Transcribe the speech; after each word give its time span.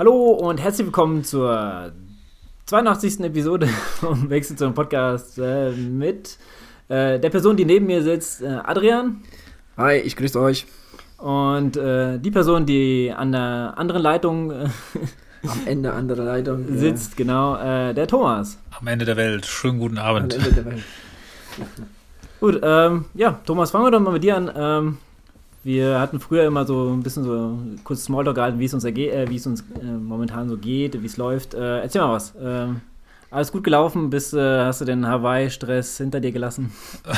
Hallo 0.00 0.30
und 0.30 0.58
herzlich 0.58 0.86
willkommen 0.86 1.24
zur 1.24 1.92
82. 2.64 3.20
Episode 3.20 3.66
vom 4.00 4.30
Wechsel 4.30 4.56
zum 4.56 4.72
Podcast 4.72 5.36
äh, 5.36 5.72
mit 5.72 6.38
äh, 6.88 7.20
der 7.20 7.28
Person, 7.28 7.54
die 7.54 7.66
neben 7.66 7.84
mir 7.84 8.02
sitzt, 8.02 8.40
äh, 8.40 8.46
Adrian. 8.46 9.20
Hi, 9.76 9.96
ich 9.96 10.16
grüße 10.16 10.40
euch. 10.40 10.64
Und 11.18 11.76
äh, 11.76 12.18
die 12.18 12.30
Person, 12.30 12.64
die 12.64 13.12
an 13.14 13.32
der 13.32 13.74
anderen 13.76 14.00
Leitung 14.00 14.50
äh, 14.50 14.68
am 15.46 15.66
Ende 15.66 15.92
anderer 15.92 16.24
Leitung 16.24 16.64
sitzt, 16.78 17.10
ja. 17.10 17.16
genau, 17.18 17.56
äh, 17.56 17.92
der 17.92 18.06
Thomas. 18.06 18.58
Am 18.80 18.86
Ende 18.86 19.04
der 19.04 19.18
Welt. 19.18 19.44
Schönen 19.44 19.80
guten 19.80 19.98
Abend. 19.98 20.32
Am 20.32 20.40
Ende 20.40 20.54
der 20.54 20.64
Welt. 20.64 20.82
Gut, 22.40 22.58
ähm, 22.62 23.04
ja, 23.12 23.38
Thomas, 23.44 23.70
fangen 23.70 23.84
wir 23.84 23.90
doch 23.90 24.00
mal 24.00 24.14
mit 24.14 24.24
dir 24.24 24.38
an. 24.38 24.50
Ähm, 24.56 24.98
wir 25.62 26.00
hatten 26.00 26.20
früher 26.20 26.44
immer 26.44 26.64
so 26.64 26.90
ein 26.90 27.02
bisschen 27.02 27.24
so 27.24 27.58
kurz 27.84 28.04
Smalltalk 28.04 28.36
gehalten, 28.36 28.58
wie 28.58 28.64
es 28.64 28.74
uns, 28.74 28.84
äh, 28.84 29.26
wie 29.28 29.36
es 29.36 29.46
uns 29.46 29.64
äh, 29.80 29.84
momentan 29.84 30.48
so 30.48 30.56
geht, 30.56 31.00
wie 31.02 31.06
es 31.06 31.16
läuft. 31.16 31.54
Äh, 31.54 31.80
erzähl 31.80 32.00
mal 32.00 32.12
was. 32.12 32.34
Ähm, 32.40 32.80
alles 33.30 33.52
gut 33.52 33.62
gelaufen, 33.62 34.10
bis 34.10 34.32
äh, 34.32 34.64
hast 34.64 34.80
du 34.80 34.84
den 34.84 35.06
Hawaii-Stress 35.06 35.98
hinter 35.98 36.20
dir 36.20 36.32
gelassen? 36.32 36.72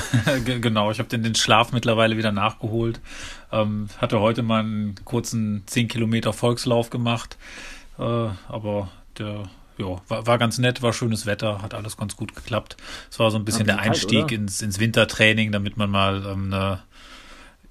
genau, 0.45 0.91
ich 0.91 0.99
habe 0.99 1.09
den, 1.09 1.23
den 1.23 1.35
Schlaf 1.35 1.73
mittlerweile 1.73 2.19
wieder 2.19 2.33
nachgeholt. 2.33 3.01
Ähm, 3.51 3.89
hatte 3.99 4.21
heute 4.21 4.43
mal 4.43 4.61
einen 4.61 4.95
kurzen 5.05 5.63
10 5.67 5.89
Kilometer 5.89 6.35
Volkslauf 6.35 6.91
gemacht, 6.91 7.39
äh, 7.99 8.03
aber 8.03 8.91
der 9.19 9.45
ja, 9.79 10.03
war, 10.09 10.27
war 10.27 10.39
ganz 10.39 10.59
nett, 10.59 10.83
war 10.83 10.93
schönes 10.93 11.25
Wetter, 11.25 11.63
hat 11.63 11.73
alles 11.73 11.97
ganz 11.97 12.15
gut 12.15 12.35
geklappt. 12.35 12.77
Es 13.11 13.19
war 13.19 13.31
so 13.31 13.39
ein 13.39 13.47
bisschen 13.47 13.67
der 13.67 13.79
Einstieg 13.79 14.29
kalt, 14.29 14.33
ins, 14.33 14.61
ins 14.61 14.79
Wintertraining, 14.79 15.51
damit 15.51 15.79
man 15.79 15.91
mal 15.91 16.27
ähm, 16.27 16.53
eine 16.53 16.81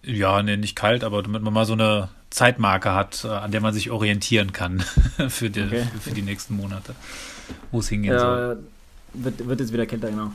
ja, 0.03 0.41
nee, 0.41 0.57
nicht 0.57 0.75
kalt, 0.75 1.03
aber 1.03 1.21
damit 1.23 1.41
man 1.41 1.53
mal 1.53 1.65
so 1.65 1.73
eine 1.73 2.09
Zeitmarke 2.29 2.93
hat, 2.93 3.23
äh, 3.25 3.27
an 3.27 3.51
der 3.51 3.61
man 3.61 3.73
sich 3.73 3.91
orientieren 3.91 4.53
kann 4.53 4.79
für 5.29 5.49
die, 5.49 5.63
okay. 5.63 5.85
für 5.99 6.11
die 6.11 6.21
nächsten 6.21 6.55
Monate, 6.55 6.95
wo 7.71 7.79
es 7.79 7.89
hingehen 7.89 8.13
ja, 8.13 8.19
soll. 8.19 8.59
Wird, 9.13 9.47
wird 9.47 9.59
jetzt 9.59 9.73
wieder 9.73 9.85
kälter, 9.85 10.09
genau. 10.09 10.31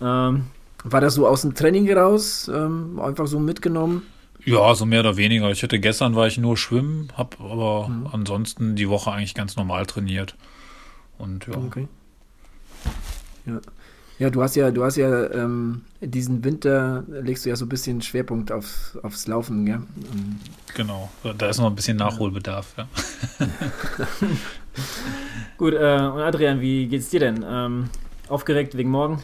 Ähm, 0.00 0.46
war 0.84 1.00
das 1.00 1.14
so 1.14 1.26
aus 1.26 1.42
dem 1.42 1.54
Training 1.54 1.90
raus, 1.92 2.50
ähm, 2.52 3.00
einfach 3.00 3.26
so 3.26 3.38
mitgenommen? 3.38 4.02
Ja, 4.44 4.74
so 4.74 4.86
mehr 4.86 5.00
oder 5.00 5.16
weniger. 5.16 5.50
Ich 5.50 5.62
hatte 5.62 5.78
gestern 5.78 6.16
war 6.16 6.26
ich 6.26 6.36
nur 6.38 6.56
schwimmen, 6.56 7.08
habe 7.16 7.36
aber 7.38 7.88
mhm. 7.88 8.08
ansonsten 8.10 8.74
die 8.74 8.88
Woche 8.88 9.12
eigentlich 9.12 9.34
ganz 9.34 9.56
normal 9.56 9.86
trainiert. 9.86 10.34
Und 11.18 11.46
ja. 11.46 11.54
Okay. 11.54 11.86
Ja. 13.46 13.60
Ja, 14.22 14.30
du 14.30 14.40
hast 14.40 14.54
ja, 14.54 14.70
du 14.70 14.84
hast 14.84 14.94
ja 14.94 15.32
ähm, 15.32 15.80
diesen 16.00 16.44
Winter 16.44 17.02
legst 17.08 17.44
du 17.44 17.48
ja 17.48 17.56
so 17.56 17.64
ein 17.64 17.68
bisschen 17.68 18.00
Schwerpunkt 18.00 18.52
auf, 18.52 18.96
aufs 19.02 19.26
Laufen, 19.26 19.66
gell? 19.66 19.80
Ähm, 20.14 20.38
genau, 20.76 21.10
da 21.36 21.48
ist 21.48 21.58
noch 21.58 21.66
ein 21.66 21.74
bisschen 21.74 21.96
Nachholbedarf, 21.96 22.72
ja. 22.78 22.86
Gut, 25.58 25.74
äh, 25.74 25.76
und 25.76 26.20
Adrian, 26.20 26.60
wie 26.60 26.86
geht's 26.86 27.10
dir 27.10 27.18
denn? 27.18 27.44
Ähm, 27.44 27.90
aufgeregt 28.28 28.76
wegen 28.76 28.90
morgen? 28.90 29.20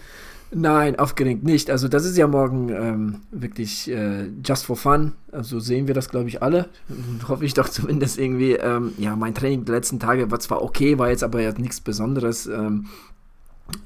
Nein, 0.50 0.98
aufgeregt 0.98 1.44
nicht. 1.44 1.70
Also 1.70 1.86
das 1.86 2.04
ist 2.04 2.16
ja 2.16 2.26
morgen 2.26 2.70
ähm, 2.70 3.20
wirklich 3.30 3.88
äh, 3.88 4.26
just 4.44 4.64
for 4.64 4.76
fun. 4.76 5.12
Also 5.30 5.60
sehen 5.60 5.86
wir 5.86 5.94
das, 5.94 6.08
glaube 6.08 6.28
ich, 6.28 6.42
alle. 6.42 6.70
Hoffe 7.28 7.44
ich 7.44 7.54
doch 7.54 7.68
zumindest 7.68 8.18
irgendwie. 8.18 8.54
Ähm, 8.54 8.94
ja, 8.98 9.14
mein 9.14 9.32
Training 9.32 9.64
die 9.64 9.70
letzten 9.70 10.00
Tage 10.00 10.28
war 10.32 10.40
zwar 10.40 10.60
okay, 10.60 10.98
war 10.98 11.10
jetzt 11.10 11.22
aber 11.22 11.40
ja 11.40 11.52
nichts 11.52 11.80
Besonderes. 11.80 12.46
Ähm, 12.48 12.86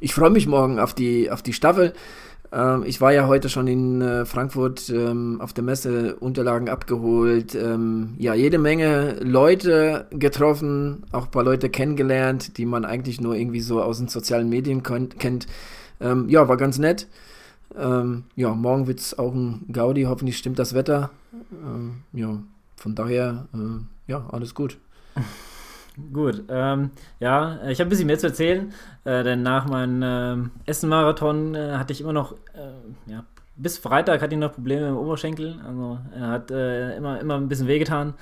ich 0.01 0.15
freue 0.15 0.31
mich 0.31 0.47
morgen 0.47 0.79
auf 0.79 0.95
die, 0.95 1.31
auf 1.31 1.43
die 1.43 1.53
Staffel. 1.53 1.93
Ähm, 2.53 2.85
ich 2.85 3.01
war 3.01 3.13
ja 3.13 3.27
heute 3.27 3.49
schon 3.49 3.67
in 3.67 4.03
äh, 4.03 4.25
Frankfurt 4.27 4.91
ähm, 4.91 5.41
auf 5.41 5.53
der 5.53 5.65
Messe, 5.65 6.17
Unterlagen 6.17 6.69
abgeholt. 6.69 7.55
Ähm, 7.55 8.15
ja, 8.19 8.35
jede 8.35 8.59
Menge 8.59 9.17
Leute 9.21 10.07
getroffen, 10.11 11.05
auch 11.13 11.25
ein 11.25 11.31
paar 11.31 11.45
Leute 11.45 11.71
kennengelernt, 11.71 12.59
die 12.59 12.67
man 12.67 12.85
eigentlich 12.85 13.21
nur 13.21 13.35
irgendwie 13.35 13.61
so 13.61 13.83
aus 13.83 13.99
den 13.99 14.09
sozialen 14.09 14.49
Medien 14.49 14.83
kennt. 14.83 15.47
Ähm, 16.01 16.29
ja, 16.29 16.49
war 16.49 16.57
ganz 16.57 16.79
nett. 16.79 17.09
Ähm, 17.79 18.25
ja, 18.37 18.55
morgen 18.55 18.87
wird 18.87 19.01
es 19.01 19.19
auch 19.19 19.33
ein 19.35 19.67
Gaudi, 19.73 20.03
hoffentlich 20.03 20.37
stimmt 20.37 20.59
das 20.59 20.75
Wetter. 20.75 21.11
Ähm, 21.53 22.03
ja, 22.13 22.43
von 22.77 22.95
daher, 22.95 23.47
äh, 23.55 24.11
ja, 24.11 24.27
alles 24.31 24.55
gut. 24.55 24.77
Gut, 26.13 26.45
ähm, 26.49 26.91
ja, 27.21 27.69
ich 27.69 27.79
habe 27.79 27.89
ein 27.89 27.91
bisschen 27.91 28.07
mehr 28.07 28.19
zu 28.19 28.29
erzählen, 28.29 28.73
äh, 29.05 29.23
denn 29.23 29.43
nach 29.43 29.67
meinem 29.67 30.03
äh, 30.65 30.71
Essen-Marathon 30.71 31.55
äh, 31.55 31.73
hatte 31.73 31.93
ich 31.93 32.01
immer 32.01 32.15
noch, 32.15 32.33
äh, 32.55 33.11
ja, 33.11 33.25
bis 33.57 33.77
Freitag 33.77 34.23
hatte 34.23 34.35
ich 34.35 34.41
noch 34.41 34.55
Probleme 34.55 34.89
im 34.89 34.97
Oberschenkel, 34.97 35.61
also 35.67 35.99
er 36.17 36.29
hat 36.29 36.51
äh, 36.51 36.97
immer, 36.97 37.21
immer 37.21 37.37
ein 37.37 37.49
bisschen 37.49 37.69
wehgetan. 37.69 38.15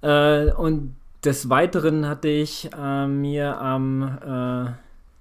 Äh, 0.00 0.50
und 0.52 0.96
des 1.24 1.50
Weiteren 1.50 2.06
hatte 2.06 2.28
ich 2.28 2.70
mir 2.74 3.58
am 3.58 4.74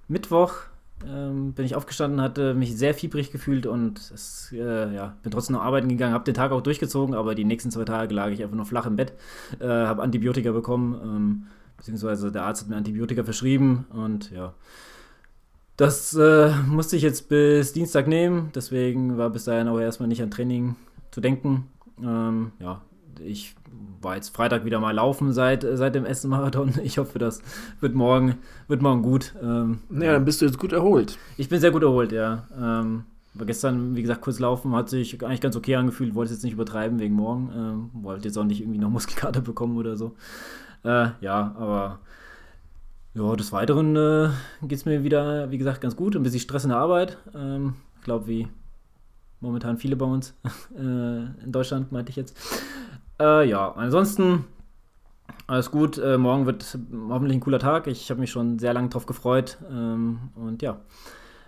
Mittwoch 0.10 0.54
ähm, 1.08 1.54
bin 1.54 1.66
ich 1.66 1.76
aufgestanden, 1.76 2.22
hatte 2.22 2.54
mich 2.54 2.78
sehr 2.78 2.94
fiebrig 2.94 3.32
gefühlt 3.32 3.66
und 3.66 4.00
es, 4.14 4.52
äh, 4.54 4.94
ja, 4.94 5.16
bin 5.22 5.32
trotzdem 5.32 5.56
noch 5.56 5.64
arbeiten 5.64 5.90
gegangen, 5.90 6.14
habe 6.14 6.24
den 6.24 6.34
Tag 6.34 6.52
auch 6.52 6.62
durchgezogen, 6.62 7.16
aber 7.16 7.36
die 7.36 7.44
nächsten 7.44 7.72
zwei 7.72 7.84
Tage 7.84 8.14
lag 8.14 8.30
ich 8.30 8.42
einfach 8.42 8.56
nur 8.56 8.66
flach 8.66 8.86
im 8.86 8.96
Bett, 8.96 9.14
äh, 9.60 9.68
habe 9.68 10.02
Antibiotika 10.02 10.52
bekommen. 10.52 11.00
Ähm, 11.04 11.48
beziehungsweise 11.84 12.32
der 12.32 12.44
Arzt 12.44 12.62
hat 12.62 12.70
mir 12.70 12.78
Antibiotika 12.78 13.26
verschrieben 13.26 13.86
und 13.92 14.32
ja. 14.32 14.54
Das 15.76 16.14
äh, 16.14 16.52
musste 16.68 16.96
ich 16.96 17.02
jetzt 17.02 17.28
bis 17.28 17.74
Dienstag 17.74 18.08
nehmen, 18.08 18.52
deswegen 18.56 19.18
war 19.18 19.30
bis 19.32 19.44
dahin 19.44 19.68
auch 19.68 19.80
erstmal 19.80 20.08
nicht 20.08 20.22
an 20.22 20.32
Training 20.32 20.76
zu 21.12 21.20
denken. 21.20 21.68
Ähm, 22.02 22.52
ja, 22.60 22.82
ich 23.20 23.56
war 24.02 24.16
jetzt 24.16 24.34
Freitag 24.36 24.64
wieder 24.64 24.80
mal 24.80 24.94
laufen 24.94 25.34
seit, 25.34 25.66
seit 25.74 25.96
dem 25.96 26.06
Essen-Marathon. 26.06 26.74
Ich 26.84 27.00
hoffe, 27.00 27.20
das 27.20 27.42
wird 27.82 27.96
morgen, 27.96 28.36
wird 28.68 28.82
morgen 28.82 29.02
gut. 29.02 29.34
Ähm, 29.42 29.80
ja, 29.90 30.14
dann 30.14 30.26
bist 30.26 30.42
du 30.42 30.46
jetzt 30.46 30.60
gut 30.60 30.72
erholt. 30.72 31.18
Ich 31.38 31.50
bin 31.50 31.60
sehr 31.60 31.72
gut 31.72 31.84
erholt, 31.84 32.12
ja. 32.14 32.48
Ähm, 32.58 33.04
war 33.34 33.46
gestern, 33.46 33.96
wie 33.96 34.04
gesagt, 34.04 34.22
kurz 34.22 34.40
laufen, 34.40 34.76
hat 34.76 34.90
sich 34.90 35.22
eigentlich 35.26 35.42
ganz 35.42 35.56
okay 35.56 35.76
angefühlt, 35.76 36.14
wollte 36.14 36.32
es 36.32 36.38
jetzt 36.38 36.44
nicht 36.44 36.54
übertreiben 36.54 37.00
wegen 37.00 37.16
morgen, 37.16 37.52
ähm, 37.56 38.04
wollte 38.04 38.28
jetzt 38.28 38.38
auch 38.38 38.44
nicht 38.44 38.62
irgendwie 38.62 38.80
noch 38.80 38.90
Muskelkater 38.90 39.42
bekommen 39.42 39.78
oder 39.78 39.98
so. 39.98 40.16
Äh, 40.84 41.10
ja, 41.22 41.56
aber 41.58 42.00
ja, 43.14 43.36
des 43.36 43.52
Weiteren 43.52 43.96
äh, 43.96 44.30
geht 44.64 44.80
es 44.80 44.86
mir 44.86 45.04
wieder, 45.04 45.52
wie 45.52 45.58
gesagt, 45.58 45.82
ganz 45.82 45.96
gut. 45.96 46.16
Ein 46.16 46.24
bisschen 46.24 46.40
Stress 46.40 46.64
in 46.64 46.70
der 46.70 46.80
Arbeit. 46.80 47.18
Ähm, 47.36 47.76
ich 47.98 48.04
glaube, 48.04 48.28
wie 48.28 48.48
momentan 49.40 49.78
viele 49.78 49.96
bei 49.96 50.06
uns 50.06 50.34
äh, 50.78 50.82
in 50.82 51.52
Deutschland, 51.52 51.92
meinte 51.92 52.10
ich 52.10 52.16
jetzt. 52.16 52.38
Äh, 53.20 53.48
ja, 53.48 53.72
ansonsten 53.72 54.46
alles 55.48 55.72
gut. 55.72 55.98
Äh, 55.98 56.18
morgen 56.18 56.46
wird 56.46 56.78
hoffentlich 57.10 57.38
ein 57.38 57.42
cooler 57.42 57.60
Tag. 57.60 57.88
Ich 57.88 58.10
habe 58.10 58.20
mich 58.20 58.32
schon 58.32 58.60
sehr 58.60 58.74
lange 58.74 58.90
drauf 58.90 59.06
gefreut. 59.06 59.58
Ähm, 59.70 60.20
und 60.36 60.62
ja, 60.62 60.72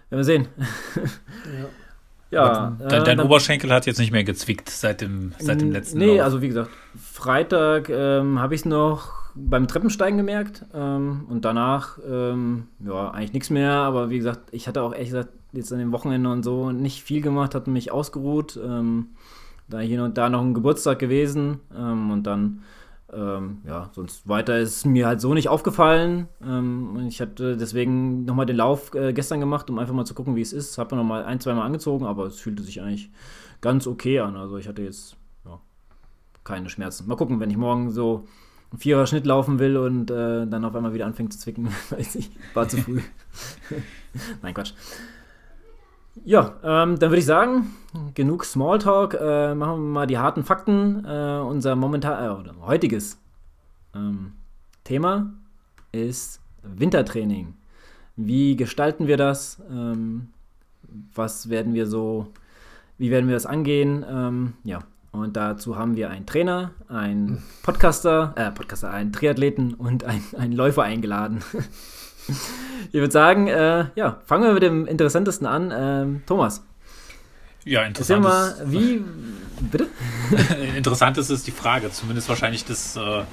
werden 0.10 0.20
wir 0.20 0.24
sehen. 0.24 0.48
ja. 1.62 1.68
Ja, 2.32 2.76
dein, 2.80 3.04
dein 3.06 3.20
äh, 3.20 3.22
Oberschenkel 3.22 3.72
hat 3.72 3.86
jetzt 3.86 4.00
nicht 4.00 4.12
mehr 4.12 4.24
gezwickt 4.24 4.70
seit 4.70 5.00
dem, 5.00 5.34
seit 5.38 5.62
dem 5.62 5.72
letzten 5.72 6.00
Nee, 6.00 6.18
Lauf. 6.18 6.26
also 6.26 6.42
wie 6.42 6.48
gesagt, 6.48 6.72
Freitag 7.00 7.88
ähm, 7.90 8.40
habe 8.40 8.56
ich 8.56 8.62
es 8.62 8.66
noch 8.66 9.25
beim 9.36 9.68
Treppensteigen 9.68 10.18
gemerkt 10.18 10.66
ähm, 10.74 11.26
und 11.30 11.44
danach, 11.46 12.00
ähm, 12.10 12.68
ja, 12.80 13.12
eigentlich 13.12 13.34
nichts 13.34 13.50
mehr, 13.50 13.72
aber 13.72 14.10
wie 14.10 14.18
gesagt, 14.18 14.50
ich 14.52 14.68
hatte 14.68 14.82
auch 14.82 14.94
ehrlich 14.94 15.10
gesagt 15.10 15.30
jetzt 15.52 15.72
an 15.74 15.80
dem 15.80 15.92
Wochenende 15.92 16.32
und 16.32 16.44
so 16.44 16.72
nicht 16.72 17.04
viel 17.04 17.22
gemacht, 17.22 17.54
hatte 17.54 17.70
mich 17.70 17.92
ausgeruht, 17.92 18.60
ähm, 18.64 19.10
da 19.68 19.80
hier 19.80 20.04
und 20.04 20.18
da 20.18 20.30
noch 20.30 20.42
ein 20.42 20.54
Geburtstag 20.54 21.00
gewesen 21.00 21.60
ähm, 21.76 22.12
und 22.12 22.24
dann, 22.24 22.62
ähm, 23.12 23.60
ja, 23.68 23.90
sonst 23.94 24.28
weiter 24.28 24.58
ist 24.58 24.86
mir 24.86 25.08
halt 25.08 25.22
so 25.22 25.34
nicht 25.34 25.50
aufgefallen. 25.50 26.28
Ähm, 26.44 26.96
und 26.96 27.08
ich 27.08 27.20
hatte 27.20 27.58
deswegen 27.58 28.26
nochmal 28.26 28.46
den 28.46 28.58
Lauf 28.58 28.94
äh, 28.94 29.12
gestern 29.14 29.40
gemacht, 29.40 29.70
um 29.70 29.80
einfach 29.80 29.94
mal 29.94 30.06
zu 30.06 30.14
gucken, 30.14 30.36
wie 30.36 30.42
es 30.42 30.54
ist, 30.54 30.78
habe 30.78 30.96
nochmal 30.96 31.24
ein, 31.26 31.40
zweimal 31.40 31.66
angezogen, 31.66 32.06
aber 32.06 32.26
es 32.26 32.40
fühlte 32.40 32.64
sich 32.64 32.82
eigentlich 32.82 33.12
ganz 33.62 33.88
okay 33.88 34.20
an, 34.20 34.36
also 34.36 34.58
ich 34.58 34.68
hatte 34.68 34.84
jetzt, 34.84 35.18
ja, 35.46 35.60
keine 36.44 36.70
Schmerzen. 36.70 37.08
Mal 37.08 37.16
gucken, 37.16 37.40
wenn 37.40 37.50
ich 37.50 37.58
morgen 37.58 37.90
so 37.90 38.26
einen 38.72 38.80
Vierer 38.80 39.08
Schnitt 39.08 39.26
laufen 39.26 39.60
will 39.60 39.78
und 39.78 40.12
äh, 40.12 40.46
dann 40.48 40.66
auf 40.66 40.76
einmal 40.76 40.94
wieder 40.94 41.06
anfängt 41.06 41.34
zu 41.34 41.40
zwicken. 41.40 41.70
Weiß 41.90 42.16
ich, 42.16 42.32
war 42.54 42.68
zu 42.68 42.78
früh. 42.78 43.02
Nein, 44.42 44.54
Quatsch. 44.54 44.74
Ja, 46.24 46.56
ähm, 46.64 46.98
dann 46.98 47.10
würde 47.10 47.18
ich 47.20 47.26
sagen, 47.26 47.76
genug 48.14 48.46
Smalltalk. 48.46 49.16
Äh, 49.16 49.54
machen 49.54 49.84
wir 49.84 49.90
mal 49.90 50.08
die 50.08 50.18
harten 50.18 50.44
Fakten. 50.44 51.04
Äh, 51.06 51.40
unser 51.40 51.76
momentan, 51.76 52.24
äh, 52.24 52.40
oder 52.40 52.56
heutiges 52.62 53.20
ähm, 53.94 54.34
Thema 54.84 55.34
ist 55.92 56.40
Wintertraining. 56.64 57.56
Wie 58.16 58.56
gestalten 58.56 59.08
wir 59.08 59.18
das? 59.18 59.62
Ähm, 59.70 60.30
was 61.14 61.50
werden 61.50 61.74
wir 61.74 61.86
so, 61.86 62.28
wie 62.98 63.12
werden 63.12 63.28
wir 63.28 63.36
das 63.36 63.46
angehen? 63.46 64.06
Ähm, 64.08 64.54
ja, 64.64 64.80
und 65.16 65.36
dazu 65.36 65.78
haben 65.78 65.96
wir 65.96 66.10
einen 66.10 66.26
Trainer, 66.26 66.72
einen 66.88 67.44
Podcaster, 67.64 68.34
äh, 68.36 68.52
Podcaster, 68.52 68.92
einen 68.92 69.12
Triathleten 69.12 69.74
und 69.74 70.04
einen, 70.04 70.52
Läufer 70.52 70.84
eingeladen. 70.84 71.44
ich 72.92 72.94
würde 72.94 73.12
sagen, 73.12 73.48
äh, 73.48 73.86
ja, 73.96 74.20
fangen 74.26 74.44
wir 74.44 74.54
mit 74.54 74.64
dem 74.64 74.86
Interessantesten 74.86 75.48
an. 75.48 75.74
Ähm, 75.76 76.24
Thomas. 76.26 76.64
Ja, 77.64 77.84
interessant. 77.84 78.22
Mal, 78.22 78.56
wie, 78.66 79.04
bitte? 79.72 79.88
interessant 80.78 81.18
ist, 81.18 81.32
ist 81.32 81.48
die 81.48 81.52
Frage, 81.52 81.90
zumindest 81.90 82.30
wahrscheinlich 82.30 82.64
das 82.64 82.96
äh, 82.96 83.24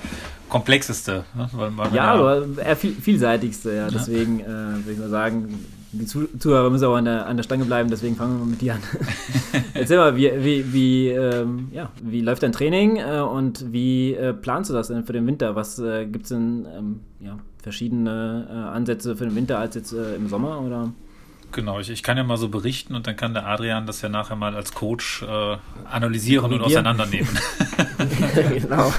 komplexeste. 0.48 1.24
Ne? 1.34 1.50
Weil, 1.52 1.76
weil 1.76 1.88
ja, 1.88 1.94
ja, 1.94 2.12
aber 2.14 2.76
vielseitigste, 2.76 3.74
ja. 3.74 3.88
Deswegen 3.88 4.40
äh, 4.40 4.46
würde 4.46 4.92
ich 4.92 4.98
mal 4.98 5.10
sagen, 5.10 5.64
die 5.92 6.06
Zuhörer 6.06 6.70
müssen 6.70 6.86
auch 6.86 6.96
an 6.96 7.04
der, 7.04 7.26
an 7.26 7.36
der 7.36 7.44
Stange 7.44 7.64
bleiben, 7.66 7.90
deswegen 7.90 8.16
fangen 8.16 8.34
wir 8.34 8.44
mal 8.44 8.50
mit 8.50 8.60
dir 8.60 8.74
an. 8.74 8.82
Erzähl 9.74 9.98
mal, 9.98 10.16
wie, 10.16 10.30
wie, 10.38 10.72
wie, 10.72 11.08
ähm, 11.08 11.68
ja, 11.70 11.90
wie 12.02 12.22
läuft 12.22 12.42
dein 12.42 12.52
Training 12.52 12.96
äh, 12.96 13.20
und 13.20 13.72
wie 13.72 14.14
äh, 14.14 14.32
planst 14.32 14.70
du 14.70 14.74
das 14.74 14.88
denn 14.88 15.04
für 15.04 15.12
den 15.12 15.26
Winter? 15.26 15.54
Was 15.54 15.78
äh, 15.78 16.06
gibt 16.06 16.24
es 16.24 16.28
denn 16.30 16.66
ähm, 16.76 17.00
ja, 17.20 17.38
verschiedene 17.62 18.48
äh, 18.50 18.74
Ansätze 18.74 19.16
für 19.16 19.24
den 19.24 19.34
Winter 19.34 19.58
als 19.58 19.74
jetzt 19.74 19.92
äh, 19.92 20.16
im 20.16 20.28
Sommer? 20.28 20.60
Oder? 20.62 20.92
Genau, 21.52 21.78
ich, 21.78 21.90
ich 21.90 22.02
kann 22.02 22.16
ja 22.16 22.24
mal 22.24 22.38
so 22.38 22.48
berichten 22.48 22.94
und 22.94 23.06
dann 23.06 23.16
kann 23.16 23.34
der 23.34 23.46
Adrian 23.46 23.86
das 23.86 24.00
ja 24.00 24.08
nachher 24.08 24.36
mal 24.36 24.56
als 24.56 24.72
Coach 24.72 25.22
äh, 25.22 25.56
analysieren 25.90 26.54
und 26.54 26.62
auseinandernehmen. 26.62 27.28
genau. 28.48 28.92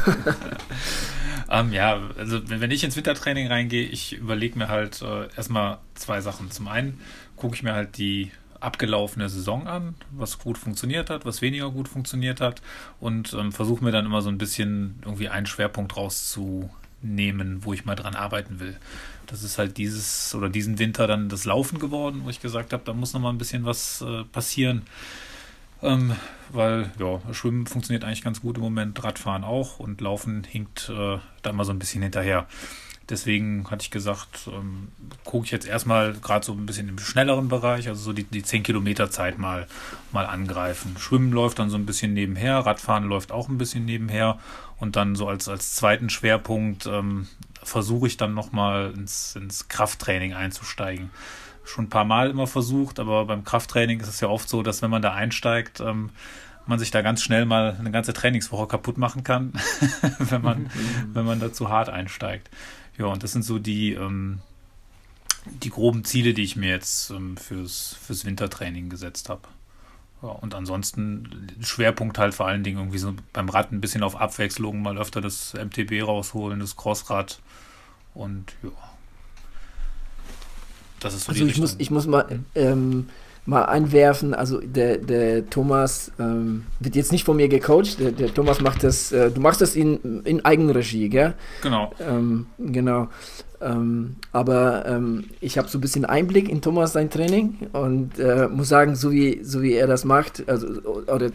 Ähm, 1.50 1.74
ja, 1.74 2.00
also 2.18 2.42
wenn 2.50 2.72
ich 2.72 2.84
ins 2.84 2.96
Wintertraining 2.96 3.48
reingehe, 3.48 3.86
ich 3.86 4.14
überlege 4.14 4.58
mir 4.58 4.68
halt 4.68 5.02
äh, 5.02 5.28
erstmal 5.36 5.80
zwei 5.96 6.22
Sachen. 6.22 6.52
Zum 6.52 6.68
einen 6.68 7.00
gucke 7.36 7.56
ich 7.56 7.64
mir 7.64 7.74
halt 7.74 7.98
die 7.98 8.32
abgelaufene 8.64 9.28
Saison 9.28 9.68
an, 9.68 9.96
was 10.12 10.40
gut 10.40 10.58
funktioniert 10.58 11.10
hat, 11.10 11.26
was 11.26 11.42
weniger 11.42 11.70
gut 11.70 11.90
funktioniert 11.90 12.40
hat 12.40 12.62
und 13.00 13.34
ähm, 13.34 13.52
versuche 13.52 13.84
mir 13.84 13.92
dann 13.92 14.06
immer 14.06 14.22
so 14.22 14.30
ein 14.30 14.38
bisschen 14.38 14.96
irgendwie 15.04 15.28
einen 15.28 15.46
Schwerpunkt 15.46 15.98
rauszunehmen, 15.98 17.66
wo 17.66 17.74
ich 17.74 17.84
mal 17.84 17.96
dran 17.96 18.16
arbeiten 18.16 18.62
will. 18.62 18.78
Das 19.28 19.44
ist 19.44 19.58
halt 19.58 19.78
dieses 19.78 20.34
oder 20.34 20.50
diesen 20.50 20.80
Winter 20.80 21.08
dann 21.08 21.28
das 21.28 21.44
Laufen 21.44 21.78
geworden, 21.80 22.22
wo 22.24 22.30
ich 22.30 22.42
gesagt 22.42 22.72
habe, 22.72 22.84
da 22.86 22.94
muss 22.94 23.14
noch 23.14 23.20
mal 23.20 23.32
ein 23.32 23.38
bisschen 23.38 23.66
was 23.66 24.02
äh, 24.02 24.24
passieren. 24.24 24.84
Ähm, 25.84 26.16
weil 26.50 26.92
ja, 26.98 27.20
Schwimmen 27.34 27.68
funktioniert 27.68 28.04
eigentlich 28.04 28.24
ganz 28.24 28.42
gut 28.42 28.58
im 28.58 28.64
Moment, 28.64 29.04
Radfahren 29.04 29.44
auch 29.44 29.80
und 29.80 30.00
Laufen 30.00 30.44
hinkt 30.46 30.90
äh, 30.90 31.18
da 31.42 31.50
immer 31.50 31.66
so 31.66 31.74
ein 31.74 31.80
bisschen 31.80 32.02
hinterher. 32.02 32.48
Deswegen 33.10 33.70
hatte 33.70 33.84
ich 33.84 33.92
gesagt, 33.92 34.48
ähm, 34.48 34.88
gucke 35.26 35.46
ich 35.46 35.52
jetzt 35.52 35.68
erstmal 35.68 36.14
gerade 36.14 36.46
so 36.46 36.54
ein 36.54 36.66
bisschen 36.66 36.88
im 36.88 37.00
schnelleren 37.00 37.50
Bereich, 37.50 37.90
also 37.90 38.02
so 38.02 38.14
die, 38.14 38.24
die 38.24 38.44
10 38.44 38.64
Kilometer 38.64 39.12
Zeit 39.12 39.38
mal, 39.38 39.68
mal 40.14 40.26
angreifen. 40.26 40.96
Schwimmen 40.98 41.34
läuft 41.34 41.60
dann 41.60 41.70
so 41.70 41.76
ein 41.76 41.86
bisschen 41.86 42.14
nebenher, 42.14 42.60
Radfahren 42.60 43.04
läuft 43.04 43.34
auch 43.34 43.50
ein 43.50 43.58
bisschen 43.58 43.84
nebenher 43.84 44.40
und 44.80 44.96
dann 44.96 45.16
so 45.18 45.28
als, 45.28 45.50
als 45.50 45.76
zweiten 45.76 46.10
Schwerpunkt 46.10 46.86
ähm, 46.86 47.28
versuche 47.62 48.08
ich 48.08 48.16
dann 48.16 48.34
nochmal 48.34 48.94
ins, 48.96 49.36
ins 49.36 49.68
Krafttraining 49.68 50.34
einzusteigen. 50.34 51.10
Schon 51.64 51.86
ein 51.86 51.90
paar 51.90 52.06
Mal 52.06 52.30
immer 52.30 52.48
versucht, 52.48 53.00
aber 53.00 53.26
beim 53.26 53.44
Krafttraining 53.44 54.00
ist 54.00 54.10
es 54.10 54.20
ja 54.20 54.28
oft 54.28 54.50
so, 54.50 54.64
dass 54.64 54.82
wenn 54.82 54.90
man 54.90 55.02
da 55.02 55.14
einsteigt, 55.14 55.80
ähm, 55.80 56.10
man 56.66 56.80
sich 56.80 56.92
da 56.92 57.02
ganz 57.02 57.22
schnell 57.22 57.46
mal 57.46 57.76
eine 57.80 57.92
ganze 57.92 58.14
Trainingswoche 58.14 58.68
kaputt 58.68 58.98
machen 58.98 59.24
kann, 59.24 59.54
wenn 60.20 60.42
man, 60.42 60.70
wenn 61.14 61.26
man 61.26 61.40
da 61.40 61.52
zu 61.52 61.70
hart 61.70 61.90
einsteigt. 61.90 62.50
Ja, 62.98 63.06
und 63.06 63.24
das 63.24 63.32
sind 63.32 63.44
so 63.44 63.60
die, 63.60 63.94
ähm, 63.94 64.40
die 65.46 65.70
groben 65.70 66.06
Ziele, 66.06 66.34
die 66.34 66.44
ich 66.44 66.56
mir 66.56 66.70
jetzt 66.70 67.10
ähm, 67.10 67.38
fürs, 67.38 67.98
fürs 68.02 68.26
Wintertraining 68.26 68.90
gesetzt 68.90 69.30
habe. 69.30 69.42
Ja, 70.22 70.30
und 70.30 70.56
ansonsten 70.56 71.48
Schwerpunkt 71.62 72.18
halt 72.18 72.34
vor 72.34 72.48
allen 72.48 72.64
Dingen 72.64 72.78
irgendwie 72.78 72.98
so 72.98 73.14
beim 73.34 73.50
Rad 73.50 73.72
ein 73.72 73.82
bisschen 73.82 74.04
auf 74.04 74.16
Abwechslung, 74.16 74.82
mal 74.82 74.98
öfter 74.98 75.20
das 75.20 75.54
MTB 75.54 76.02
rausholen, 76.04 76.60
das 76.60 76.78
Crossrad 76.78 77.42
und 78.14 78.54
ja. 78.64 78.70
Das 81.04 81.14
ist 81.14 81.26
so 81.26 81.32
also 81.32 81.46
ich 81.46 81.60
muss, 81.60 81.76
ich 81.78 81.92
muss 81.92 82.08
mal 82.08 82.26
ähm, 82.56 83.08
mal 83.46 83.66
einwerfen, 83.66 84.34
also 84.34 84.62
der, 84.62 84.98
der 84.98 85.50
Thomas 85.50 86.12
ähm, 86.18 86.64
wird 86.80 86.96
jetzt 86.96 87.12
nicht 87.12 87.26
von 87.26 87.36
mir 87.36 87.50
gecoacht, 87.50 88.00
der, 88.00 88.12
der 88.12 88.34
Thomas 88.34 88.62
macht 88.62 88.84
das, 88.84 89.12
äh, 89.12 89.32
du 89.32 89.42
machst 89.42 89.60
das 89.60 89.76
in, 89.76 90.22
in 90.24 90.46
Eigenregie, 90.46 91.10
gell? 91.10 91.34
Genau. 91.62 91.92
Ähm, 92.00 92.48
genau. 92.58 93.10
Ähm, 93.60 94.18
aber 94.32 94.86
ähm, 94.86 95.26
ich 95.40 95.58
habe 95.58 95.68
so 95.70 95.78
ein 95.78 95.82
bisschen 95.82 96.06
Einblick 96.06 96.50
in 96.50 96.62
Thomas 96.62 96.94
sein 96.94 97.10
Training 97.10 97.68
und 97.72 98.20
äh, 98.20 98.48
muss 98.48 98.70
sagen, 98.70 98.96
so 98.96 99.12
wie, 99.12 99.42
so 99.44 99.62
wie 99.62 99.74
er 99.74 99.88
das 99.88 100.04
macht, 100.04 100.48
also 100.48 100.68
oder 101.08 101.30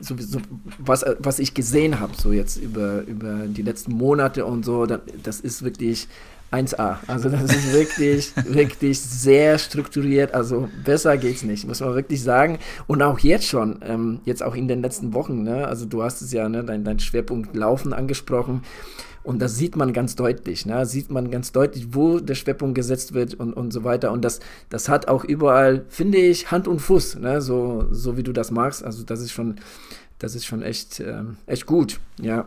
so, 0.00 0.14
so 0.18 0.38
was, 0.78 1.04
was 1.18 1.38
ich 1.38 1.52
gesehen 1.52 2.00
habe, 2.00 2.12
so 2.16 2.32
jetzt 2.32 2.56
über, 2.56 3.02
über 3.02 3.46
die 3.46 3.62
letzten 3.62 3.92
Monate 3.92 4.46
und 4.46 4.64
so, 4.64 4.86
das 4.86 5.40
ist 5.40 5.62
wirklich 5.62 6.08
1A. 6.54 6.98
Also 7.06 7.28
das 7.28 7.42
ist 7.42 7.72
wirklich, 7.72 8.32
wirklich 8.46 9.00
sehr 9.00 9.58
strukturiert. 9.58 10.34
Also 10.34 10.68
besser 10.84 11.16
geht's 11.16 11.42
nicht, 11.42 11.66
muss 11.66 11.80
man 11.80 11.94
wirklich 11.94 12.22
sagen. 12.22 12.58
Und 12.86 13.02
auch 13.02 13.18
jetzt 13.18 13.46
schon, 13.46 13.80
ähm, 13.82 14.20
jetzt 14.24 14.42
auch 14.42 14.54
in 14.54 14.68
den 14.68 14.82
letzten 14.82 15.14
Wochen, 15.14 15.42
ne? 15.42 15.66
also 15.66 15.86
du 15.86 16.02
hast 16.02 16.22
es 16.22 16.32
ja, 16.32 16.48
ne, 16.48 16.64
dein, 16.64 16.84
dein 16.84 16.98
Schwerpunkt 16.98 17.54
Laufen 17.56 17.92
angesprochen. 17.92 18.62
Und 19.24 19.40
das 19.40 19.56
sieht 19.56 19.74
man 19.74 19.94
ganz 19.94 20.16
deutlich, 20.16 20.66
ne? 20.66 20.84
sieht 20.84 21.10
man 21.10 21.30
ganz 21.30 21.50
deutlich, 21.50 21.94
wo 21.94 22.20
der 22.20 22.34
Schwerpunkt 22.34 22.74
gesetzt 22.74 23.14
wird 23.14 23.32
und, 23.34 23.54
und 23.54 23.72
so 23.72 23.82
weiter. 23.82 24.12
Und 24.12 24.22
das, 24.22 24.40
das 24.68 24.90
hat 24.90 25.08
auch 25.08 25.24
überall, 25.24 25.86
finde 25.88 26.18
ich, 26.18 26.50
Hand 26.50 26.68
und 26.68 26.80
Fuß, 26.80 27.16
ne? 27.16 27.40
so, 27.40 27.86
so 27.90 28.18
wie 28.18 28.22
du 28.22 28.32
das 28.32 28.50
magst. 28.50 28.84
Also 28.84 29.02
das 29.02 29.20
ist 29.20 29.32
schon, 29.32 29.56
das 30.18 30.34
ist 30.34 30.44
schon 30.44 30.62
echt, 30.62 31.00
ähm, 31.00 31.38
echt 31.46 31.64
gut, 31.64 32.00
ja. 32.20 32.46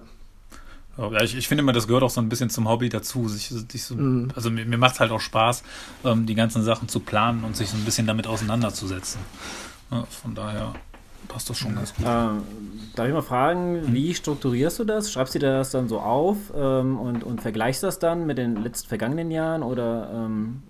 Ja, 0.97 1.21
ich, 1.21 1.37
ich 1.37 1.47
finde 1.47 1.61
immer, 1.61 1.73
das 1.73 1.87
gehört 1.87 2.03
auch 2.03 2.09
so 2.09 2.21
ein 2.21 2.29
bisschen 2.29 2.49
zum 2.49 2.67
Hobby 2.67 2.89
dazu. 2.89 3.27
Sich, 3.27 3.49
sich 3.49 3.83
so, 3.83 3.95
mhm. 3.95 4.29
Also 4.35 4.49
mir, 4.49 4.65
mir 4.65 4.77
macht 4.77 4.95
es 4.95 4.99
halt 4.99 5.11
auch 5.11 5.21
Spaß, 5.21 5.63
ähm, 6.05 6.25
die 6.25 6.35
ganzen 6.35 6.63
Sachen 6.63 6.87
zu 6.87 6.99
planen 6.99 7.43
und 7.43 7.55
sich 7.55 7.69
so 7.69 7.77
ein 7.77 7.85
bisschen 7.85 8.07
damit 8.07 8.27
auseinanderzusetzen. 8.27 9.21
Ja, 9.91 10.03
von 10.05 10.33
daher 10.35 10.73
passt 11.27 11.49
das 11.49 11.57
schon 11.57 11.75
ganz 11.75 11.93
gut. 11.93 12.05
Ähm, 12.07 12.43
darf 12.95 13.07
ich 13.07 13.13
mal 13.13 13.21
fragen, 13.21 13.81
mhm. 13.81 13.93
wie 13.93 14.13
strukturierst 14.13 14.79
du 14.79 14.83
das? 14.85 15.11
Schreibst 15.11 15.35
du 15.35 15.39
das 15.39 15.71
dann 15.71 15.87
so 15.87 15.99
auf 15.99 16.37
ähm, 16.55 16.97
und, 16.99 17.23
und 17.23 17.41
vergleichst 17.41 17.83
das 17.83 17.99
dann 17.99 18.25
mit 18.25 18.37
den 18.37 18.55
letzten 18.63 18.87
vergangenen 18.87 19.31
Jahren 19.31 19.63
oder 19.63 20.09
ähm, 20.13 20.63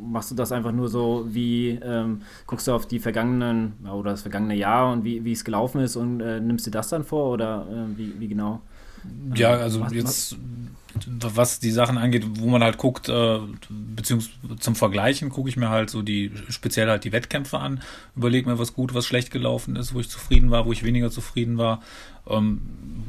machst 0.00 0.30
du 0.30 0.34
das 0.34 0.52
einfach 0.52 0.72
nur 0.72 0.88
so, 0.88 1.26
wie 1.28 1.78
ähm, 1.82 2.22
guckst 2.46 2.66
du 2.66 2.72
auf 2.72 2.86
die 2.86 2.98
vergangenen 2.98 3.74
oder 3.90 4.12
das 4.12 4.22
vergangene 4.22 4.54
Jahr 4.54 4.92
und 4.92 5.04
wie, 5.04 5.24
wie 5.24 5.32
es 5.32 5.44
gelaufen 5.44 5.80
ist 5.80 5.96
und 5.96 6.20
äh, 6.20 6.40
nimmst 6.40 6.66
du 6.66 6.70
das 6.70 6.88
dann 6.88 7.04
vor 7.04 7.32
oder 7.32 7.66
äh, 7.70 7.98
wie, 7.98 8.18
wie 8.18 8.28
genau? 8.28 8.60
Ja, 9.34 9.50
also 9.50 9.80
was, 9.80 9.92
jetzt, 9.92 10.36
was 11.06 11.60
die 11.60 11.70
Sachen 11.70 11.98
angeht, 11.98 12.24
wo 12.38 12.48
man 12.48 12.62
halt 12.62 12.78
guckt, 12.78 13.08
äh, 13.08 13.38
beziehungsweise 13.68 14.56
zum 14.58 14.74
Vergleichen 14.74 15.30
gucke 15.30 15.48
ich 15.48 15.56
mir 15.56 15.68
halt 15.68 15.90
so 15.90 16.02
die, 16.02 16.32
speziell 16.48 16.88
halt 16.88 17.04
die 17.04 17.12
Wettkämpfe 17.12 17.58
an, 17.58 17.80
überlege 18.16 18.48
mir, 18.48 18.58
was 18.58 18.74
gut, 18.74 18.94
was 18.94 19.06
schlecht 19.06 19.30
gelaufen 19.30 19.76
ist, 19.76 19.94
wo 19.94 20.00
ich 20.00 20.08
zufrieden 20.08 20.50
war, 20.50 20.66
wo 20.66 20.72
ich 20.72 20.82
weniger 20.82 21.10
zufrieden 21.10 21.58
war, 21.58 21.82
ähm, 22.28 22.60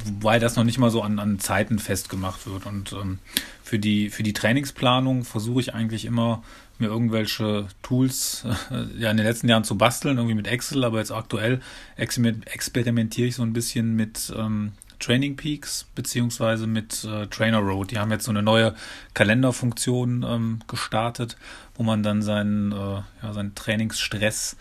wobei 0.06 0.40
das 0.40 0.56
noch 0.56 0.64
nicht 0.64 0.78
mal 0.78 0.92
so 0.92 1.02
an, 1.02 1.20
an 1.20 1.40
Zeiten 1.40 1.80
festgemacht 1.80 2.48
wird. 2.48 2.66
Und 2.66 2.94
ähm, 2.94 3.20
für, 3.64 3.80
die, 3.80 4.10
für 4.10 4.24
die 4.24 4.34
Trainingsplanung 4.34 5.24
versuche 5.24 5.62
ich 5.62 5.74
eigentlich 5.74 6.06
immer, 6.06 6.44
mir 6.80 6.88
irgendwelche 6.88 7.68
Tools 7.82 8.46
äh, 8.72 9.02
ja 9.02 9.12
in 9.12 9.18
den 9.18 9.26
letzten 9.26 9.50
Jahren 9.50 9.64
zu 9.64 9.78
basteln, 9.78 10.18
irgendwie 10.18 10.36
mit 10.36 10.48
Excel, 10.48 10.84
aber 10.84 11.00
jetzt 11.00 11.12
aktuell 11.12 11.60
experimentiere 11.98 13.28
ich 13.28 13.36
so 13.36 13.44
ein 13.44 13.54
bisschen 13.54 13.96
mit 13.96 14.34
ähm, 14.36 14.72
Training 15.00 15.36
Peaks 15.36 15.86
beziehungsweise 15.96 16.68
mit 16.68 17.04
äh, 17.04 17.28
Trainer 17.28 17.60
Road. 17.60 17.92
Die 17.92 18.00
haben 18.00 18.12
jetzt 18.12 18.26
so 18.26 18.32
eine 18.32 18.44
neue 18.44 18.76
Kalenderfunktion 19.14 20.26
ähm, 20.28 20.60
gestartet, 20.68 21.38
wo 21.76 21.84
man 21.84 22.04
dann 22.04 22.22
seinen, 22.22 22.72
äh, 22.72 23.02
ja, 23.24 23.34
seinen 23.34 23.56
Trainingsstress 23.56 24.58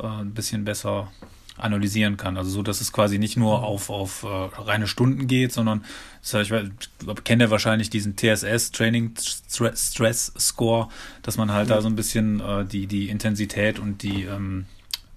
äh, 0.00 0.06
ein 0.06 0.34
bisschen 0.34 0.64
besser 0.64 1.10
analysieren 1.58 2.16
kann. 2.16 2.36
Also 2.36 2.50
so, 2.50 2.62
dass 2.62 2.80
es 2.80 2.92
quasi 2.92 3.18
nicht 3.18 3.36
nur 3.36 3.64
auf, 3.64 3.90
auf 3.90 4.22
äh, 4.22 4.26
reine 4.26 4.86
Stunden 4.86 5.26
geht, 5.26 5.52
sondern 5.52 5.84
ich, 6.22 6.50
ich 6.50 7.24
kennt 7.24 7.42
ja 7.42 7.50
wahrscheinlich 7.50 7.90
diesen 7.90 8.16
TSS 8.16 8.70
Training 8.70 9.14
Stress 9.16 10.32
Score, 10.38 10.88
dass 11.22 11.36
man 11.36 11.52
halt 11.52 11.68
ja. 11.68 11.76
da 11.76 11.82
so 11.82 11.88
ein 11.88 11.96
bisschen 11.96 12.40
äh, 12.40 12.64
die, 12.64 12.86
die 12.86 13.08
Intensität 13.08 13.78
und 13.78 14.02
die 14.02 14.24
ähm, 14.24 14.66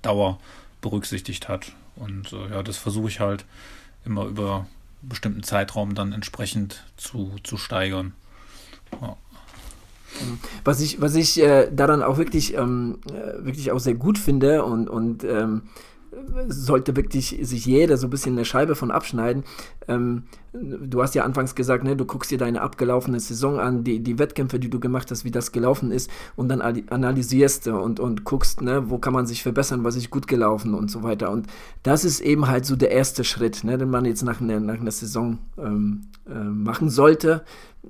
Dauer 0.01 0.39
berücksichtigt 0.81 1.47
hat. 1.47 1.73
Und 1.95 2.33
äh, 2.33 2.49
ja, 2.49 2.63
das 2.63 2.77
versuche 2.77 3.09
ich 3.09 3.19
halt 3.19 3.45
immer 4.05 4.25
über 4.25 4.67
einen 5.01 5.09
bestimmten 5.09 5.43
Zeitraum 5.43 5.95
dann 5.95 6.13
entsprechend 6.13 6.85
zu, 6.97 7.35
zu 7.43 7.57
steigern. 7.57 8.13
Ja. 9.01 9.17
Was 10.65 10.81
ich, 10.81 10.99
was 10.99 11.15
ich 11.15 11.41
äh, 11.41 11.69
daran 11.71 12.03
auch 12.03 12.17
wirklich, 12.17 12.55
ähm, 12.55 12.99
äh, 13.09 13.45
wirklich 13.45 13.71
auch 13.71 13.79
sehr 13.79 13.95
gut 13.95 14.17
finde 14.17 14.63
und, 14.65 14.89
und 14.89 15.23
ähm, 15.23 15.63
sollte 16.47 16.95
wirklich 16.95 17.37
sich 17.41 17.65
jeder 17.65 17.97
so 17.97 18.07
ein 18.07 18.09
bisschen 18.09 18.33
eine 18.33 18.45
Scheibe 18.45 18.75
von 18.75 18.91
abschneiden. 18.91 19.43
Ähm, 19.87 20.23
du 20.53 21.01
hast 21.01 21.15
ja 21.15 21.23
anfangs 21.23 21.55
gesagt, 21.55 21.83
ne, 21.83 21.95
du 21.95 22.05
guckst 22.05 22.29
dir 22.29 22.37
deine 22.37 22.61
abgelaufene 22.61 23.19
Saison 23.19 23.59
an, 23.59 23.83
die, 23.83 24.01
die 24.01 24.19
Wettkämpfe, 24.19 24.59
die 24.59 24.69
du 24.69 24.79
gemacht 24.79 25.09
hast, 25.09 25.23
wie 25.23 25.31
das 25.31 25.51
gelaufen 25.51 25.91
ist 25.91 26.09
und 26.35 26.49
dann 26.49 26.61
analysierst 26.61 27.67
und, 27.67 27.99
und 27.99 28.25
guckst, 28.25 28.61
ne, 28.61 28.89
wo 28.89 28.97
kann 28.97 29.13
man 29.13 29.25
sich 29.25 29.43
verbessern, 29.43 29.83
was 29.83 29.95
ist 29.95 30.09
gut 30.09 30.27
gelaufen 30.27 30.73
und 30.73 30.91
so 30.91 31.03
weiter. 31.03 31.31
Und 31.31 31.47
das 31.83 32.03
ist 32.03 32.19
eben 32.19 32.47
halt 32.47 32.65
so 32.65 32.75
der 32.75 32.91
erste 32.91 33.23
Schritt, 33.23 33.63
ne, 33.63 33.77
den 33.77 33.89
man 33.89 34.05
jetzt 34.05 34.23
nach, 34.23 34.41
einer, 34.41 34.59
nach 34.59 34.79
einer 34.79 34.91
Saison 34.91 35.37
ähm, 35.57 36.07
äh, 36.29 36.43
machen 36.43 36.89
sollte 36.89 37.43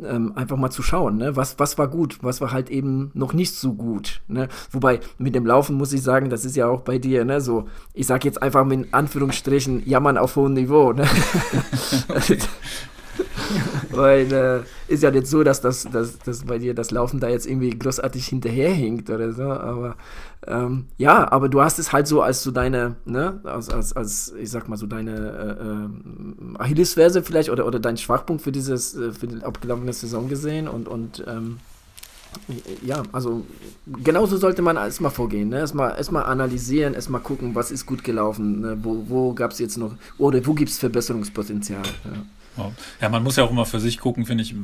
ähm, 0.04 0.34
einfach 0.36 0.58
mal 0.58 0.70
zu 0.70 0.82
schauen, 0.84 1.18
ne? 1.18 1.36
was, 1.36 1.60
was 1.60 1.78
war 1.78 1.88
gut, 1.88 2.20
was 2.22 2.42
war 2.42 2.52
halt 2.52 2.70
eben 2.70 3.12
noch 3.14 3.34
nicht 3.34 3.56
so 3.56 3.74
gut. 3.74 4.22
Ne? 4.28 4.48
Wobei 4.72 5.02
mit 5.18 5.36
dem 5.36 5.46
Laufen 5.46 5.76
muss 5.76 5.94
ich 5.94 6.02
sagen, 6.02 6.30
das 6.30 6.46
ist 6.46 6.56
ja 6.56 6.68
auch 6.68 6.82
bei 6.82 6.98
dir, 6.98 7.26
ne? 7.26 7.42
so, 7.42 7.68
ich 7.94 8.08
sage 8.08 8.28
jetzt 8.28 8.42
einfach 8.42 8.66
mit 8.66 8.94
Anführungsstrichen, 8.94 9.88
jammern 9.88 10.18
auf 10.18 10.36
hohem 10.36 10.54
Niveau. 10.54 10.94
Ne? 10.94 11.06
Weil 13.92 14.32
äh, 14.32 14.92
ist 14.92 15.04
ja 15.04 15.12
nicht 15.12 15.28
so, 15.28 15.44
dass, 15.44 15.62
das, 15.62 15.84
dass, 15.84 16.18
dass 16.20 16.46
bei 16.46 16.58
dir 16.58 16.74
das 16.74 16.92
Laufen 16.92 17.20
da 17.20 17.28
jetzt 17.30 17.46
irgendwie 17.46 17.72
großartig 17.72 18.26
hinterherhinkt 18.28 19.10
oder 19.10 19.34
so, 19.34 19.44
aber 19.44 19.96
ähm, 20.48 20.86
ja, 20.98 21.32
aber 21.32 21.50
du 21.50 21.62
hast 21.62 21.78
es 21.78 21.92
halt 21.92 22.08
so 22.08 22.22
als 22.22 22.42
so 22.42 22.52
deine, 22.52 22.96
ne, 23.06 23.40
als, 23.44 23.70
als, 23.70 23.94
als 23.94 24.34
ich 24.40 24.50
sag 24.50 24.70
mal 24.70 24.78
so 24.78 24.88
deine 24.88 25.12
äh, 25.12 26.56
äh, 26.56 26.58
Achillesferse 26.58 27.22
vielleicht 27.24 27.50
oder, 27.50 27.66
oder 27.66 27.80
dein 27.80 27.98
Schwachpunkt 27.98 28.42
für 28.42 28.52
dieses, 28.52 28.96
äh, 28.96 29.12
für 29.12 29.28
die 29.28 29.44
abgelaufene 29.44 29.94
Saison 29.94 30.30
gesehen 30.30 30.68
und, 30.68 30.88
und 30.88 31.24
ähm, 31.28 31.60
ja, 32.82 33.04
also 33.12 33.46
genauso 34.04 34.38
sollte 34.38 34.62
man 34.62 34.78
erstmal 34.78 35.12
vorgehen. 35.12 35.50
Ne? 35.50 35.58
Erstmal, 35.60 35.98
erstmal 35.98 36.24
analysieren, 36.24 36.94
erstmal 36.94 37.22
gucken, 37.22 37.56
was 37.56 37.72
ist 37.72 37.86
gut 37.86 38.06
gelaufen, 38.06 38.62
ne? 38.62 38.78
wo, 38.82 39.04
wo 39.08 39.34
gab 39.34 39.52
es 39.52 39.60
jetzt 39.60 39.78
noch, 39.78 39.96
oder 40.18 40.46
wo 40.46 40.54
gibt 40.54 40.72
es 40.72 40.78
Verbesserungspotenzial. 40.78 41.84
Ja. 42.06 42.24
Ja, 43.00 43.10
man 43.10 43.24
muss 43.24 43.36
ja 43.36 43.44
auch 43.44 43.52
immer 43.52 43.66
für 43.66 43.80
sich 43.80 44.00
gucken, 44.00 44.26
finde 44.26 44.44
ich, 44.44 44.56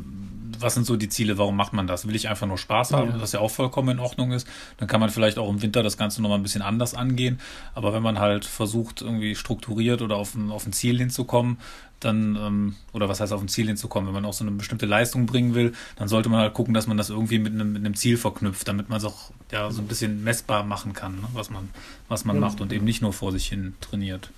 was 0.60 0.74
sind 0.74 0.86
so 0.86 0.96
die 0.96 1.10
Ziele, 1.10 1.38
warum 1.38 1.56
macht 1.56 1.74
man 1.74 1.88
das? 1.88 2.08
Will 2.08 2.16
ich 2.16 2.30
einfach 2.30 2.48
nur 2.48 2.58
Spaß 2.58 2.94
haben, 2.94 3.12
ja. 3.12 3.22
was 3.22 3.32
ja 3.32 3.40
auch 3.40 3.52
vollkommen 3.52 3.90
in 3.90 4.00
Ordnung 4.00 4.32
ist. 4.32 4.48
Dann 4.78 4.88
kann 4.88 5.00
man 5.00 5.10
vielleicht 5.10 5.38
auch 5.38 5.50
im 5.50 5.62
Winter 5.62 5.84
das 5.84 5.98
Ganze 5.98 6.22
nochmal 6.22 6.40
ein 6.40 6.44
bisschen 6.44 6.62
anders 6.62 6.94
angehen. 6.94 7.40
Aber 7.76 7.94
wenn 7.94 8.04
man 8.04 8.20
halt 8.20 8.46
versucht, 8.46 9.02
irgendwie 9.02 9.36
strukturiert 9.36 10.02
oder 10.02 10.16
auf 10.16 10.36
ein, 10.36 10.52
auf 10.52 10.66
ein 10.66 10.74
Ziel 10.74 10.98
hinzukommen, 10.98 11.58
dann, 12.00 12.36
ähm, 12.36 12.76
oder 12.94 13.10
was 13.10 13.20
heißt 13.20 13.34
auf 13.34 13.42
ein 13.42 13.48
Ziel 13.48 13.68
hinzukommen, 13.68 14.08
wenn 14.08 14.14
man 14.14 14.26
auch 14.26 14.34
so 14.34 14.44
eine 14.44 14.52
bestimmte 14.52 14.86
Leistung 14.86 15.26
bringen 15.26 15.56
will, 15.56 15.74
dann 15.96 16.08
sollte 16.08 16.30
man 16.30 16.42
halt 16.42 16.54
gucken, 16.54 16.74
dass 16.74 16.86
man 16.86 16.98
das 16.98 17.10
irgendwie 17.10 17.40
mit 17.40 17.54
einem, 17.54 17.74
mit 17.74 17.84
einem 17.84 17.96
Ziel 17.96 18.18
verknüpft, 18.18 18.68
damit 18.68 18.90
man 18.90 19.00
es 19.00 19.06
auch 19.06 19.32
ja, 19.52 19.72
so 19.72 19.82
ein 19.82 19.88
bisschen 19.88 20.24
messbar 20.24 20.64
machen 20.64 20.94
kann, 20.94 21.16
ne? 21.16 21.28
was 21.34 21.50
man, 21.50 21.70
was 22.08 22.24
man 22.24 22.36
ja. 22.36 22.42
macht 22.42 22.62
und 22.62 22.72
eben 22.72 22.86
nicht 22.86 23.02
nur 23.02 23.14
vor 23.14 23.32
sich 23.32 23.48
hin 23.48 23.76
trainiert. 23.82 24.32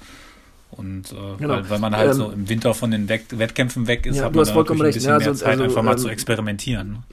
Und 0.71 1.11
äh, 1.11 1.15
genau. 1.37 1.55
weil, 1.55 1.69
weil, 1.69 1.79
man 1.79 1.95
halt 1.95 2.11
ähm, 2.11 2.13
so 2.13 2.29
im 2.29 2.47
Winter 2.47 2.73
von 2.73 2.91
den 2.91 3.09
Wett 3.09 3.37
Wettkämpfen 3.37 3.87
weg 3.87 4.05
ist, 4.05 4.17
ja, 4.17 4.25
hat 4.25 4.35
man 4.35 4.45
dann 4.45 4.55
natürlich 4.55 4.81
ein 4.81 4.93
bisschen 4.93 5.09
ja, 5.09 5.17
mehr 5.17 5.27
also, 5.27 5.39
Zeit, 5.43 5.51
also, 5.51 5.63
einfach 5.63 5.81
mal 5.81 5.93
ähm, 5.93 5.97
zu 5.97 6.09
experimentieren. 6.09 7.03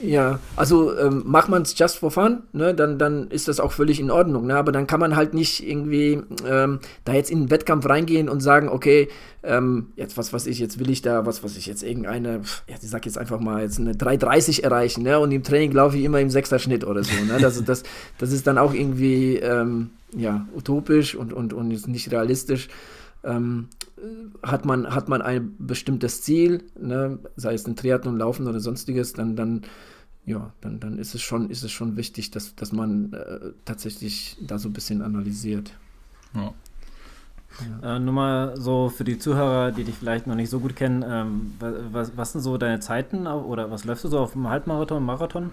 Ja, 0.00 0.38
also 0.54 0.96
ähm, 0.96 1.22
macht 1.26 1.48
man 1.48 1.62
es 1.62 1.76
just 1.76 1.98
for 1.98 2.10
fun, 2.10 2.44
ne, 2.52 2.72
dann, 2.74 2.98
dann 2.98 3.28
ist 3.28 3.48
das 3.48 3.58
auch 3.58 3.72
völlig 3.72 3.98
in 3.98 4.10
Ordnung. 4.10 4.46
Ne? 4.46 4.56
Aber 4.56 4.70
dann 4.70 4.86
kann 4.86 5.00
man 5.00 5.16
halt 5.16 5.34
nicht 5.34 5.66
irgendwie 5.66 6.22
ähm, 6.46 6.78
da 7.04 7.14
jetzt 7.14 7.30
in 7.30 7.40
den 7.40 7.50
Wettkampf 7.50 7.88
reingehen 7.88 8.28
und 8.28 8.40
sagen, 8.40 8.68
okay, 8.68 9.08
ähm, 9.42 9.88
jetzt 9.96 10.16
was 10.16 10.32
weiß 10.32 10.46
ich, 10.46 10.58
jetzt 10.58 10.78
will 10.78 10.90
ich 10.90 11.02
da, 11.02 11.26
was 11.26 11.42
weiß 11.42 11.56
ich, 11.56 11.66
jetzt 11.66 11.82
irgendeine, 11.82 12.42
ja, 12.68 12.76
ich 12.80 12.88
sag 12.88 13.06
jetzt 13.06 13.18
einfach 13.18 13.40
mal, 13.40 13.62
jetzt 13.62 13.80
eine 13.80 13.92
3,30 13.92 14.62
erreichen, 14.62 15.02
ne? 15.02 15.18
Und 15.18 15.32
im 15.32 15.42
Training 15.42 15.72
laufe 15.72 15.96
ich 15.96 16.04
immer 16.04 16.20
im 16.20 16.30
Sechser-Schnitt 16.30 16.84
oder 16.84 17.02
so. 17.02 17.12
Ne? 17.24 17.38
Das, 17.40 17.62
das, 17.64 17.82
das 18.18 18.32
ist 18.32 18.46
dann 18.46 18.58
auch 18.58 18.74
irgendwie 18.74 19.36
ähm, 19.36 19.90
ja, 20.16 20.46
utopisch 20.56 21.14
und, 21.14 21.32
und, 21.32 21.52
und 21.52 21.88
nicht 21.88 22.10
realistisch. 22.12 22.68
Ähm, 23.24 23.68
hat 24.42 24.64
man, 24.64 24.94
hat 24.94 25.08
man 25.08 25.22
ein 25.22 25.54
bestimmtes 25.58 26.22
Ziel, 26.22 26.62
ne, 26.78 27.18
sei 27.36 27.54
es 27.54 27.66
ein 27.66 27.76
Triathlon, 27.76 28.16
Laufen 28.16 28.46
oder 28.46 28.60
sonstiges, 28.60 29.12
dann, 29.12 29.34
dann, 29.34 29.62
ja, 30.24 30.52
dann, 30.60 30.78
dann 30.78 30.98
ist 30.98 31.14
es 31.14 31.22
schon, 31.22 31.50
ist 31.50 31.64
es 31.64 31.72
schon 31.72 31.96
wichtig, 31.96 32.30
dass, 32.30 32.54
dass 32.54 32.72
man 32.72 33.12
äh, 33.12 33.52
tatsächlich 33.64 34.36
da 34.40 34.58
so 34.58 34.68
ein 34.68 34.72
bisschen 34.72 35.02
analysiert. 35.02 35.72
Ja. 36.34 36.54
Ja. 37.82 37.96
Äh, 37.96 37.98
nur 37.98 38.14
mal 38.14 38.56
so 38.56 38.88
für 38.88 39.04
die 39.04 39.18
Zuhörer, 39.18 39.72
die 39.72 39.84
dich 39.84 39.96
vielleicht 39.96 40.26
noch 40.26 40.34
nicht 40.34 40.50
so 40.50 40.60
gut 40.60 40.76
kennen, 40.76 41.04
ähm, 41.06 41.54
was, 41.90 42.16
was 42.16 42.32
sind 42.32 42.42
so 42.42 42.56
deine 42.56 42.78
Zeiten 42.80 43.26
oder 43.26 43.70
was 43.70 43.84
läufst 43.84 44.04
du 44.04 44.08
so 44.08 44.20
auf 44.20 44.32
dem 44.32 44.48
Halbmarathon, 44.48 45.02
Marathon? 45.04 45.50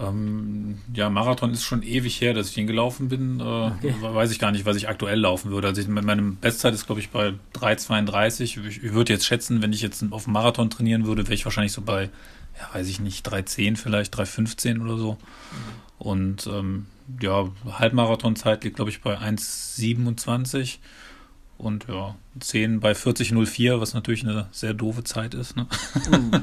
Ähm, 0.00 0.78
ja, 0.92 1.08
Marathon 1.08 1.52
ist 1.52 1.62
schon 1.62 1.82
ewig 1.82 2.20
her, 2.20 2.34
dass 2.34 2.50
ich 2.50 2.58
ihn 2.58 2.66
gelaufen 2.66 3.08
bin. 3.08 3.38
Äh, 3.40 3.42
okay. 3.42 3.94
Weiß 4.00 4.30
ich 4.32 4.38
gar 4.38 4.50
nicht, 4.50 4.66
was 4.66 4.76
ich 4.76 4.88
aktuell 4.88 5.20
laufen 5.20 5.50
würde. 5.50 5.68
Also 5.68 5.80
ich, 5.80 5.88
meine 5.88 6.22
Bestzeit 6.22 6.74
ist, 6.74 6.86
glaube 6.86 7.00
ich, 7.00 7.10
bei 7.10 7.34
3,32. 7.54 8.42
Ich, 8.42 8.56
ich 8.56 8.92
würde 8.92 9.12
jetzt 9.12 9.26
schätzen, 9.26 9.62
wenn 9.62 9.72
ich 9.72 9.82
jetzt 9.82 10.04
auf 10.10 10.24
dem 10.24 10.32
Marathon 10.32 10.70
trainieren 10.70 11.06
würde, 11.06 11.24
wäre 11.24 11.34
ich 11.34 11.44
wahrscheinlich 11.44 11.72
so 11.72 11.82
bei, 11.82 12.10
ja, 12.58 12.74
weiß 12.74 12.88
ich 12.88 13.00
nicht, 13.00 13.26
3,10 13.28 13.76
vielleicht, 13.76 14.14
3,15 14.16 14.82
oder 14.82 14.96
so. 14.96 15.16
Und 15.98 16.46
ähm, 16.48 16.86
ja, 17.20 17.48
Halbmarathonzeit 17.70 18.64
liegt, 18.64 18.76
glaube 18.76 18.90
ich, 18.90 19.00
bei 19.00 19.16
1,27. 19.18 20.78
Und 21.56 21.86
ja, 21.88 22.14
10 22.40 22.80
bei 22.80 22.92
40,04, 22.92 23.80
was 23.80 23.94
natürlich 23.94 24.24
eine 24.24 24.48
sehr 24.50 24.74
doofe 24.74 25.04
Zeit 25.04 25.34
ist. 25.34 25.56
Ne? 25.56 25.66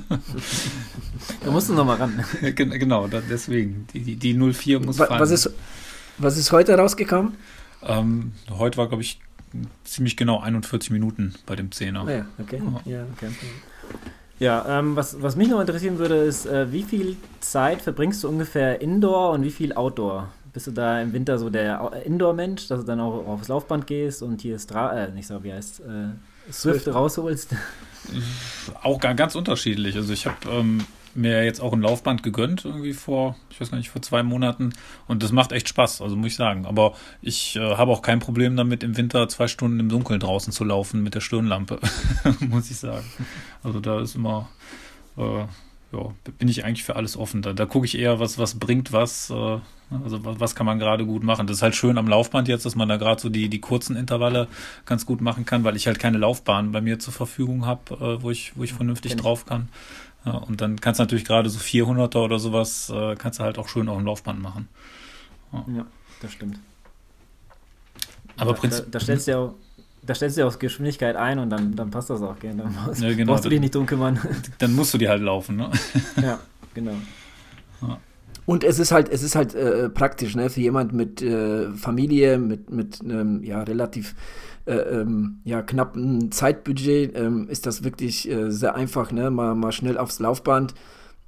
da 1.44 1.52
musst 1.52 1.70
du 1.70 1.74
nochmal 1.74 1.98
ran. 1.98 2.24
genau, 2.56 3.08
deswegen. 3.08 3.88
Die, 3.94 4.00
die, 4.00 4.16
die 4.16 4.34
04 4.34 4.80
muss 4.80 5.00
was, 5.00 5.08
fallen. 5.08 5.20
Was 5.20 5.32
ist, 5.32 5.50
was 6.18 6.38
ist 6.38 6.52
heute 6.52 6.76
rausgekommen? 6.76 7.36
Ähm, 7.84 8.32
heute 8.50 8.78
war, 8.78 8.88
glaube 8.88 9.04
ich, 9.04 9.20
ziemlich 9.84 10.16
genau 10.16 10.40
41 10.40 10.92
Minuten 10.92 11.34
bei 11.46 11.56
dem 11.56 11.70
10er. 11.70 12.08
Ah 12.08 12.12
ja, 12.12 12.26
okay. 12.40 12.62
Ja, 12.86 13.06
okay. 13.16 13.30
Ja, 14.40 14.80
ähm, 14.80 14.96
was, 14.96 15.22
was 15.22 15.36
mich 15.36 15.50
noch 15.50 15.60
interessieren 15.60 16.00
würde, 16.00 16.16
ist, 16.16 16.48
äh, 16.48 16.72
wie 16.72 16.84
viel 16.84 17.16
Zeit 17.42 17.82
verbringst 17.82 18.24
du 18.24 18.30
ungefähr 18.30 18.82
Indoor 18.82 19.34
und 19.34 19.44
wie 19.44 19.52
viel 19.52 19.74
Outdoor? 19.74 20.30
Bist 20.54 20.68
du 20.68 20.72
da 20.72 21.02
im 21.02 21.14
Winter 21.14 21.38
so 21.38 21.50
der 21.50 22.04
Indoor-Mensch, 22.06 22.68
dass 22.68 22.82
du 22.82 22.86
dann 22.86 23.00
auch 23.00 23.26
aufs 23.28 23.48
Laufband 23.48 23.88
gehest 23.88 24.22
und 24.22 24.42
hier 24.42 24.60
Stra 24.60 25.06
äh, 25.06 25.12
nicht 25.12 25.28
so, 25.28 25.44
wie 25.44 25.54
heißt 25.54 25.82
äh, 25.82 26.52
Swift 26.52 26.88
rausholst? 26.88 27.56
Auch 28.82 29.00
ganz 29.00 29.36
unterschiedlich. 29.36 29.96
Also 29.96 30.12
ich 30.12 30.26
habe 30.26 30.38
ähm, 30.50 30.84
mir 31.14 31.44
jetzt 31.44 31.62
auch 31.62 31.74
ein 31.74 31.82
Laufband 31.82 32.24
gegönnt, 32.24 32.66
irgendwie 32.66 32.94
vor, 32.94 33.36
ich 33.50 33.60
weiß 33.60 33.72
gar 33.72 33.78
nicht, 33.78 33.90
vor 33.90 34.02
zwei 34.02 34.24
Monaten. 34.24 34.74
Und 35.08 35.24
das 35.24 35.32
macht 35.32 35.52
echt 35.52 35.70
Spaß, 35.70 36.02
also 36.02 36.16
muss 36.16 36.28
ich 36.28 36.36
sagen. 36.36 36.66
Aber 36.66 36.94
ich 37.22 37.56
äh, 37.56 37.76
habe 37.76 37.92
auch 37.92 38.02
kein 38.02 38.20
Problem 38.20 38.56
damit, 38.56 38.84
im 38.84 38.98
Winter 38.98 39.28
zwei 39.30 39.48
Stunden 39.48 39.80
im 39.80 39.90
Dunkeln 39.90 40.20
draußen 40.20 40.52
zu 40.52 40.64
laufen 40.64 41.04
mit 41.04 41.16
der 41.16 41.22
Stirnlampe, 41.22 41.80
muss 42.40 42.72
ich 42.72 42.78
sagen. 42.78 43.06
Also 43.64 43.80
da 43.80 44.02
ist 44.02 44.16
immer, 44.16 44.50
äh, 45.18 45.46
ja, 45.94 46.14
bin 46.38 46.48
ich 46.48 46.64
eigentlich 46.64 46.84
für 46.84 46.96
alles 46.96 47.18
offen. 47.18 47.42
Da, 47.42 47.54
da 47.54 47.66
gucke 47.66 47.86
ich 47.86 47.98
eher, 47.98 48.20
was, 48.20 48.38
was 48.38 48.58
bringt 48.58 48.94
was, 48.94 49.30
äh, 49.30 49.34
also 49.34 50.24
was, 50.24 50.40
was 50.40 50.56
kann 50.56 50.66
man 50.66 50.80
gerade 50.80 51.06
gut 51.06 51.24
machen. 51.24 51.48
Das 51.48 51.58
ist 51.58 51.64
halt 51.64 51.76
schön 51.76 51.98
am 51.98 52.08
Laufband 52.08 52.48
jetzt, 52.48 52.66
dass 52.66 52.76
man 52.76 52.88
da 52.88 52.98
gerade 52.98 53.22
so 53.22 53.30
die, 53.30 53.50
die 53.50 53.60
kurzen 53.60 53.96
Intervalle 53.96 54.48
ganz 54.86 55.06
gut 55.06 55.20
machen 55.20 55.46
kann, 55.46 55.64
weil 55.64 55.76
ich 55.76 55.88
halt 55.88 56.00
keine 56.00 56.18
Laufbahn 56.18 56.72
bei 56.72 56.82
mir 56.82 57.00
zur 57.00 57.14
Verfügung 57.14 57.66
habe, 57.66 57.94
äh, 57.96 58.24
wo, 58.24 58.32
ich, 58.32 58.54
wo 58.56 58.64
ich 58.64 58.74
vernünftig 58.74 59.16
drauf 59.18 59.46
kann. 59.46 59.70
Ja, 60.26 60.34
und 60.34 60.62
dann 60.62 60.80
kannst 60.80 61.00
du 61.00 61.04
natürlich 61.04 61.26
gerade 61.26 61.50
so 61.50 61.60
400er 61.60 62.20
oder 62.20 62.40
sowas, 62.40 62.90
äh, 62.90 63.16
kannst 63.16 63.40
du 63.40 63.44
halt 63.44 63.58
auch 63.58 63.68
schön 63.68 63.90
auf 63.90 63.98
dem 63.98 64.06
Laufband 64.06 64.42
machen. 64.42 64.70
Ja, 65.52 65.66
ja 65.76 65.86
das 66.22 66.32
stimmt. 66.32 66.60
Aber 68.38 68.54
da. 68.54 68.68
Da, 68.68 68.80
da 68.90 69.00
stellst 69.00 69.28
du 69.28 69.32
ja 69.32 69.38
auch 69.40 69.56
da 70.04 70.16
stellst 70.16 70.38
du 70.38 70.42
ja 70.42 70.48
auch 70.48 70.58
Geschwindigkeit 70.58 71.16
ein 71.16 71.40
und 71.40 71.50
dann, 71.50 71.76
dann 71.76 71.92
passt 71.92 72.10
das 72.10 72.22
auch. 72.22 72.40
Gell? 72.40 72.56
Dann 72.56 72.74
brauchst, 72.74 73.02
ja, 73.02 73.14
genau. 73.14 73.34
brauchst 73.34 73.46
du 73.46 73.50
dich 73.50 73.60
nicht 73.60 73.76
drum 73.76 73.86
kümmern. 73.86 74.20
Dann 74.60 74.74
musst 74.74 74.94
du 74.94 74.98
dir 74.98 75.10
halt 75.10 75.22
laufen, 75.22 75.58
ne? 75.58 75.72
Ja, 76.22 76.40
genau. 76.74 76.96
Ja. 77.82 78.00
Und 78.46 78.64
es 78.64 78.80
ist 78.80 78.92
halt, 78.92 79.10
es 79.10 79.22
ist 79.22 79.36
halt 79.36 79.54
äh, 79.54 79.90
praktisch, 79.90 80.36
ne, 80.36 80.50
für 80.50 80.62
jemand 80.62 80.94
mit 80.94 81.22
äh, 81.22 81.72
Familie, 81.74 82.40
mit, 82.40 82.72
mit 82.72 83.02
einem 83.02 83.44
ja, 83.44 83.62
relativ 83.62 84.16
äh, 84.66 84.74
ähm, 84.74 85.42
ja, 85.44 85.62
knappen 85.62 86.32
Zeitbudget, 86.32 87.16
ähm, 87.16 87.48
ist 87.50 87.66
das 87.68 87.84
wirklich 87.84 88.30
äh, 88.30 88.50
sehr 88.52 88.76
einfach, 88.76 89.12
ne? 89.12 89.30
Mal, 89.30 89.54
mal 89.56 89.72
schnell 89.72 89.98
aufs 89.98 90.20
Laufband 90.20 90.74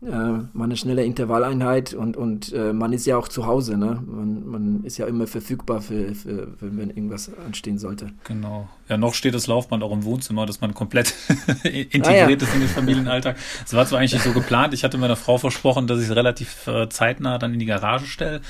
äh, 0.05 0.57
mal 0.57 0.65
eine 0.65 0.77
schnelle 0.77 1.03
Intervalleinheit 1.03 1.93
und, 1.93 2.17
und 2.17 2.51
äh, 2.53 2.74
man 2.74 2.93
ist 2.93 3.05
ja 3.05 3.17
auch 3.17 3.27
zu 3.27 3.45
Hause, 3.45 3.77
ne? 3.77 4.01
Man, 4.05 4.45
man 4.45 4.83
ist 4.83 4.98
ja 4.98 5.05
immer 5.07 5.27
verfügbar, 5.27 5.81
für, 5.81 6.13
für, 6.15 6.48
für, 6.57 6.77
wenn 6.77 6.89
irgendwas 6.89 7.31
anstehen 7.45 7.77
sollte. 7.77 8.12
Genau. 8.25 8.67
Ja, 8.89 8.98
noch 8.98 9.13
steht 9.13 9.33
das 9.33 9.48
Laufband 9.48 9.83
auch 9.83 9.91
im 9.91 10.03
Wohnzimmer, 10.03 10.45
dass 10.45 10.62
man 10.62 10.74
komplett 10.74 11.13
integriert 11.63 12.05
ah, 12.05 12.12
ja. 12.12 12.27
ist 12.29 12.53
in 12.53 12.60
den 12.60 12.69
Familienalltag. 12.69 13.38
Das 13.63 13.74
war 13.74 13.86
zwar 13.86 14.00
eigentlich 14.00 14.13
nicht 14.13 14.24
so 14.24 14.33
geplant. 14.33 14.74
Ich 14.74 14.83
hatte 14.83 14.98
meiner 14.98 15.15
Frau 15.15 15.38
versprochen, 15.38 15.88
dass 15.88 16.00
ich 16.00 16.10
es 16.10 16.15
relativ 16.15 16.67
äh, 16.67 16.89
zeitnah 16.89 17.38
dann 17.38 17.53
in 17.53 17.60
die 17.60 17.65
Garage 17.65 18.05
stelle. 18.05 18.41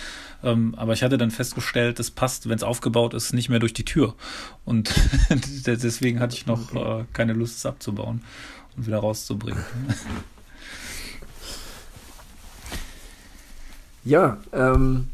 Ähm, 0.44 0.76
aber 0.76 0.94
ich 0.94 1.04
hatte 1.04 1.18
dann 1.18 1.32
festgestellt, 1.32 2.00
das 2.00 2.12
passt, 2.12 2.50
wenn 2.50 2.56
es 2.56 2.64
aufgebaut 2.64 3.14
ist, 3.14 3.34
nicht 3.34 3.50
mehr 3.50 3.60
durch 3.60 3.74
die 3.74 3.86
Tür. 3.86 4.16
Und 4.66 4.94
deswegen 5.66 6.20
hatte 6.20 6.36
ich 6.36 6.46
noch 6.46 6.74
okay. 6.74 7.02
Äh, 7.02 7.06
keine 7.14 7.34
Lust, 7.34 7.58
es 7.58 7.66
abzubauen 7.66 8.22
und 8.76 8.88
wieder 8.88 8.98
rauszubringen. 8.98 9.64
Ja, 14.06 14.38
ähm, 14.52 15.08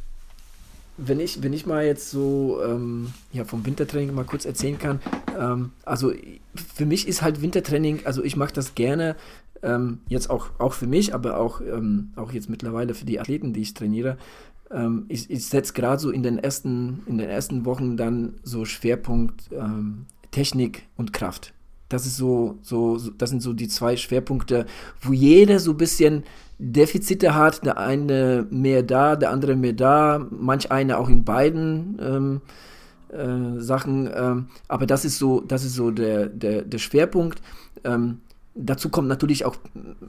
wenn 0.97 1.19
ich, 1.19 1.43
wenn 1.43 1.53
ich 1.53 1.65
mal 1.65 1.85
jetzt 1.85 2.09
so 2.09 2.59
ähm, 2.65 3.13
ja, 3.31 3.45
vom 3.45 3.65
Wintertraining 3.65 4.13
mal 4.13 4.25
kurz 4.25 4.45
erzählen 4.45 4.77
kann, 4.77 4.99
Ähm, 5.39 5.71
also 5.85 6.11
für 6.53 6.85
mich 6.85 7.07
ist 7.07 7.21
halt 7.21 7.41
Wintertraining, 7.41 8.05
also 8.05 8.23
ich 8.23 8.35
mache 8.35 8.53
das 8.53 8.75
gerne, 8.75 9.15
ähm, 9.61 9.99
jetzt 10.07 10.29
auch, 10.29 10.49
auch 10.59 10.73
für 10.73 10.87
mich, 10.87 11.13
aber 11.13 11.37
auch, 11.37 11.61
ähm, 11.61 12.11
auch 12.15 12.31
jetzt 12.31 12.49
mittlerweile 12.49 12.93
für 12.93 13.05
die 13.05 13.19
Athleten, 13.19 13.53
die 13.53 13.61
ich 13.61 13.73
trainiere. 13.73 14.17
Ähm, 14.71 15.05
ich 15.09 15.29
ich 15.29 15.45
setze 15.45 15.73
gerade 15.73 15.99
so 16.01 16.11
in 16.11 16.23
den, 16.23 16.37
ersten, 16.37 17.03
in 17.07 17.17
den 17.17 17.29
ersten 17.29 17.65
Wochen 17.65 17.97
dann 17.97 18.35
so 18.43 18.65
Schwerpunkt 18.65 19.49
ähm, 19.51 20.05
Technik 20.31 20.83
und 20.95 21.11
Kraft. 21.13 21.53
Das 21.89 22.05
ist 22.05 22.17
so, 22.17 22.59
so, 22.61 22.97
so, 22.97 23.11
das 23.11 23.31
sind 23.31 23.41
so 23.41 23.53
die 23.53 23.67
zwei 23.67 23.97
Schwerpunkte, 23.97 24.65
wo 25.01 25.11
jeder 25.11 25.59
so 25.59 25.71
ein 25.71 25.77
bisschen 25.77 26.23
Defizite 26.59 27.33
hat. 27.35 27.65
Der 27.65 27.77
eine 27.77 28.45
mehr 28.51 28.83
da, 28.83 29.15
der 29.15 29.31
andere 29.31 29.55
mehr 29.55 29.73
da, 29.73 30.25
manch 30.29 30.71
einer 30.71 30.99
auch 30.99 31.09
in 31.09 31.23
beiden 31.23 31.97
ähm, 32.01 32.41
äh, 33.09 33.59
Sachen. 33.59 34.09
Ähm, 34.13 34.47
aber 34.67 34.85
das 34.85 35.05
ist 35.05 35.17
so, 35.17 35.41
das 35.41 35.63
ist 35.63 35.73
so 35.73 35.89
der, 35.89 36.27
der, 36.27 36.61
der 36.61 36.77
Schwerpunkt. 36.77 37.41
Ähm, 37.83 38.19
dazu 38.53 38.89
kommt 38.89 39.07
natürlich 39.07 39.45
auch, 39.45 39.55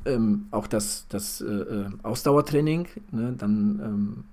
ähm, 0.05 0.47
auch 0.51 0.67
das, 0.67 1.07
das 1.09 1.41
äh, 1.41 1.47
äh 1.47 1.87
Ausdauertraining. 2.03 2.89
Ne? 3.13 3.35
Dann 3.39 3.81
ähm, 3.83 4.25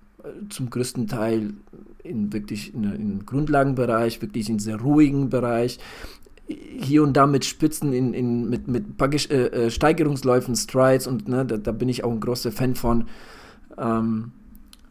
zum 0.49 0.69
größten 0.69 1.07
Teil 1.07 1.53
in 2.03 2.33
wirklich 2.33 2.73
in, 2.73 2.83
im 2.83 3.25
Grundlagenbereich, 3.25 4.21
wirklich 4.21 4.49
in 4.49 4.59
sehr 4.59 4.81
ruhigen 4.81 5.29
Bereich 5.29 5.79
hier 6.47 7.03
und 7.03 7.13
da 7.13 7.27
mit 7.27 7.45
Spitzen, 7.45 7.93
in, 7.93 8.13
in, 8.13 8.49
mit, 8.49 8.67
mit 8.67 8.97
paar 8.97 9.11
äh, 9.13 9.17
äh, 9.17 9.69
Steigerungsläufen, 9.69 10.55
Strides 10.55 11.07
und 11.07 11.27
ne, 11.27 11.45
da, 11.45 11.57
da, 11.57 11.71
bin 11.71 11.89
ich 11.89 12.03
auch 12.03 12.11
ein 12.11 12.19
großer 12.19 12.51
Fan 12.51 12.75
von. 12.75 13.05
Ähm, 13.77 14.31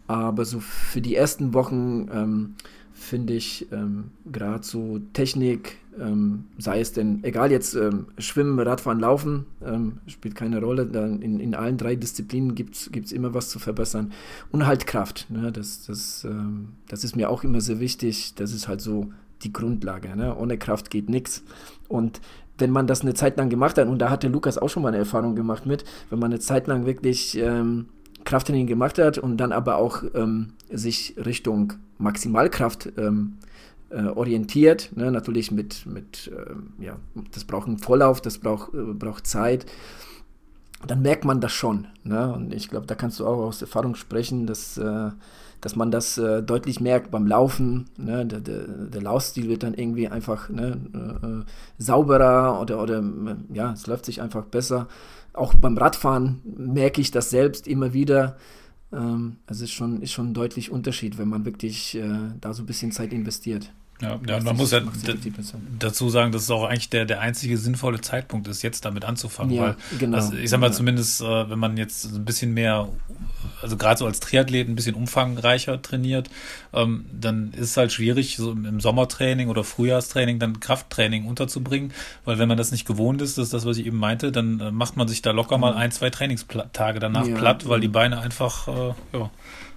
aber 0.06 0.44
so 0.44 0.60
für 0.60 1.00
die 1.00 1.16
ersten 1.16 1.54
Wochen 1.54 2.08
ähm, 2.12 2.54
finde 2.92 3.34
ich 3.34 3.66
ähm, 3.72 4.10
gerade 4.30 4.64
so 4.64 5.00
Technik, 5.14 5.78
ähm, 5.98 6.44
sei 6.58 6.80
es 6.80 6.92
denn, 6.92 7.24
egal 7.24 7.50
jetzt 7.50 7.74
ähm, 7.74 8.06
Schwimmen, 8.18 8.58
Radfahren, 8.60 9.00
Laufen, 9.00 9.46
ähm, 9.64 9.98
spielt 10.06 10.34
keine 10.34 10.60
Rolle. 10.60 10.86
Dann 10.86 11.22
in, 11.22 11.40
in 11.40 11.54
allen 11.54 11.78
drei 11.78 11.96
Disziplinen 11.96 12.54
gibt 12.54 12.76
es 12.76 13.12
immer 13.12 13.34
was 13.34 13.48
zu 13.48 13.58
verbessern. 13.58 14.12
Und 14.52 14.66
halt 14.66 14.86
Kraft. 14.86 15.26
Ne? 15.30 15.50
Das, 15.50 15.86
das, 15.86 16.26
das 16.88 17.02
ist 17.04 17.16
mir 17.16 17.30
auch 17.30 17.44
immer 17.44 17.60
sehr 17.60 17.80
wichtig. 17.80 18.34
Das 18.34 18.52
ist 18.52 18.68
halt 18.68 18.80
so 18.80 19.10
die 19.42 19.52
Grundlage. 19.52 20.16
Ne? 20.16 20.34
Ohne 20.36 20.58
Kraft 20.58 20.90
geht 20.90 21.08
nichts. 21.08 21.42
Und 21.88 22.20
wenn 22.58 22.70
man 22.70 22.86
das 22.86 23.02
eine 23.02 23.14
Zeit 23.14 23.36
lang 23.36 23.48
gemacht 23.48 23.78
hat, 23.78 23.88
und 23.88 23.98
da 23.98 24.10
hatte 24.10 24.28
Lukas 24.28 24.58
auch 24.58 24.68
schon 24.68 24.82
mal 24.82 24.88
eine 24.88 24.98
Erfahrung 24.98 25.34
gemacht 25.34 25.66
mit, 25.66 25.84
wenn 26.10 26.18
man 26.18 26.32
eine 26.32 26.40
Zeit 26.40 26.66
lang 26.66 26.86
wirklich 26.86 27.36
ähm, 27.36 27.86
Krafttraining 28.24 28.66
gemacht 28.66 28.98
hat 28.98 29.18
und 29.18 29.36
dann 29.36 29.52
aber 29.52 29.76
auch 29.76 30.02
ähm, 30.14 30.52
sich 30.70 31.14
Richtung 31.24 31.74
Maximalkraft 31.98 32.92
ähm, 32.96 33.38
äh, 33.90 34.06
orientiert, 34.06 34.90
ne? 34.96 35.10
natürlich 35.12 35.50
mit, 35.52 35.86
mit 35.86 36.30
ähm, 36.34 36.72
ja, 36.78 36.96
das 37.32 37.44
braucht 37.44 37.68
einen 37.68 37.78
Vorlauf, 37.78 38.20
das 38.20 38.38
braucht, 38.38 38.74
äh, 38.74 38.94
braucht 38.94 39.26
Zeit, 39.26 39.66
dann 40.86 41.02
merkt 41.02 41.24
man 41.24 41.40
das 41.40 41.52
schon. 41.52 41.86
Ne? 42.04 42.32
Und 42.32 42.52
ich 42.52 42.68
glaube, 42.68 42.86
da 42.86 42.94
kannst 42.94 43.20
du 43.20 43.26
auch 43.26 43.38
aus 43.38 43.62
Erfahrung 43.62 43.94
sprechen, 43.94 44.46
dass 44.46 44.76
äh, 44.76 45.10
dass 45.60 45.76
man 45.76 45.90
das 45.90 46.18
äh, 46.18 46.42
deutlich 46.42 46.80
merkt 46.80 47.10
beim 47.10 47.26
Laufen. 47.26 47.86
Ne? 47.96 48.26
Der, 48.26 48.40
der, 48.40 48.66
der 48.66 49.02
Laufstil 49.02 49.48
wird 49.48 49.62
dann 49.62 49.74
irgendwie 49.74 50.08
einfach 50.08 50.48
ne, 50.48 50.78
äh, 50.94 51.26
äh 51.26 51.44
sauberer 51.78 52.60
oder, 52.60 52.82
oder 52.82 53.02
ja, 53.52 53.72
es 53.72 53.86
läuft 53.86 54.06
sich 54.06 54.22
einfach 54.22 54.44
besser. 54.44 54.88
Auch 55.32 55.54
beim 55.54 55.76
Radfahren 55.76 56.40
merke 56.44 57.00
ich 57.00 57.10
das 57.10 57.30
selbst 57.30 57.66
immer 57.68 57.92
wieder. 57.92 58.36
Ähm, 58.92 59.36
es 59.46 59.60
ist 59.60 59.72
schon, 59.72 60.00
ist 60.02 60.12
schon 60.12 60.30
ein 60.30 60.34
deutlich 60.34 60.70
Unterschied, 60.70 61.18
wenn 61.18 61.28
man 61.28 61.44
wirklich 61.44 61.96
äh, 61.96 62.18
da 62.40 62.54
so 62.54 62.62
ein 62.62 62.66
bisschen 62.66 62.92
Zeit 62.92 63.12
investiert. 63.12 63.72
Ja, 64.02 64.20
ja 64.28 64.40
man 64.40 64.56
muss 64.56 64.72
ja 64.72 64.80
dazu 65.78 66.10
sagen, 66.10 66.30
dass 66.30 66.42
es 66.42 66.50
auch 66.50 66.64
eigentlich 66.64 66.90
der, 66.90 67.06
der 67.06 67.20
einzige 67.20 67.56
sinnvolle 67.56 68.00
Zeitpunkt 68.00 68.46
ist, 68.46 68.62
jetzt 68.62 68.84
damit 68.84 69.04
anzufangen. 69.04 69.54
Ja, 69.54 69.62
weil, 69.62 69.76
genau. 69.98 70.16
Also 70.16 70.34
ich 70.34 70.50
sag 70.50 70.60
mal, 70.60 70.66
ja. 70.66 70.72
zumindest, 70.72 71.22
äh, 71.22 71.50
wenn 71.50 71.58
man 71.58 71.76
jetzt 71.78 72.04
ein 72.04 72.24
bisschen 72.24 72.52
mehr, 72.52 72.88
also 73.62 73.76
gerade 73.76 73.98
so 73.98 74.06
als 74.06 74.20
Triathlet 74.20 74.68
ein 74.68 74.74
bisschen 74.74 74.94
umfangreicher 74.94 75.80
trainiert, 75.80 76.28
ähm, 76.74 77.06
dann 77.12 77.52
ist 77.52 77.70
es 77.70 77.76
halt 77.78 77.90
schwierig, 77.90 78.36
so 78.36 78.52
im 78.52 78.80
Sommertraining 78.80 79.48
oder 79.48 79.64
Frühjahrstraining 79.64 80.38
dann 80.38 80.60
Krafttraining 80.60 81.24
unterzubringen, 81.24 81.92
weil 82.26 82.38
wenn 82.38 82.48
man 82.48 82.58
das 82.58 82.72
nicht 82.72 82.86
gewohnt 82.86 83.22
ist, 83.22 83.38
das 83.38 83.44
ist 83.44 83.54
das, 83.54 83.64
was 83.64 83.78
ich 83.78 83.86
eben 83.86 83.98
meinte, 83.98 84.30
dann 84.30 84.60
äh, 84.60 84.70
macht 84.70 84.98
man 84.98 85.08
sich 85.08 85.22
da 85.22 85.30
locker 85.30 85.56
mal 85.56 85.72
mhm. 85.72 85.78
ein, 85.78 85.92
zwei 85.92 86.10
Trainingstage 86.10 86.98
danach 86.98 87.26
platt, 87.34 87.66
weil 87.66 87.80
die 87.80 87.88
Beine 87.88 88.20
einfach, 88.20 88.68
äh, 88.68 88.94
ja, 89.14 89.30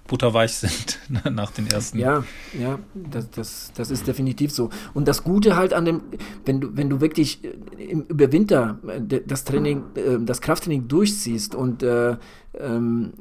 butterweich 0.09 0.53
sind 0.55 0.99
ne, 1.09 1.31
nach 1.31 1.51
den 1.51 1.67
ersten. 1.67 1.97
Ja, 1.97 2.25
ja, 2.59 2.79
das, 2.93 3.29
das, 3.29 3.71
das 3.75 3.91
ist 3.91 4.07
definitiv 4.07 4.51
so. 4.51 4.69
Und 4.93 5.07
das 5.07 5.23
Gute 5.23 5.55
halt 5.55 5.73
an 5.73 5.85
dem, 5.85 6.01
wenn 6.45 6.59
du, 6.59 6.75
wenn 6.75 6.89
du 6.89 6.99
wirklich 6.99 7.45
äh, 7.45 7.83
im, 7.85 8.01
über 8.09 8.31
Winter 8.33 8.79
äh, 8.87 9.21
das 9.25 9.45
Training, 9.45 9.83
äh, 9.95 10.17
das 10.19 10.41
Krafttraining 10.41 10.89
durchziehst 10.89 11.55
und 11.55 11.83
äh, 11.83 12.17
ähm, 12.55 13.13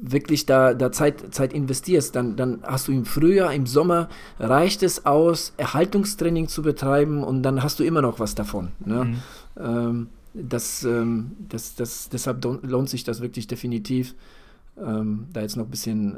wirklich 0.00 0.46
da, 0.46 0.72
da 0.72 0.92
Zeit, 0.92 1.34
Zeit 1.34 1.52
investierst, 1.52 2.14
dann, 2.14 2.36
dann 2.36 2.62
hast 2.62 2.88
du 2.88 2.92
im 2.92 3.04
Frühjahr, 3.04 3.52
im 3.52 3.66
Sommer 3.66 4.08
reicht 4.38 4.82
es 4.82 5.04
aus, 5.04 5.52
Erhaltungstraining 5.56 6.48
zu 6.48 6.62
betreiben 6.62 7.24
und 7.24 7.42
dann 7.42 7.62
hast 7.62 7.80
du 7.80 7.84
immer 7.84 8.02
noch 8.02 8.20
was 8.20 8.34
davon. 8.34 8.68
Ne? 8.84 9.04
Mhm. 9.04 9.16
Ähm, 9.58 10.08
das, 10.34 10.84
ähm, 10.84 11.32
das, 11.48 11.74
das, 11.74 12.08
deshalb 12.08 12.44
lohnt 12.62 12.88
sich 12.88 13.04
das 13.04 13.20
wirklich 13.20 13.46
definitiv 13.46 14.14
ähm, 14.76 15.26
da 15.32 15.40
jetzt 15.42 15.56
noch 15.56 15.64
ein 15.64 15.70
bisschen, 15.70 16.16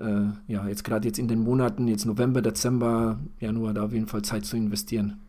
äh, 0.49 0.53
ja, 0.53 0.67
jetzt 0.69 0.85
gerade 0.85 1.07
jetzt 1.07 1.19
in 1.19 1.29
den 1.29 1.41
Monaten, 1.41 1.89
jetzt 1.89 2.07
November, 2.07 2.43
Dezember, 2.43 3.19
Januar, 3.39 3.75
da 3.75 3.85
auf 3.85 3.93
jeden 3.93 4.07
Fall 4.07 4.23
Zeit 4.23 4.45
zu 4.45 4.57
investieren 4.57 5.21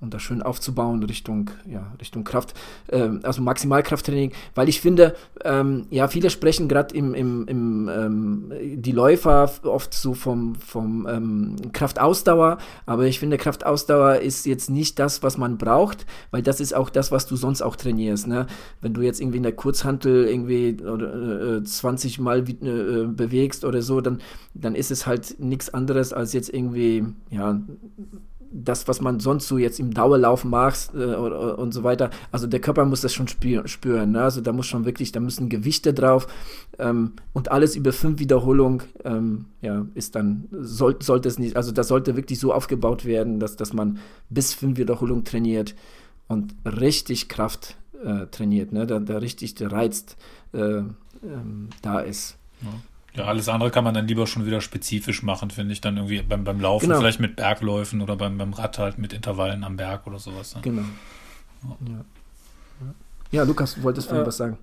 und 0.00 0.12
das 0.12 0.22
schön 0.22 0.42
aufzubauen 0.42 1.02
Richtung, 1.02 1.50
ja, 1.66 1.92
Richtung 2.00 2.24
Kraft, 2.24 2.54
ähm, 2.90 3.20
also 3.22 3.40
Maximalkrafttraining, 3.42 4.32
weil 4.54 4.68
ich 4.68 4.80
finde, 4.80 5.16
ähm, 5.44 5.86
ja, 5.90 6.08
viele 6.08 6.28
sprechen 6.28 6.68
gerade 6.68 6.94
im, 6.94 7.14
im, 7.14 7.48
im 7.48 7.88
ähm, 7.88 8.52
die 8.76 8.92
Läufer 8.92 9.50
oft 9.64 9.94
so 9.94 10.12
vom, 10.12 10.54
vom 10.56 11.06
ähm, 11.08 11.56
Kraftausdauer, 11.72 12.58
aber 12.84 13.06
ich 13.06 13.18
finde, 13.18 13.38
Kraftausdauer 13.38 14.16
ist 14.16 14.44
jetzt 14.44 14.68
nicht 14.68 14.98
das, 14.98 15.22
was 15.22 15.38
man 15.38 15.56
braucht, 15.56 16.04
weil 16.30 16.42
das 16.42 16.60
ist 16.60 16.74
auch 16.74 16.90
das, 16.90 17.10
was 17.10 17.26
du 17.26 17.36
sonst 17.36 17.62
auch 17.62 17.76
trainierst, 17.76 18.26
ne? 18.26 18.46
Wenn 18.82 18.92
du 18.92 19.00
jetzt 19.00 19.20
irgendwie 19.20 19.38
in 19.38 19.42
der 19.42 19.52
Kurzhantel 19.52 20.26
irgendwie 20.26 20.76
oder, 20.84 21.56
äh, 21.56 21.64
20 21.64 22.18
Mal 22.18 22.40
äh, 22.48 23.06
bewegst 23.06 23.64
oder 23.64 23.80
so, 23.80 24.00
dann, 24.00 24.20
dann 24.54 24.74
ist 24.74 24.90
es 24.90 25.06
halt 25.06 25.40
nichts 25.40 25.72
anderes 25.72 26.12
als 26.12 26.32
jetzt 26.32 26.52
irgendwie, 26.52 27.04
ja, 27.30 27.60
das, 28.50 28.88
was 28.88 29.00
man 29.00 29.20
sonst 29.20 29.48
so 29.48 29.58
jetzt 29.58 29.80
im 29.80 29.92
Dauerlauf 29.92 30.44
macht 30.44 30.94
äh, 30.94 30.98
und, 30.98 31.72
so 31.72 31.84
weiter. 31.84 32.10
Also 32.32 32.46
der 32.46 32.60
Körper 32.60 32.84
muss 32.84 33.00
das 33.00 33.12
schon 33.12 33.28
spür, 33.28 33.66
spüren. 33.68 34.12
Ne? 34.12 34.22
Also 34.22 34.40
da 34.40 34.52
muss 34.52 34.66
schon 34.66 34.84
wirklich, 34.84 35.12
da 35.12 35.20
müssen 35.20 35.48
Gewichte 35.48 35.92
drauf 35.92 36.26
ähm, 36.78 37.12
und 37.32 37.50
alles 37.50 37.76
über 37.76 37.92
fünf 37.92 38.18
Wiederholungen 38.18 38.82
ähm, 39.04 39.46
ja, 39.60 39.86
ist 39.94 40.14
dann, 40.14 40.48
soll, 40.50 40.96
sollte 41.00 41.28
es 41.28 41.38
nicht, 41.38 41.56
also 41.56 41.72
das 41.72 41.88
sollte 41.88 42.16
wirklich 42.16 42.38
so 42.38 42.52
aufgebaut 42.52 43.04
werden, 43.04 43.40
dass, 43.40 43.56
dass 43.56 43.72
man 43.72 43.98
bis 44.30 44.54
fünf 44.54 44.78
Wiederholungen 44.78 45.24
trainiert 45.24 45.74
und 46.28 46.54
richtig 46.64 47.28
Kraft 47.28 47.76
äh, 48.04 48.26
trainiert, 48.26 48.72
ne? 48.72 48.86
da, 48.86 48.98
da 49.00 49.18
richtig 49.18 49.54
der 49.54 49.72
Reiz 49.72 50.04
äh, 50.52 50.82
ähm, 51.22 51.68
da 51.82 52.00
ist. 52.00 52.36
Ja. 52.62 52.68
Ja, 53.16 53.24
alles 53.24 53.48
andere 53.48 53.70
kann 53.70 53.82
man 53.82 53.94
dann 53.94 54.06
lieber 54.06 54.26
schon 54.26 54.44
wieder 54.44 54.60
spezifisch 54.60 55.22
machen, 55.22 55.50
finde 55.50 55.72
ich. 55.72 55.80
Dann 55.80 55.96
irgendwie 55.96 56.20
beim, 56.22 56.44
beim 56.44 56.60
Laufen, 56.60 56.88
genau. 56.88 57.00
vielleicht 57.00 57.20
mit 57.20 57.36
Bergläufen 57.36 58.02
oder 58.02 58.16
beim, 58.16 58.36
beim 58.36 58.52
Rad 58.52 58.78
halt 58.78 58.98
mit 58.98 59.12
Intervallen 59.12 59.64
am 59.64 59.76
Berg 59.76 60.06
oder 60.06 60.18
sowas. 60.18 60.54
Ne? 60.54 60.60
Genau. 60.62 60.82
Ja. 61.86 62.04
ja. 63.30 63.42
Lukas, 63.44 63.74
du 63.74 63.82
wolltest 63.82 64.08
vorhin 64.08 64.24
äh, 64.24 64.26
was 64.26 64.36
sagen. 64.36 64.58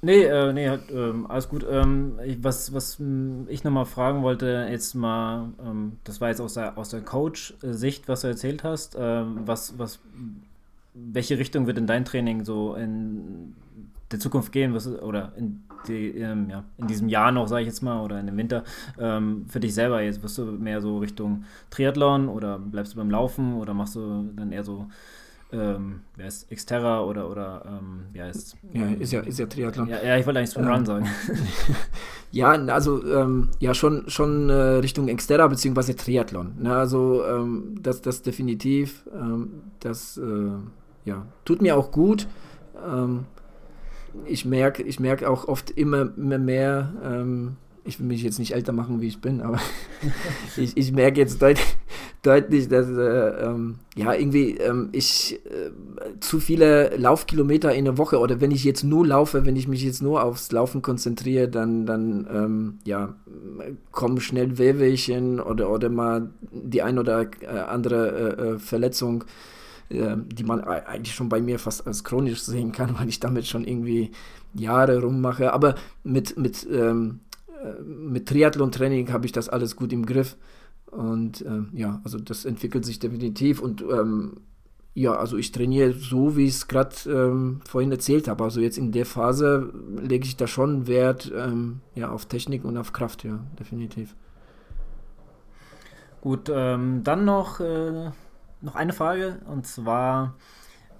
Nee, 0.00 0.22
äh, 0.22 0.52
nee, 0.52 0.68
halt, 0.68 0.90
ähm, 0.90 1.26
alles 1.28 1.48
gut. 1.48 1.66
Ähm, 1.68 2.18
ich, 2.24 2.42
was, 2.42 2.72
was 2.72 2.98
hm, 2.98 3.46
ich 3.48 3.62
nochmal 3.62 3.86
fragen 3.86 4.22
wollte, 4.22 4.68
jetzt 4.70 4.94
mal, 4.94 5.50
ähm, 5.62 5.98
das 6.04 6.20
war 6.20 6.28
jetzt 6.28 6.40
aus 6.40 6.54
der, 6.54 6.78
aus 6.78 6.90
der 6.90 7.02
Coach-Sicht, 7.02 8.08
was 8.08 8.22
du 8.22 8.28
erzählt 8.28 8.64
hast. 8.64 8.96
Ähm, 8.98 9.40
was, 9.44 9.78
was, 9.78 9.98
welche 10.94 11.38
Richtung 11.38 11.66
wird 11.66 11.76
in 11.76 11.86
dein 11.86 12.06
Training 12.06 12.44
so 12.44 12.74
in 12.74 13.54
der 14.10 14.20
Zukunft 14.20 14.52
gehen, 14.52 14.74
was, 14.74 14.86
oder 14.86 15.32
in, 15.36 15.62
die, 15.88 16.10
ähm, 16.18 16.48
ja, 16.50 16.64
in 16.78 16.86
diesem 16.86 17.08
Jahr 17.08 17.32
noch, 17.32 17.48
sage 17.48 17.62
ich 17.62 17.68
jetzt 17.68 17.82
mal, 17.82 18.02
oder 18.02 18.20
in 18.20 18.26
dem 18.26 18.36
Winter, 18.36 18.64
ähm, 18.98 19.46
für 19.48 19.60
dich 19.60 19.74
selber 19.74 20.02
jetzt? 20.02 20.22
Wirst 20.22 20.38
du 20.38 20.44
mehr 20.44 20.80
so 20.80 20.98
Richtung 20.98 21.44
Triathlon 21.70 22.28
oder 22.28 22.58
bleibst 22.58 22.94
du 22.94 22.98
beim 22.98 23.10
Laufen 23.10 23.54
oder 23.54 23.74
machst 23.74 23.96
du 23.96 24.30
dann 24.36 24.52
eher 24.52 24.62
so, 24.62 24.86
ähm, 25.52 26.00
wie 26.16 26.24
heißt 26.24 26.50
Xterra 26.50 27.02
oder, 27.02 27.30
oder 27.30 27.64
ähm, 27.66 28.06
wie 28.12 28.22
heißt 28.22 28.56
Ja, 28.72 28.86
ist 28.90 29.12
ja, 29.12 29.20
ist 29.20 29.38
ja 29.38 29.46
Triathlon. 29.46 29.88
Ja, 29.88 30.02
ja 30.02 30.16
ich 30.16 30.26
wollte 30.26 30.38
eigentlich 30.38 30.50
Swim 30.50 30.66
Run 30.66 30.78
ähm, 30.78 30.86
sagen. 30.86 31.06
ja, 32.30 32.50
also, 32.50 33.04
ähm, 33.06 33.48
ja, 33.58 33.74
schon, 33.74 34.08
schon 34.08 34.50
äh, 34.50 34.52
Richtung 34.52 35.06
Xterra 35.06 35.48
beziehungsweise 35.48 35.96
Triathlon. 35.96 36.54
Ne? 36.60 36.76
Also, 36.76 37.24
ähm, 37.24 37.74
das, 37.80 38.02
das 38.02 38.22
definitiv, 38.22 39.04
das, 39.80 40.16
äh, 40.16 40.50
ja, 41.04 41.26
tut 41.44 41.62
mir 41.62 41.76
auch 41.76 41.90
gut. 41.90 42.26
Ich 44.24 44.44
merke 44.44 44.82
ich 44.82 45.00
merk 45.00 45.24
auch 45.24 45.48
oft 45.48 45.70
immer, 45.70 46.12
immer 46.16 46.38
mehr, 46.38 46.92
ähm, 47.04 47.56
ich 47.84 48.00
will 48.00 48.06
mich 48.06 48.22
jetzt 48.22 48.38
nicht 48.38 48.54
älter 48.54 48.72
machen, 48.72 49.00
wie 49.00 49.06
ich 49.06 49.20
bin, 49.20 49.40
aber 49.40 49.60
ich, 50.56 50.76
ich 50.76 50.92
merke 50.92 51.20
jetzt 51.20 51.40
deut 51.40 51.58
deutlich, 52.26 52.68
dass 52.68 52.88
äh, 52.88 53.46
ähm, 53.46 53.76
ja 53.94 54.12
irgendwie 54.12 54.56
ähm, 54.58 54.88
ich 54.92 55.40
äh, 55.46 55.70
zu 56.20 56.40
viele 56.40 56.96
Laufkilometer 56.96 57.72
in 57.72 57.84
der 57.84 57.98
Woche 57.98 58.18
oder 58.18 58.40
wenn 58.40 58.50
ich 58.50 58.64
jetzt 58.64 58.82
nur 58.82 59.06
laufe, 59.06 59.46
wenn 59.46 59.56
ich 59.56 59.68
mich 59.68 59.82
jetzt 59.84 60.02
nur 60.02 60.22
aufs 60.22 60.50
Laufen 60.50 60.82
konzentriere, 60.82 61.48
dann, 61.48 61.86
dann 61.86 62.26
ähm, 62.32 62.78
ja, 62.84 63.14
kommen 63.92 64.20
schnell 64.20 64.58
Wehwehchen 64.58 65.40
oder, 65.40 65.70
oder 65.70 65.88
mal 65.88 66.30
die 66.50 66.82
ein 66.82 66.98
oder 66.98 67.30
äh, 67.40 67.46
andere 67.46 68.08
äh, 68.08 68.42
äh, 68.42 68.58
Verletzung, 68.58 69.24
die 69.88 70.44
man 70.44 70.62
eigentlich 70.62 71.14
schon 71.14 71.28
bei 71.28 71.40
mir 71.40 71.58
fast 71.58 71.86
als 71.86 72.02
chronisch 72.02 72.42
sehen 72.42 72.72
kann, 72.72 72.94
weil 72.98 73.08
ich 73.08 73.20
damit 73.20 73.46
schon 73.46 73.64
irgendwie 73.64 74.10
Jahre 74.54 75.00
rummache. 75.00 75.52
Aber 75.52 75.76
mit, 76.02 76.36
mit, 76.36 76.66
ähm, 76.70 77.20
mit 77.84 78.26
Triathlon-Training 78.26 79.12
habe 79.12 79.26
ich 79.26 79.32
das 79.32 79.48
alles 79.48 79.76
gut 79.76 79.92
im 79.92 80.06
Griff. 80.06 80.36
Und 80.90 81.42
ähm, 81.42 81.68
ja, 81.72 82.00
also 82.04 82.18
das 82.18 82.44
entwickelt 82.44 82.84
sich 82.84 82.98
definitiv 82.98 83.60
und 83.60 83.82
ähm, 83.82 84.34
ja, 84.96 85.14
also 85.14 85.36
ich 85.36 85.52
trainiere 85.52 85.92
so, 85.92 86.38
wie 86.38 86.46
ich 86.46 86.54
es 86.54 86.68
gerade 86.68 86.96
ähm, 87.06 87.60
vorhin 87.68 87.92
erzählt 87.92 88.28
habe. 88.28 88.42
Also 88.42 88.60
jetzt 88.60 88.78
in 88.78 88.92
der 88.92 89.04
Phase 89.04 89.70
lege 90.00 90.24
ich 90.24 90.36
da 90.36 90.46
schon 90.46 90.86
Wert 90.86 91.30
ähm, 91.36 91.80
ja, 91.94 92.10
auf 92.10 92.24
Technik 92.24 92.64
und 92.64 92.78
auf 92.78 92.94
Kraft, 92.94 93.22
ja, 93.22 93.40
definitiv. 93.58 94.16
Gut, 96.22 96.50
ähm, 96.50 97.02
dann 97.04 97.26
noch, 97.26 97.60
äh, 97.60 98.10
noch 98.66 98.74
eine 98.74 98.92
Frage 98.92 99.38
und 99.46 99.66
zwar, 99.66 100.34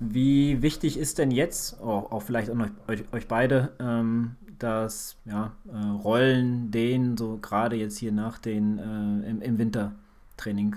wie 0.00 0.62
wichtig 0.62 0.96
ist 0.96 1.18
denn 1.18 1.30
jetzt, 1.30 1.80
auch, 1.80 2.12
auch 2.12 2.22
vielleicht 2.22 2.48
an 2.48 2.72
euch, 2.88 3.12
euch 3.12 3.28
beide, 3.28 3.72
ähm, 3.78 4.36
das 4.58 5.16
ja, 5.26 5.52
äh, 5.70 5.76
Rollen, 5.76 6.70
den 6.70 7.16
so 7.16 7.38
gerade 7.42 7.76
jetzt 7.76 7.98
hier 7.98 8.12
nach 8.12 8.38
den 8.38 8.78
äh, 8.78 9.28
im, 9.28 9.42
im 9.42 9.58
Wintertraining. 9.58 10.76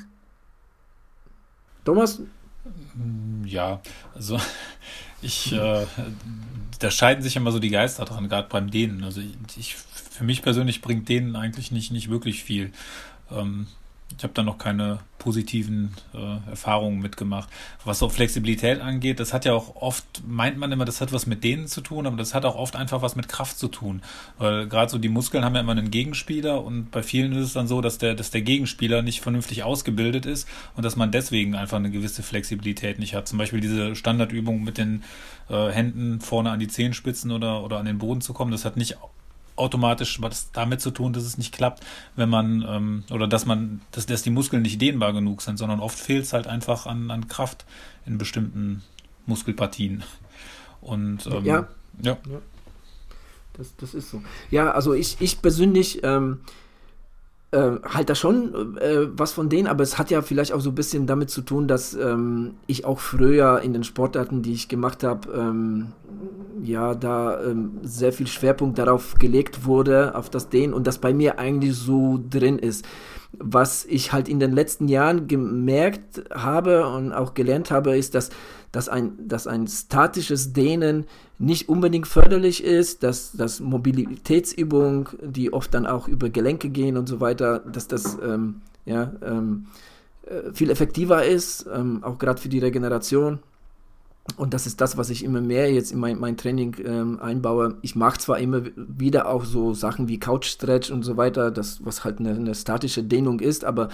Thomas? 1.85 2.21
Ja, 3.45 3.79
also 4.13 4.37
ich, 5.21 5.53
äh, 5.53 5.85
da 6.79 6.91
scheiden 6.91 7.23
sich 7.23 7.35
immer 7.35 7.51
so 7.51 7.59
die 7.59 7.69
Geister 7.69 8.03
dran, 8.03 8.27
gerade 8.27 8.49
beim 8.49 8.69
Dehnen. 8.69 9.03
Also 9.03 9.21
ich, 9.57 9.75
für 9.75 10.23
mich 10.23 10.41
persönlich 10.41 10.81
bringt 10.81 11.07
Dehnen 11.07 11.35
eigentlich 11.35 11.71
nicht, 11.71 11.91
nicht 11.91 12.09
wirklich 12.09 12.43
viel. 12.43 12.73
Ähm, 13.31 13.67
ich 14.17 14.23
habe 14.23 14.33
da 14.33 14.43
noch 14.43 14.57
keine 14.57 14.99
positiven 15.17 15.93
äh, 16.13 16.49
Erfahrungen 16.49 16.99
mitgemacht. 16.99 17.49
Was 17.83 17.99
so 17.99 18.09
Flexibilität 18.09 18.81
angeht, 18.81 19.19
das 19.19 19.33
hat 19.33 19.45
ja 19.45 19.53
auch 19.53 19.75
oft, 19.75 20.23
meint 20.25 20.57
man 20.57 20.71
immer, 20.71 20.85
das 20.85 21.01
hat 21.01 21.13
was 21.13 21.27
mit 21.27 21.43
denen 21.43 21.67
zu 21.67 21.81
tun, 21.81 22.07
aber 22.07 22.17
das 22.17 22.33
hat 22.33 22.45
auch 22.45 22.55
oft 22.55 22.75
einfach 22.75 23.01
was 23.01 23.15
mit 23.15 23.27
Kraft 23.27 23.59
zu 23.59 23.67
tun. 23.67 24.01
Weil 24.37 24.67
gerade 24.67 24.89
so 24.89 24.97
die 24.97 25.09
Muskeln 25.09 25.45
haben 25.45 25.55
ja 25.55 25.61
immer 25.61 25.73
einen 25.73 25.91
Gegenspieler 25.91 26.63
und 26.63 26.89
bei 26.89 27.03
vielen 27.03 27.33
ist 27.33 27.47
es 27.47 27.53
dann 27.53 27.67
so, 27.67 27.81
dass 27.81 27.97
der, 27.97 28.15
dass 28.15 28.31
der 28.31 28.41
Gegenspieler 28.41 29.01
nicht 29.01 29.21
vernünftig 29.21 29.63
ausgebildet 29.63 30.25
ist 30.25 30.47
und 30.75 30.83
dass 30.83 30.95
man 30.95 31.11
deswegen 31.11 31.55
einfach 31.55 31.77
eine 31.77 31.91
gewisse 31.91 32.23
Flexibilität 32.23 32.97
nicht 32.97 33.13
hat. 33.13 33.27
Zum 33.27 33.37
Beispiel 33.37 33.59
diese 33.59 33.95
Standardübung 33.95 34.63
mit 34.63 34.77
den 34.77 35.03
äh, 35.49 35.69
Händen 35.69 36.21
vorne 36.21 36.49
an 36.49 36.59
die 36.59 36.67
Zehenspitzen 36.67 37.31
oder, 37.31 37.63
oder 37.63 37.77
an 37.77 37.85
den 37.85 37.99
Boden 37.99 38.21
zu 38.21 38.33
kommen, 38.33 38.51
das 38.51 38.65
hat 38.65 38.77
nicht 38.77 38.97
automatisch 39.59 40.21
was 40.21 40.51
damit 40.51 40.81
zu 40.81 40.91
tun, 40.91 41.13
dass 41.13 41.23
es 41.23 41.37
nicht 41.37 41.53
klappt, 41.53 41.83
wenn 42.15 42.29
man 42.29 42.65
ähm, 42.67 43.03
oder 43.11 43.27
dass 43.27 43.45
man, 43.45 43.81
dass, 43.91 44.05
dass 44.05 44.23
die 44.23 44.29
Muskeln 44.29 44.61
nicht 44.61 44.81
dehnbar 44.81 45.13
genug 45.13 45.41
sind, 45.41 45.57
sondern 45.57 45.79
oft 45.79 45.99
fehlt 45.99 46.23
es 46.23 46.33
halt 46.33 46.47
einfach 46.47 46.85
an, 46.85 47.11
an 47.11 47.27
Kraft 47.27 47.65
in 48.05 48.17
bestimmten 48.17 48.83
Muskelpartien. 49.25 50.03
Und 50.81 51.27
ähm, 51.27 51.45
ja. 51.45 51.67
ja. 52.01 52.17
ja. 52.29 52.41
Das, 53.53 53.75
das 53.75 53.93
ist 53.93 54.09
so. 54.09 54.23
Ja, 54.49 54.71
also 54.71 54.93
ich, 54.93 55.17
ich 55.19 55.41
persönlich 55.41 56.01
ähm, 56.03 56.39
äh, 57.51 57.71
halt 57.83 58.09
da 58.09 58.15
schon 58.15 58.77
äh, 58.77 59.07
was 59.11 59.33
von 59.33 59.49
denen, 59.49 59.67
aber 59.67 59.83
es 59.83 59.97
hat 59.97 60.11
ja 60.11 60.21
vielleicht 60.21 60.53
auch 60.53 60.61
so 60.61 60.69
ein 60.69 60.75
bisschen 60.75 61.07
damit 61.07 61.29
zu 61.29 61.41
tun, 61.41 61.67
dass 61.67 61.95
ähm, 61.95 62.55
ich 62.67 62.85
auch 62.85 62.99
früher 62.99 63.61
in 63.61 63.73
den 63.73 63.83
Sportarten, 63.83 64.41
die 64.41 64.53
ich 64.53 64.67
gemacht 64.67 65.03
habe, 65.03 65.31
ähm, 65.33 65.87
ja, 66.61 66.93
da 66.93 67.41
ähm, 67.41 67.79
sehr 67.81 68.13
viel 68.13 68.27
Schwerpunkt 68.27 68.77
darauf 68.77 69.15
gelegt 69.15 69.65
wurde, 69.65 70.15
auf 70.15 70.29
das 70.29 70.49
Dehnen 70.49 70.73
und 70.73 70.85
das 70.85 70.99
bei 70.99 71.13
mir 71.13 71.39
eigentlich 71.39 71.75
so 71.75 72.19
drin 72.29 72.59
ist. 72.59 72.85
Was 73.31 73.85
ich 73.85 74.11
halt 74.11 74.27
in 74.27 74.39
den 74.39 74.51
letzten 74.53 74.87
Jahren 74.87 75.27
gemerkt 75.27 76.23
habe 76.31 76.87
und 76.87 77.13
auch 77.13 77.33
gelernt 77.33 77.71
habe, 77.71 77.95
ist, 77.95 78.15
dass, 78.15 78.31
dass, 78.71 78.89
ein, 78.89 79.27
dass 79.27 79.47
ein 79.47 79.67
statisches 79.67 80.53
Dehnen 80.53 81.05
nicht 81.37 81.69
unbedingt 81.69 82.07
förderlich 82.07 82.63
ist, 82.63 83.03
dass, 83.03 83.31
dass 83.31 83.59
Mobilitätsübungen, 83.59 85.07
die 85.21 85.53
oft 85.53 85.73
dann 85.73 85.85
auch 85.87 86.07
über 86.07 86.29
Gelenke 86.29 86.69
gehen 86.69 86.97
und 86.97 87.07
so 87.07 87.19
weiter, 87.19 87.59
dass 87.59 87.87
das 87.87 88.17
ähm, 88.23 88.61
ja, 88.85 89.11
ähm, 89.23 89.67
äh, 90.27 90.51
viel 90.53 90.69
effektiver 90.69 91.25
ist, 91.25 91.65
ähm, 91.73 92.03
auch 92.03 92.17
gerade 92.17 92.41
für 92.41 92.49
die 92.49 92.59
Regeneration. 92.59 93.39
Und 94.37 94.53
das 94.53 94.67
ist 94.67 94.79
das, 94.79 94.97
was 94.97 95.09
ich 95.09 95.23
immer 95.23 95.41
mehr 95.41 95.71
jetzt 95.71 95.91
in 95.91 95.99
mein, 95.99 96.19
mein 96.19 96.37
Training 96.37 96.75
ähm, 96.85 97.19
einbaue. 97.19 97.77
Ich 97.81 97.95
mache 97.95 98.19
zwar 98.19 98.39
immer 98.39 98.61
wieder 98.75 99.27
auch 99.27 99.43
so 99.43 99.73
Sachen 99.73 100.07
wie 100.07 100.19
Couch 100.19 100.45
Stretch 100.45 100.91
und 100.91 101.03
so 101.03 101.17
weiter, 101.17 101.49
das, 101.49 101.83
was 101.83 102.03
halt 102.03 102.19
eine, 102.19 102.35
eine 102.35 102.53
statische 102.53 103.03
Dehnung 103.03 103.39
ist, 103.39 103.65
aber 103.65 103.89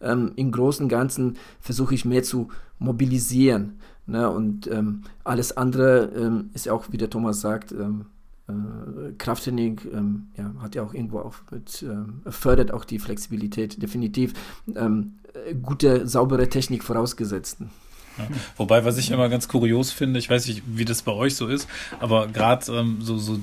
ähm, 0.00 0.32
im 0.36 0.52
Großen 0.52 0.84
und 0.84 0.88
Ganzen 0.88 1.36
versuche 1.60 1.94
ich 1.94 2.04
mehr 2.04 2.22
zu 2.22 2.48
mobilisieren. 2.78 3.78
Ne? 4.10 4.28
Und 4.30 4.66
ähm, 4.66 5.02
alles 5.24 5.56
andere 5.56 6.10
ähm, 6.16 6.50
ist 6.54 6.68
auch, 6.68 6.86
wie 6.90 6.98
der 6.98 7.10
Thomas 7.10 7.40
sagt, 7.40 7.72
ähm, 7.72 8.06
äh, 8.48 9.12
Krafttraining 9.18 9.80
ähm, 9.92 10.26
ja, 10.36 10.52
hat 10.60 10.74
ja 10.74 10.82
auch 10.82 10.94
irgendwo 10.94 11.20
auch 11.20 11.34
mit, 11.50 11.84
fördert 12.28 12.72
auch 12.72 12.84
die 12.84 12.98
Flexibilität, 12.98 13.82
definitiv. 13.82 14.34
Äh, 15.34 15.54
gute, 15.54 16.06
saubere 16.06 16.48
Technik 16.48 16.84
vorausgesetzt. 16.84 17.58
Ja. 18.18 18.26
Wobei, 18.56 18.84
was 18.84 18.98
ich 18.98 19.10
immer 19.10 19.28
ganz 19.28 19.48
kurios 19.48 19.92
finde, 19.92 20.18
ich 20.18 20.28
weiß 20.28 20.46
nicht, 20.48 20.62
wie 20.66 20.84
das 20.84 21.02
bei 21.02 21.12
euch 21.12 21.36
so 21.36 21.46
ist, 21.46 21.68
aber 22.00 22.26
gerade 22.28 22.72
ähm, 22.72 22.98
so, 23.00 23.16
so, 23.18 23.38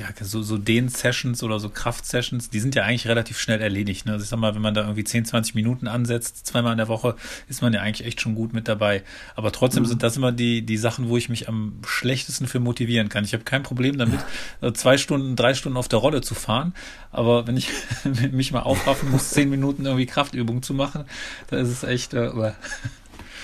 ja, 0.00 0.06
so, 0.22 0.42
so 0.42 0.56
Den-Sessions 0.56 1.42
oder 1.42 1.60
so 1.60 1.68
Kraft-Sessions, 1.68 2.48
die 2.48 2.60
sind 2.60 2.74
ja 2.74 2.84
eigentlich 2.84 3.06
relativ 3.06 3.38
schnell 3.38 3.60
erledigt. 3.60 4.06
Ne? 4.06 4.12
Also 4.12 4.22
ich 4.22 4.30
sag 4.30 4.38
mal, 4.38 4.54
wenn 4.54 4.62
man 4.62 4.72
da 4.72 4.82
irgendwie 4.82 5.04
10, 5.04 5.26
20 5.26 5.54
Minuten 5.54 5.88
ansetzt, 5.88 6.46
zweimal 6.46 6.72
in 6.72 6.78
der 6.78 6.88
Woche, 6.88 7.16
ist 7.48 7.60
man 7.60 7.74
ja 7.74 7.82
eigentlich 7.82 8.06
echt 8.06 8.20
schon 8.22 8.34
gut 8.34 8.54
mit 8.54 8.66
dabei. 8.66 9.02
Aber 9.36 9.52
trotzdem 9.52 9.82
mhm. 9.82 9.88
sind 9.88 10.02
das 10.02 10.16
immer 10.16 10.32
die, 10.32 10.62
die 10.62 10.78
Sachen, 10.78 11.10
wo 11.10 11.18
ich 11.18 11.28
mich 11.28 11.48
am 11.48 11.74
schlechtesten 11.86 12.46
für 12.46 12.60
motivieren 12.60 13.10
kann. 13.10 13.24
Ich 13.24 13.34
habe 13.34 13.44
kein 13.44 13.62
Problem 13.62 13.98
damit, 13.98 14.20
äh, 14.62 14.72
zwei 14.72 14.96
Stunden, 14.96 15.36
drei 15.36 15.52
Stunden 15.52 15.76
auf 15.76 15.88
der 15.88 15.98
Rolle 15.98 16.22
zu 16.22 16.34
fahren. 16.34 16.72
Aber 17.12 17.46
wenn 17.46 17.58
ich 17.58 17.68
mich 18.32 18.52
mal 18.52 18.60
aufraffen 18.60 19.10
muss, 19.10 19.30
zehn 19.30 19.50
Minuten 19.50 19.84
irgendwie 19.84 20.06
Kraftübung 20.06 20.62
zu 20.62 20.72
machen, 20.72 21.04
da 21.48 21.58
ist 21.58 21.68
es 21.68 21.82
echt. 21.82 22.14
Äh, 22.14 22.30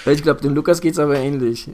ich 0.06 0.22
glaube, 0.22 0.40
dem 0.40 0.54
Lukas 0.54 0.80
geht 0.80 0.94
es 0.94 0.98
aber 0.98 1.18
ähnlich. 1.18 1.68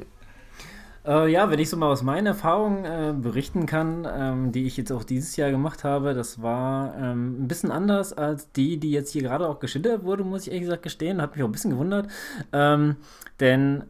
Äh, 1.05 1.33
ja, 1.33 1.51
wenn 1.51 1.59
ich 1.59 1.69
so 1.69 1.77
mal 1.77 1.91
aus 1.91 2.03
meinen 2.03 2.27
Erfahrungen 2.27 2.85
äh, 2.85 3.13
berichten 3.13 3.67
kann, 3.67 4.07
ähm, 4.09 4.53
die 4.53 4.67
ich 4.67 4.77
jetzt 4.77 4.93
auch 4.93 5.03
dieses 5.03 5.37
Jahr 5.37 5.51
gemacht 5.51 5.83
habe, 5.83 6.15
das 6.15 6.43
war 6.43 6.95
ähm, 6.97 7.43
ein 7.43 7.49
bisschen 7.49 7.73
anders 7.73 8.13
als 8.13 8.53
die, 8.53 8.79
die 8.79 8.93
jetzt 8.93 9.11
hier 9.11 9.23
gerade 9.23 9.49
auch 9.49 9.59
geschildert 9.59 10.05
wurde, 10.05 10.23
muss 10.23 10.43
ich 10.43 10.49
ehrlich 10.49 10.63
gesagt 10.63 10.85
gestehen. 10.85 11.21
Hat 11.21 11.35
mich 11.35 11.43
auch 11.43 11.49
ein 11.49 11.53
bisschen 11.53 11.73
gewundert. 11.73 12.07
Ähm, 12.53 12.97
denn 13.41 13.85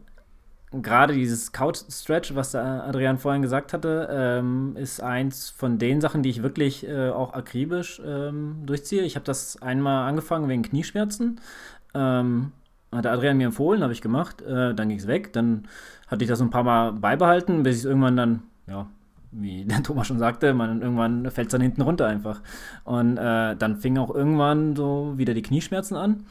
gerade 0.71 1.13
dieses 1.13 1.51
Couch-Stretch, 1.51 2.33
was 2.33 2.55
Adrian 2.55 3.19
vorhin 3.19 3.43
gesagt 3.43 3.73
hatte, 3.73 4.09
ähm, 4.11 4.75
ist 4.75 5.01
eins 5.01 5.51
von 5.51 5.77
den 5.77 6.01
Sachen, 6.01 6.23
die 6.23 6.29
ich 6.29 6.41
wirklich 6.41 6.87
äh, 6.87 7.09
auch 7.09 7.33
akribisch 7.33 8.01
ähm, 8.03 8.63
durchziehe. 8.65 9.03
Ich 9.03 9.15
habe 9.15 9.25
das 9.25 9.61
einmal 9.61 10.09
angefangen 10.09 10.49
wegen 10.49 10.63
Knieschmerzen. 10.63 11.39
Ähm, 11.93 12.53
hat 12.95 13.05
Adrian 13.05 13.37
mir 13.37 13.47
empfohlen, 13.47 13.83
habe 13.83 13.93
ich 13.93 14.01
gemacht. 14.01 14.41
Äh, 14.41 14.73
dann 14.73 14.89
ging 14.89 14.97
es 14.97 15.07
weg. 15.07 15.33
Dann 15.33 15.67
hatte 16.07 16.23
ich 16.23 16.29
das 16.29 16.41
ein 16.41 16.49
paar 16.49 16.63
Mal 16.63 16.93
beibehalten, 16.93 17.63
bis 17.63 17.77
ich 17.77 17.81
es 17.83 17.85
irgendwann 17.85 18.17
dann, 18.17 18.43
ja, 18.67 18.87
wie 19.31 19.65
der 19.65 19.83
Thomas 19.83 20.07
schon 20.07 20.19
sagte, 20.19 20.53
man 20.53 20.81
irgendwann 20.81 21.29
fällt 21.31 21.47
es 21.47 21.51
dann 21.51 21.61
hinten 21.61 21.81
runter 21.81 22.07
einfach. 22.07 22.41
Und 22.83 23.17
äh, 23.17 23.55
dann 23.55 23.77
fing 23.77 23.97
auch 23.97 24.13
irgendwann 24.13 24.75
so 24.75 25.13
wieder 25.15 25.33
die 25.33 25.41
Knieschmerzen 25.41 25.95
an. 25.95 26.25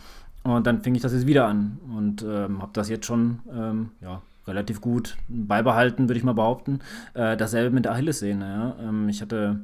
Und 0.45 0.67
dann 0.67 0.83
fing 0.83 0.95
ich 0.95 1.03
das 1.03 1.13
jetzt 1.13 1.27
wieder 1.27 1.47
an 1.47 1.79
und 1.97 2.23
ähm, 2.23 2.61
habe 2.61 2.73
das 2.73 2.89
jetzt 2.89 3.07
schon 3.07 3.39
ähm, 3.53 3.91
ja, 4.01 4.23
relativ 4.49 4.81
gut 4.81 5.17
beibehalten, 5.29 6.09
würde 6.09 6.19
ich 6.19 6.25
mal 6.25 6.35
behaupten. 6.35 6.81
Äh, 7.15 7.37
dasselbe 7.37 7.73
mit 7.73 7.85
der 7.85 7.93
Achillessehne. 7.93 8.45
Ja. 8.45 8.89
Ähm, 8.89 9.09
ich 9.09 9.23
hatte 9.23 9.61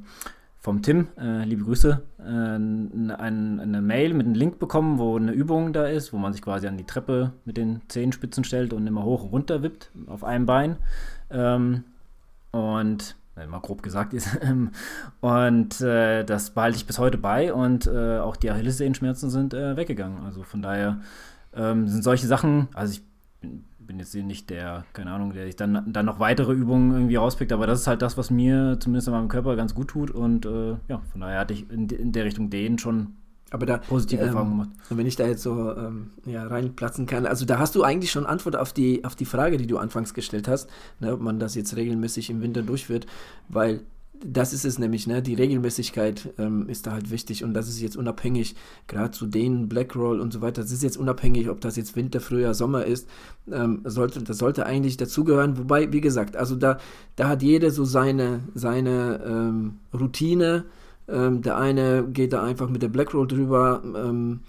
vom 0.59 0.81
Tim, 0.81 1.07
äh, 1.17 1.45
liebe 1.45 1.63
Grüße, 1.63 2.01
äh, 2.19 2.21
ein, 2.21 3.11
eine 3.11 3.81
Mail 3.81 4.13
mit 4.13 4.25
einem 4.25 4.35
Link 4.35 4.59
bekommen, 4.59 4.99
wo 4.99 5.15
eine 5.15 5.31
Übung 5.31 5.71
da 5.71 5.87
ist, 5.87 6.11
wo 6.11 6.17
man 6.17 6.33
sich 6.33 6.41
quasi 6.41 6.67
an 6.67 6.77
die 6.77 6.85
Treppe 6.85 7.31
mit 7.45 7.57
den 7.57 7.81
Zehenspitzen 7.87 8.43
stellt 8.43 8.73
und 8.73 8.85
immer 8.85 9.03
hoch 9.03 9.23
und 9.23 9.31
runter 9.31 9.63
wippt 9.63 9.91
auf 10.07 10.23
einem 10.23 10.45
Bein. 10.45 10.77
Ähm, 11.31 11.85
und 12.51 13.15
mal 13.47 13.59
grob 13.59 13.81
gesagt 13.83 14.13
ist. 14.13 14.27
Ähm, 14.41 14.71
und 15.21 15.81
äh, 15.81 16.23
das 16.23 16.51
behalte 16.51 16.77
ich 16.77 16.85
bis 16.85 16.97
heute 16.97 17.17
bei 17.17 17.53
und 17.53 17.87
äh, 17.87 18.19
auch 18.19 18.35
die 18.35 18.49
Achillessehenschmerzen 18.51 19.29
sind 19.29 19.53
äh, 19.53 19.75
weggegangen. 19.75 20.23
Also 20.23 20.43
von 20.43 20.61
daher 20.61 20.99
ähm, 21.53 21.87
sind 21.87 22.03
solche 22.03 22.27
Sachen, 22.27 22.69
also 22.73 22.93
ich 22.93 23.03
bin 23.89 23.97
bin 23.97 24.05
jetzt 24.05 24.13
nicht 24.15 24.51
der, 24.51 24.85
keine 24.93 25.11
Ahnung, 25.11 25.33
der 25.33 25.45
sich 25.45 25.55
dann, 25.55 25.91
dann 25.91 26.05
noch 26.05 26.19
weitere 26.19 26.53
Übungen 26.53 26.91
irgendwie 26.91 27.15
rauspickt, 27.15 27.51
aber 27.51 27.65
das 27.65 27.81
ist 27.81 27.87
halt 27.87 28.03
das, 28.03 28.17
was 28.17 28.29
mir 28.29 28.77
zumindest 28.79 29.07
in 29.07 29.13
meinem 29.13 29.29
Körper 29.29 29.55
ganz 29.55 29.73
gut 29.73 29.87
tut 29.87 30.11
und 30.11 30.45
äh, 30.45 30.75
ja, 30.87 31.01
von 31.11 31.21
daher 31.21 31.39
hatte 31.39 31.53
ich 31.53 31.69
in, 31.71 31.89
in 31.89 32.11
der 32.11 32.25
Richtung 32.25 32.51
den 32.51 32.77
schon 32.77 33.15
aber 33.51 33.65
da 33.65 33.79
positive 33.79 34.21
ähm, 34.21 34.27
Erfahrungen 34.27 34.51
gemacht. 34.51 34.69
Und 34.91 34.97
wenn 34.99 35.07
ich 35.07 35.15
da 35.15 35.25
jetzt 35.25 35.41
so 35.41 35.75
ähm, 35.75 36.11
ja, 36.27 36.45
reinplatzen 36.45 37.07
kann, 37.07 37.25
also 37.25 37.45
da 37.45 37.57
hast 37.57 37.73
du 37.73 37.81
eigentlich 37.81 38.11
schon 38.11 38.27
Antwort 38.27 38.55
auf 38.55 38.73
die, 38.73 39.03
auf 39.03 39.15
die 39.15 39.25
Frage, 39.25 39.57
die 39.57 39.65
du 39.65 39.79
anfangs 39.79 40.13
gestellt 40.13 40.47
hast, 40.47 40.69
ne, 40.99 41.11
ob 41.11 41.19
man 41.19 41.39
das 41.39 41.55
jetzt 41.55 41.75
regelmäßig 41.75 42.29
im 42.29 42.43
Winter 42.43 42.61
durchführt, 42.61 43.07
weil 43.47 43.81
das 44.25 44.53
ist 44.53 44.65
es 44.65 44.79
nämlich, 44.79 45.07
ne? 45.07 45.21
Die 45.21 45.33
Regelmäßigkeit 45.33 46.33
ähm, 46.37 46.67
ist 46.67 46.87
da 46.87 46.91
halt 46.91 47.09
wichtig 47.09 47.43
und 47.43 47.53
das 47.53 47.69
ist 47.69 47.79
jetzt 47.79 47.95
unabhängig, 47.95 48.55
gerade 48.87 49.11
zu 49.11 49.25
denen, 49.25 49.69
Blackroll 49.69 50.19
und 50.19 50.33
so 50.33 50.41
weiter, 50.41 50.61
das 50.61 50.71
ist 50.71 50.83
jetzt 50.83 50.97
unabhängig, 50.97 51.49
ob 51.49 51.61
das 51.61 51.75
jetzt 51.75 51.95
Winter, 51.95 52.19
Frühjahr, 52.19 52.53
Sommer 52.53 52.85
ist, 52.85 53.07
ähm, 53.51 53.81
sollte, 53.85 54.21
das 54.21 54.37
sollte 54.37 54.65
eigentlich 54.65 54.97
dazugehören. 54.97 55.57
Wobei, 55.57 55.91
wie 55.93 56.01
gesagt, 56.01 56.35
also 56.35 56.55
da, 56.55 56.79
da 57.15 57.29
hat 57.29 57.41
jeder 57.41 57.71
so 57.71 57.85
seine, 57.85 58.41
seine 58.53 59.21
ähm, 59.25 59.79
Routine. 59.93 60.65
Ähm, 61.07 61.41
der 61.41 61.57
eine 61.57 62.05
geht 62.07 62.33
da 62.33 62.43
einfach 62.43 62.69
mit 62.69 62.81
der 62.81 62.89
Blackroll 62.89 63.27
drüber. 63.27 63.81
Ähm, 63.95 64.41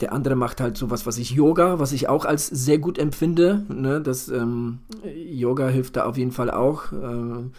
der 0.00 0.12
andere 0.12 0.36
macht 0.36 0.60
halt 0.60 0.76
sowas, 0.76 1.04
was 1.04 1.18
ich 1.18 1.32
Yoga, 1.32 1.78
was 1.80 1.92
ich 1.92 2.08
auch 2.08 2.24
als 2.24 2.46
sehr 2.46 2.78
gut 2.78 2.98
empfinde. 2.98 3.64
Ne? 3.68 4.00
Das 4.00 4.28
ähm, 4.28 4.78
Yoga 5.04 5.68
hilft 5.68 5.96
da 5.96 6.04
auf 6.04 6.16
jeden 6.16 6.32
Fall 6.32 6.50
auch. 6.50 6.92
Äh, 6.92 7.50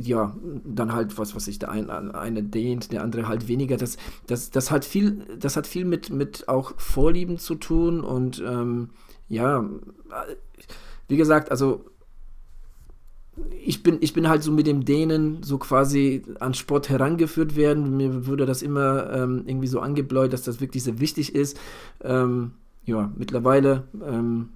ja, 0.00 0.36
dann 0.64 0.92
halt 0.92 1.18
was, 1.18 1.34
was 1.34 1.46
sich 1.46 1.58
der 1.58 1.70
eine, 1.70 2.14
eine 2.14 2.42
dehnt, 2.42 2.92
der 2.92 3.02
andere 3.02 3.26
halt 3.26 3.48
weniger. 3.48 3.76
Das, 3.76 3.96
das, 4.26 4.50
das 4.50 4.70
hat 4.70 4.84
viel, 4.84 5.24
das 5.38 5.56
hat 5.56 5.66
viel 5.66 5.84
mit, 5.84 6.10
mit 6.10 6.48
auch 6.48 6.72
Vorlieben 6.78 7.38
zu 7.38 7.56
tun 7.56 8.00
und 8.00 8.42
ähm, 8.46 8.90
ja, 9.28 9.64
wie 11.08 11.16
gesagt, 11.16 11.50
also 11.50 11.84
ich 13.64 13.82
bin, 13.82 13.98
ich 14.00 14.12
bin 14.12 14.28
halt 14.28 14.42
so 14.42 14.52
mit 14.52 14.66
dem 14.66 14.84
Dehnen 14.84 15.42
so 15.42 15.58
quasi 15.58 16.22
an 16.40 16.54
Sport 16.54 16.88
herangeführt 16.88 17.56
werden. 17.56 17.96
Mir 17.96 18.26
wurde 18.26 18.46
das 18.46 18.62
immer 18.62 19.12
ähm, 19.12 19.44
irgendwie 19.46 19.68
so 19.68 19.80
angebläut, 19.80 20.32
dass 20.32 20.42
das 20.42 20.60
wirklich 20.60 20.82
sehr 20.82 20.98
wichtig 20.98 21.34
ist. 21.34 21.58
Ähm, 22.02 22.52
ja, 22.84 23.12
mittlerweile 23.16 23.84
ähm, 24.04 24.50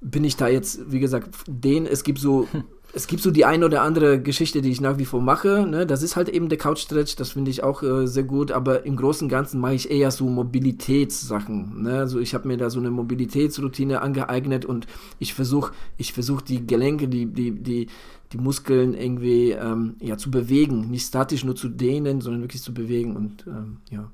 bin 0.00 0.24
ich 0.24 0.36
da 0.36 0.48
jetzt, 0.48 0.90
wie 0.90 1.00
gesagt, 1.00 1.30
den, 1.46 1.86
es 1.86 2.02
gibt 2.02 2.18
so 2.18 2.48
es 2.96 3.06
gibt 3.06 3.22
so 3.22 3.30
die 3.30 3.44
eine 3.44 3.66
oder 3.66 3.82
andere 3.82 4.22
Geschichte, 4.22 4.62
die 4.62 4.70
ich 4.70 4.80
nach 4.80 4.96
wie 4.96 5.04
vor 5.04 5.20
mache. 5.20 5.66
Ne? 5.66 5.86
Das 5.86 6.02
ist 6.02 6.16
halt 6.16 6.30
eben 6.30 6.48
der 6.48 6.56
Couch-Stretch, 6.56 7.16
das 7.16 7.32
finde 7.32 7.50
ich 7.50 7.62
auch 7.62 7.82
äh, 7.82 8.06
sehr 8.06 8.22
gut, 8.22 8.50
aber 8.52 8.86
im 8.86 8.96
Großen 8.96 9.26
und 9.26 9.28
Ganzen 9.28 9.60
mache 9.60 9.74
ich 9.74 9.90
eher 9.90 10.10
so 10.10 10.26
Mobilitätssachen. 10.26 11.82
Ne? 11.82 11.98
Also 11.98 12.18
ich 12.20 12.32
habe 12.32 12.48
mir 12.48 12.56
da 12.56 12.70
so 12.70 12.80
eine 12.80 12.90
Mobilitätsroutine 12.90 14.00
angeeignet 14.00 14.64
und 14.64 14.86
ich 15.18 15.34
versuche 15.34 15.72
ich 15.98 16.14
versuch 16.14 16.40
die 16.40 16.66
Gelenke, 16.66 17.06
die, 17.06 17.26
die, 17.26 17.50
die, 17.50 17.88
die 18.32 18.38
Muskeln 18.38 18.94
irgendwie 18.94 19.50
ähm, 19.50 19.96
ja, 20.00 20.16
zu 20.16 20.30
bewegen. 20.30 20.90
Nicht 20.90 21.06
statisch 21.06 21.44
nur 21.44 21.54
zu 21.54 21.68
dehnen, 21.68 22.22
sondern 22.22 22.40
wirklich 22.40 22.62
zu 22.62 22.72
bewegen. 22.72 23.14
Und 23.14 23.46
ähm, 23.46 23.76
ja, 23.90 24.10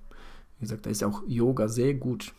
wie 0.59 0.65
gesagt, 0.65 0.87
da 0.87 0.91
ist 0.91 1.05
auch 1.05 1.23
Yoga 1.29 1.69
sehr 1.69 1.95
gut. 1.95 2.33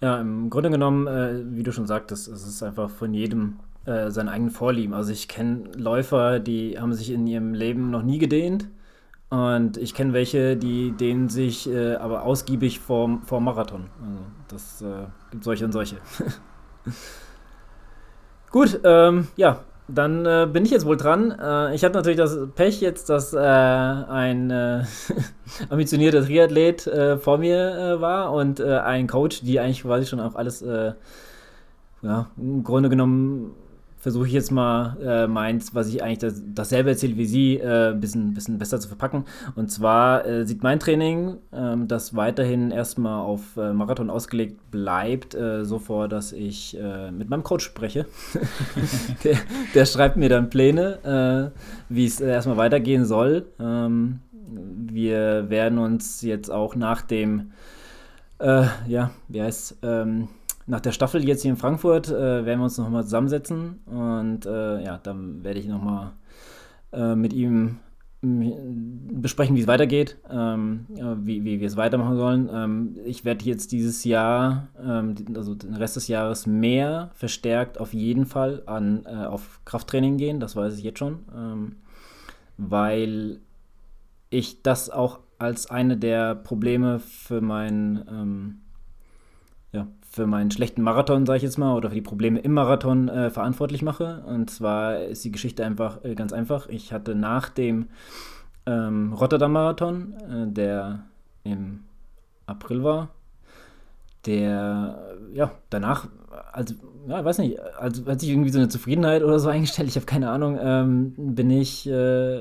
Ja, 0.00 0.20
im 0.20 0.50
Grunde 0.50 0.70
genommen, 0.70 1.06
äh, 1.06 1.44
wie 1.54 1.62
du 1.62 1.72
schon 1.72 1.86
sagtest, 1.86 2.26
es 2.26 2.44
ist 2.44 2.64
einfach 2.64 2.90
von 2.90 3.14
jedem 3.14 3.54
äh, 3.86 4.10
seine 4.10 4.30
eigenen 4.30 4.50
Vorlieben. 4.50 4.94
Also 4.94 5.12
ich 5.12 5.26
kenne 5.26 5.70
Läufer, 5.74 6.38
die 6.38 6.78
haben 6.78 6.92
sich 6.92 7.10
in 7.10 7.26
ihrem 7.26 7.54
Leben 7.54 7.90
noch 7.90 8.02
nie 8.02 8.18
gedehnt. 8.18 8.68
Und 9.30 9.76
ich 9.76 9.94
kenne 9.94 10.12
welche, 10.12 10.56
die 10.56 10.90
dehnen 10.90 11.28
sich 11.28 11.70
äh, 11.70 11.94
aber 11.94 12.24
ausgiebig 12.24 12.80
vor, 12.80 13.20
vor 13.24 13.40
Marathon. 13.40 13.84
Also 14.02 14.18
das 14.48 14.82
äh, 14.82 15.06
gibt 15.30 15.44
solche 15.44 15.64
und 15.64 15.72
solche. 15.72 15.96
Gut, 18.50 18.80
ähm, 18.82 19.28
ja, 19.36 19.60
dann 19.86 20.26
äh, 20.26 20.48
bin 20.52 20.64
ich 20.64 20.72
jetzt 20.72 20.84
wohl 20.84 20.96
dran. 20.96 21.30
Äh, 21.30 21.74
ich 21.74 21.84
hatte 21.84 21.94
natürlich 21.94 22.18
das 22.18 22.36
Pech 22.56 22.80
jetzt, 22.80 23.08
dass 23.08 23.32
äh, 23.32 23.38
ein 23.38 24.50
äh, 24.50 24.82
ambitionierter 25.70 26.24
Triathlet 26.24 26.88
äh, 26.88 27.16
vor 27.16 27.38
mir 27.38 27.78
äh, 27.78 28.00
war 28.00 28.32
und 28.32 28.60
ein 28.60 29.06
Coach, 29.06 29.42
die 29.42 29.60
eigentlich 29.60 29.82
quasi 29.82 30.06
schon 30.06 30.20
auch 30.20 30.34
alles, 30.34 30.64
ja, 32.02 32.30
im 32.36 32.64
Grunde 32.64 32.88
genommen 32.88 33.54
versuche 34.00 34.26
ich 34.26 34.32
jetzt 34.32 34.50
mal 34.50 34.96
äh, 35.02 35.26
meins, 35.26 35.74
was 35.74 35.88
ich 35.88 36.02
eigentlich 36.02 36.18
das, 36.18 36.42
dasselbe 36.54 36.90
erzähle 36.90 37.18
wie 37.18 37.26
Sie, 37.26 37.58
äh, 37.58 37.90
ein 37.90 38.00
bisschen, 38.00 38.32
bisschen 38.32 38.58
besser 38.58 38.80
zu 38.80 38.88
verpacken. 38.88 39.26
Und 39.56 39.70
zwar 39.70 40.26
äh, 40.26 40.46
sieht 40.46 40.62
mein 40.62 40.80
Training, 40.80 41.36
ähm, 41.52 41.86
das 41.86 42.16
weiterhin 42.16 42.70
erstmal 42.70 43.20
auf 43.20 43.58
äh, 43.58 43.74
Marathon 43.74 44.08
ausgelegt 44.08 44.70
bleibt, 44.70 45.34
äh, 45.34 45.66
so 45.66 45.78
vor, 45.78 46.08
dass 46.08 46.32
ich 46.32 46.78
äh, 46.80 47.10
mit 47.10 47.28
meinem 47.28 47.44
Coach 47.44 47.64
spreche. 47.64 48.06
der, 49.24 49.36
der, 49.74 49.84
schreibt 49.84 50.16
mir 50.16 50.30
dann 50.30 50.48
Pläne, 50.48 51.52
wie 51.88 52.06
es 52.06 52.20
erstmal 52.20 52.56
weitergehen 52.56 53.04
soll. 53.04 53.46
Ähm, 53.60 54.20
wir 54.32 55.50
werden 55.50 55.78
uns 55.78 56.22
jetzt 56.22 56.50
auch 56.50 56.74
nach 56.74 57.02
dem, 57.02 57.52
ja, 58.40 59.10
wie 59.28 59.42
heißt 59.42 59.78
ähm, 59.82 60.28
nach 60.70 60.80
der 60.80 60.92
Staffel 60.92 61.26
jetzt 61.26 61.42
hier 61.42 61.50
in 61.50 61.56
Frankfurt 61.56 62.08
äh, 62.08 62.46
werden 62.46 62.60
wir 62.60 62.64
uns 62.64 62.78
nochmal 62.78 63.04
zusammensetzen 63.04 63.80
und 63.86 64.46
äh, 64.46 64.82
ja, 64.84 64.98
dann 65.02 65.42
werde 65.42 65.58
ich 65.58 65.66
nochmal 65.66 66.12
äh, 66.92 67.14
mit 67.14 67.32
ihm 67.32 67.78
besprechen, 68.22 69.56
wie 69.56 69.62
es 69.62 69.66
weitergeht, 69.66 70.18
ähm, 70.30 70.86
wie, 71.22 71.42
wie 71.42 71.58
wir 71.58 71.66
es 71.66 71.78
weitermachen 71.78 72.16
sollen. 72.16 72.50
Ähm, 72.52 72.96
ich 73.06 73.24
werde 73.24 73.46
jetzt 73.46 73.72
dieses 73.72 74.04
Jahr, 74.04 74.68
ähm, 74.78 75.14
also 75.34 75.54
den 75.54 75.74
Rest 75.74 75.96
des 75.96 76.06
Jahres, 76.06 76.46
mehr 76.46 77.10
verstärkt 77.14 77.80
auf 77.80 77.94
jeden 77.94 78.26
Fall 78.26 78.62
an, 78.66 79.06
äh, 79.06 79.24
auf 79.24 79.60
Krafttraining 79.64 80.18
gehen, 80.18 80.38
das 80.38 80.54
weiß 80.54 80.76
ich 80.76 80.84
jetzt 80.84 80.98
schon, 80.98 81.20
ähm, 81.34 81.76
weil 82.58 83.40
ich 84.28 84.62
das 84.62 84.90
auch 84.90 85.20
als 85.38 85.70
eine 85.70 85.96
der 85.96 86.34
Probleme 86.34 86.98
für 86.98 87.40
mein 87.40 88.04
ähm, 88.06 88.60
für 90.10 90.26
meinen 90.26 90.50
schlechten 90.50 90.82
Marathon, 90.82 91.24
sage 91.24 91.36
ich 91.36 91.42
jetzt 91.44 91.56
mal, 91.56 91.76
oder 91.76 91.88
für 91.88 91.94
die 91.94 92.02
Probleme 92.02 92.40
im 92.40 92.52
Marathon 92.52 93.08
äh, 93.08 93.30
verantwortlich 93.30 93.82
mache. 93.82 94.24
Und 94.26 94.50
zwar 94.50 94.98
ist 94.98 95.24
die 95.24 95.30
Geschichte 95.30 95.64
einfach 95.64 96.04
äh, 96.04 96.16
ganz 96.16 96.32
einfach. 96.32 96.68
Ich 96.68 96.92
hatte 96.92 97.14
nach 97.14 97.48
dem 97.48 97.86
ähm, 98.66 99.12
Rotterdam-Marathon, 99.12 100.12
äh, 100.12 100.52
der 100.52 101.04
im 101.44 101.84
April 102.46 102.82
war, 102.82 103.10
der, 104.26 105.16
ja, 105.32 105.50
danach, 105.70 106.08
also, 106.52 106.74
ja, 107.08 107.24
weiß 107.24 107.38
nicht, 107.38 107.58
also 107.78 108.04
hat 108.06 108.20
sich 108.20 108.30
irgendwie 108.30 108.50
so 108.50 108.58
eine 108.58 108.68
Zufriedenheit 108.68 109.22
oder 109.22 109.38
so 109.38 109.48
eingestellt, 109.50 109.88
ich 109.88 109.96
habe 109.96 110.06
keine 110.06 110.30
Ahnung, 110.30 110.58
ähm, 110.60 111.14
bin 111.16 111.50
ich, 111.50 111.88
äh, 111.88 112.40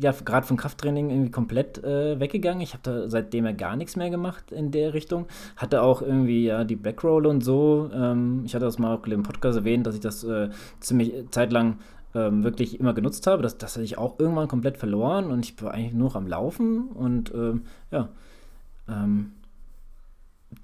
ja, 0.00 0.12
gerade 0.24 0.46
vom 0.46 0.56
Krafttraining 0.56 1.10
irgendwie 1.10 1.30
komplett 1.30 1.82
äh, 1.82 2.18
weggegangen. 2.20 2.60
Ich 2.60 2.72
habe 2.72 2.82
da 2.82 3.08
seitdem 3.08 3.46
ja 3.46 3.52
gar 3.52 3.76
nichts 3.76 3.96
mehr 3.96 4.10
gemacht 4.10 4.52
in 4.52 4.70
der 4.70 4.92
Richtung. 4.92 5.26
Hatte 5.56 5.82
auch 5.82 6.02
irgendwie, 6.02 6.44
ja, 6.46 6.64
die 6.64 6.76
Backroll 6.76 7.26
und 7.26 7.42
so. 7.42 7.90
Ähm, 7.94 8.42
ich 8.44 8.54
hatte 8.54 8.64
das 8.64 8.78
mal 8.78 8.94
auch 8.94 9.06
im 9.06 9.22
Podcast 9.22 9.58
erwähnt, 9.58 9.86
dass 9.86 9.94
ich 9.94 10.00
das 10.00 10.24
äh, 10.24 10.50
ziemlich 10.80 11.12
zeitlang 11.30 11.78
ähm, 12.14 12.44
wirklich 12.44 12.80
immer 12.80 12.94
genutzt 12.94 13.26
habe. 13.26 13.42
Das, 13.42 13.58
das 13.58 13.74
hatte 13.74 13.84
ich 13.84 13.98
auch 13.98 14.18
irgendwann 14.18 14.48
komplett 14.48 14.78
verloren 14.78 15.30
und 15.30 15.44
ich 15.44 15.60
war 15.62 15.72
eigentlich 15.72 15.94
nur 15.94 16.08
noch 16.08 16.16
am 16.16 16.26
Laufen 16.26 16.88
und 16.88 17.32
ähm, 17.34 17.62
ja, 17.90 18.08
ähm, 18.88 19.32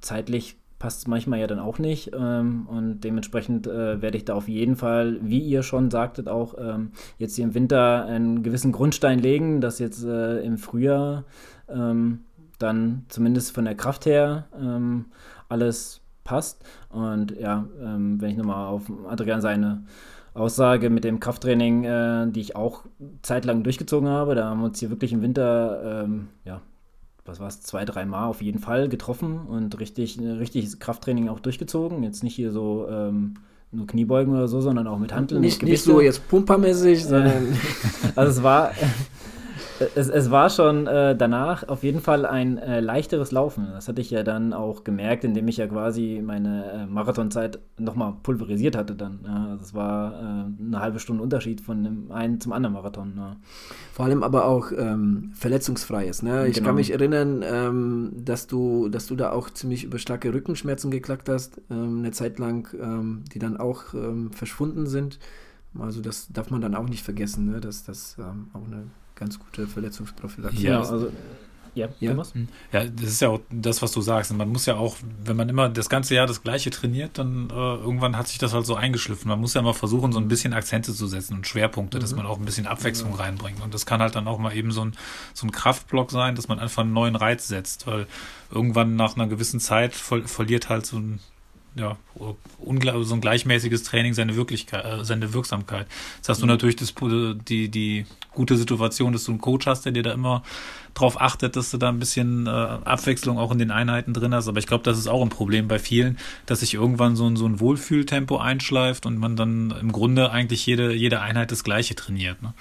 zeitlich 0.00 0.56
passt 0.80 1.00
es 1.00 1.06
manchmal 1.06 1.38
ja 1.38 1.46
dann 1.46 1.60
auch 1.60 1.78
nicht. 1.78 2.10
Ähm, 2.18 2.66
und 2.66 3.00
dementsprechend 3.02 3.68
äh, 3.68 4.02
werde 4.02 4.16
ich 4.16 4.24
da 4.24 4.34
auf 4.34 4.48
jeden 4.48 4.74
Fall, 4.74 5.18
wie 5.22 5.38
ihr 5.38 5.62
schon 5.62 5.90
sagtet, 5.90 6.28
auch 6.28 6.54
ähm, 6.58 6.90
jetzt 7.18 7.36
hier 7.36 7.44
im 7.44 7.54
Winter 7.54 8.06
einen 8.06 8.42
gewissen 8.42 8.72
Grundstein 8.72 9.20
legen, 9.20 9.60
dass 9.60 9.78
jetzt 9.78 10.02
äh, 10.02 10.40
im 10.40 10.58
Frühjahr 10.58 11.24
ähm, 11.68 12.20
dann 12.58 13.04
zumindest 13.08 13.54
von 13.54 13.66
der 13.66 13.74
Kraft 13.74 14.06
her 14.06 14.46
ähm, 14.58 15.06
alles 15.48 16.00
passt. 16.24 16.64
Und 16.88 17.38
ja, 17.38 17.66
ähm, 17.80 18.20
wenn 18.20 18.30
ich 18.30 18.36
nochmal 18.36 18.68
auf 18.68 18.90
Adrian 19.06 19.40
seine 19.40 19.84
Aussage 20.32 20.90
mit 20.90 21.04
dem 21.04 21.20
Krafttraining, 21.20 21.84
äh, 21.84 22.30
die 22.30 22.40
ich 22.40 22.56
auch 22.56 22.84
zeitlang 23.22 23.64
durchgezogen 23.64 24.08
habe, 24.08 24.34
da 24.34 24.46
haben 24.46 24.60
wir 24.60 24.66
uns 24.66 24.78
hier 24.78 24.90
wirklich 24.90 25.12
im 25.12 25.22
Winter 25.22 26.04
ähm, 26.04 26.28
ja, 26.44 26.62
was 27.30 27.40
war 27.40 27.48
es, 27.48 27.60
zwei, 27.62 27.84
drei 27.84 28.04
Mal 28.04 28.26
auf 28.26 28.42
jeden 28.42 28.58
Fall 28.58 28.88
getroffen 28.88 29.40
und 29.46 29.78
richtig, 29.78 30.18
richtiges 30.20 30.78
Krafttraining 30.80 31.28
auch 31.28 31.40
durchgezogen. 31.40 32.02
Jetzt 32.02 32.24
nicht 32.24 32.34
hier 32.34 32.50
so 32.50 32.88
ähm, 32.90 33.34
nur 33.70 33.86
Kniebeugen 33.86 34.34
oder 34.34 34.48
so, 34.48 34.60
sondern 34.60 34.88
auch 34.88 34.98
mit 34.98 35.14
Handeln. 35.14 35.40
Nicht, 35.40 35.62
nicht 35.62 35.82
so 35.82 36.00
jetzt 36.00 36.28
pumpermäßig, 36.28 37.04
sondern. 37.04 37.56
also 38.16 38.38
es 38.38 38.42
war, 38.42 38.72
es, 39.94 40.08
es 40.08 40.30
war 40.30 40.50
schon 40.50 40.86
äh, 40.86 41.16
danach 41.16 41.66
auf 41.68 41.82
jeden 41.82 42.00
Fall 42.00 42.26
ein 42.26 42.58
äh, 42.58 42.80
leichteres 42.80 43.32
Laufen. 43.32 43.68
Das 43.72 43.88
hatte 43.88 44.00
ich 44.00 44.10
ja 44.10 44.22
dann 44.22 44.52
auch 44.52 44.84
gemerkt, 44.84 45.24
indem 45.24 45.48
ich 45.48 45.56
ja 45.56 45.66
quasi 45.66 46.22
meine 46.24 46.70
äh, 46.72 46.86
Marathonzeit 46.86 47.58
nochmal 47.78 48.14
pulverisiert 48.22 48.76
hatte 48.76 48.94
dann. 48.94 49.20
Ja. 49.24 49.46
Also 49.50 49.64
es 49.64 49.74
war 49.74 50.12
äh, 50.12 50.62
eine 50.64 50.80
halbe 50.80 50.98
Stunde 50.98 51.22
Unterschied 51.22 51.60
von 51.60 51.82
dem 51.82 52.12
einen 52.12 52.40
zum 52.40 52.52
anderen 52.52 52.74
Marathon. 52.74 53.14
Ja. 53.16 53.36
Vor 53.92 54.04
allem 54.04 54.22
aber 54.22 54.44
auch 54.44 54.70
ähm, 54.76 55.32
verletzungsfreies. 55.34 56.22
Ne? 56.22 56.46
Ich 56.48 56.56
genau. 56.56 56.66
kann 56.66 56.76
mich 56.76 56.92
erinnern, 56.92 57.42
ähm, 57.42 58.12
dass, 58.16 58.46
du, 58.46 58.88
dass 58.88 59.06
du 59.06 59.16
da 59.16 59.32
auch 59.32 59.50
ziemlich 59.50 59.84
über 59.84 59.98
starke 59.98 60.32
Rückenschmerzen 60.32 60.90
geklagt 60.90 61.28
hast, 61.28 61.60
ähm, 61.70 61.98
eine 61.98 62.10
Zeit 62.10 62.38
lang, 62.38 62.68
ähm, 62.80 63.24
die 63.32 63.38
dann 63.38 63.56
auch 63.56 63.94
ähm, 63.94 64.30
verschwunden 64.32 64.86
sind. 64.86 65.18
Also 65.78 66.00
das 66.00 66.28
darf 66.32 66.50
man 66.50 66.60
dann 66.60 66.74
auch 66.74 66.88
nicht 66.88 67.04
vergessen, 67.04 67.46
ne? 67.46 67.60
dass 67.60 67.84
das 67.84 68.16
ähm, 68.18 68.48
auch 68.52 68.66
eine 68.66 68.84
ganz 69.20 69.38
gute 69.38 69.68
Verletzungsprophylaxe. 69.68 70.60
Ja, 70.60 70.80
also 70.80 71.12
ja, 71.74 71.88
ja. 72.00 72.10
Thomas? 72.10 72.34
Hm. 72.34 72.48
Ja, 72.72 72.84
das 72.84 73.10
ist 73.10 73.20
ja 73.20 73.28
auch 73.28 73.40
das, 73.50 73.80
was 73.80 73.92
du 73.92 74.00
sagst. 74.00 74.32
Man 74.32 74.48
muss 74.48 74.66
ja 74.66 74.76
auch, 74.76 74.96
wenn 75.24 75.36
man 75.36 75.48
immer 75.48 75.68
das 75.68 75.88
ganze 75.88 76.14
Jahr 76.14 76.26
das 76.26 76.42
Gleiche 76.42 76.70
trainiert, 76.70 77.18
dann 77.18 77.48
äh, 77.50 77.54
irgendwann 77.54 78.16
hat 78.16 78.28
sich 78.28 78.38
das 78.38 78.52
halt 78.52 78.66
so 78.66 78.74
eingeschliffen. 78.74 79.28
Man 79.28 79.40
muss 79.40 79.54
ja 79.54 79.62
mal 79.62 79.72
versuchen, 79.72 80.12
so 80.12 80.18
ein 80.18 80.28
bisschen 80.28 80.52
Akzente 80.52 80.92
zu 80.92 81.06
setzen 81.06 81.34
und 81.34 81.46
Schwerpunkte, 81.46 81.98
mhm. 81.98 82.00
dass 82.00 82.14
man 82.16 82.26
auch 82.26 82.38
ein 82.38 82.44
bisschen 82.44 82.66
Abwechslung 82.66 83.12
ja. 83.12 83.18
reinbringt. 83.18 83.62
Und 83.62 83.72
das 83.72 83.86
kann 83.86 84.00
halt 84.00 84.16
dann 84.16 84.26
auch 84.26 84.38
mal 84.38 84.54
eben 84.54 84.72
so 84.72 84.84
ein, 84.84 84.96
so 85.32 85.46
ein 85.46 85.52
Kraftblock 85.52 86.10
sein, 86.10 86.34
dass 86.34 86.48
man 86.48 86.58
einfach 86.58 86.82
einen 86.82 86.92
neuen 86.92 87.16
Reiz 87.16 87.46
setzt, 87.46 87.86
weil 87.86 88.06
irgendwann 88.50 88.96
nach 88.96 89.14
einer 89.14 89.28
gewissen 89.28 89.60
Zeit 89.60 89.94
ver 89.94 90.26
verliert 90.26 90.68
halt 90.68 90.86
so 90.86 90.98
ein 90.98 91.20
ja, 91.76 91.96
so 92.18 93.14
ein 93.14 93.20
gleichmäßiges 93.20 93.84
Training 93.84 94.14
seine 94.14 94.36
Wirklichkeit, 94.36 94.84
äh, 94.84 95.04
seine 95.04 95.32
Wirksamkeit. 95.32 95.86
Jetzt 96.16 96.28
hast 96.28 96.42
du 96.42 96.46
mhm. 96.46 96.52
natürlich 96.52 96.76
das, 96.76 96.94
die, 97.48 97.68
die 97.68 98.06
gute 98.32 98.56
Situation, 98.56 99.12
dass 99.12 99.24
du 99.24 99.32
einen 99.32 99.40
Coach 99.40 99.66
hast, 99.66 99.84
der 99.84 99.92
dir 99.92 100.02
da 100.02 100.12
immer 100.12 100.42
drauf 100.94 101.20
achtet, 101.20 101.56
dass 101.56 101.70
du 101.70 101.78
da 101.78 101.88
ein 101.88 101.98
bisschen 101.98 102.46
äh, 102.46 102.50
Abwechslung 102.50 103.38
auch 103.38 103.52
in 103.52 103.58
den 103.58 103.70
Einheiten 103.70 104.12
drin 104.12 104.34
hast. 104.34 104.48
Aber 104.48 104.58
ich 104.58 104.66
glaube, 104.66 104.84
das 104.84 104.98
ist 104.98 105.06
auch 105.06 105.22
ein 105.22 105.28
Problem 105.28 105.68
bei 105.68 105.78
vielen, 105.78 106.18
dass 106.46 106.60
sich 106.60 106.74
irgendwann 106.74 107.14
so 107.16 107.26
ein, 107.26 107.36
so 107.36 107.46
ein 107.46 107.60
Wohlfühltempo 107.60 108.38
einschleift 108.38 109.06
und 109.06 109.18
man 109.18 109.36
dann 109.36 109.72
im 109.80 109.92
Grunde 109.92 110.30
eigentlich 110.30 110.66
jede, 110.66 110.92
jede 110.92 111.20
Einheit 111.20 111.52
das 111.52 111.62
Gleiche 111.62 111.94
trainiert. 111.94 112.42
Ne? 112.42 112.52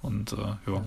Und 0.00 0.32
äh, 0.32 0.36
ja. 0.70 0.84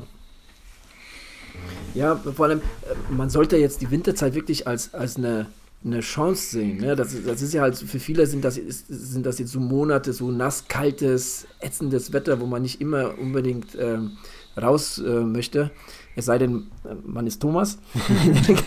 Ja, 1.95 2.15
vor 2.15 2.45
allem, 2.45 2.59
äh, 2.59 3.11
man 3.11 3.29
sollte 3.29 3.57
jetzt 3.57 3.81
die 3.81 3.91
Winterzeit 3.91 4.35
wirklich 4.35 4.67
als, 4.67 4.93
als 4.93 5.17
eine 5.17 5.47
eine 5.83 5.99
Chance 6.01 6.51
sehen. 6.51 6.77
Ne? 6.77 6.95
Das, 6.95 7.15
das 7.23 7.41
ist 7.41 7.53
ja 7.53 7.61
halt, 7.61 7.77
für 7.77 7.99
viele 7.99 8.25
sind 8.25 8.43
das, 8.43 8.55
sind 8.55 9.25
das 9.25 9.39
jetzt 9.39 9.51
so 9.51 9.59
Monate, 9.59 10.11
so 10.13 10.31
nass, 10.31 10.67
kaltes, 10.67 11.47
ätzendes 11.59 12.13
Wetter, 12.13 12.39
wo 12.39 12.45
man 12.45 12.61
nicht 12.61 12.81
immer 12.81 13.17
unbedingt 13.17 13.77
ähm, 13.79 14.17
raus 14.59 14.97
äh, 14.97 15.21
möchte. 15.21 15.71
Es 16.17 16.25
sei 16.25 16.37
denn, 16.37 16.67
äh, 16.83 16.95
man 17.05 17.27
ist 17.27 17.41
Thomas. 17.41 17.77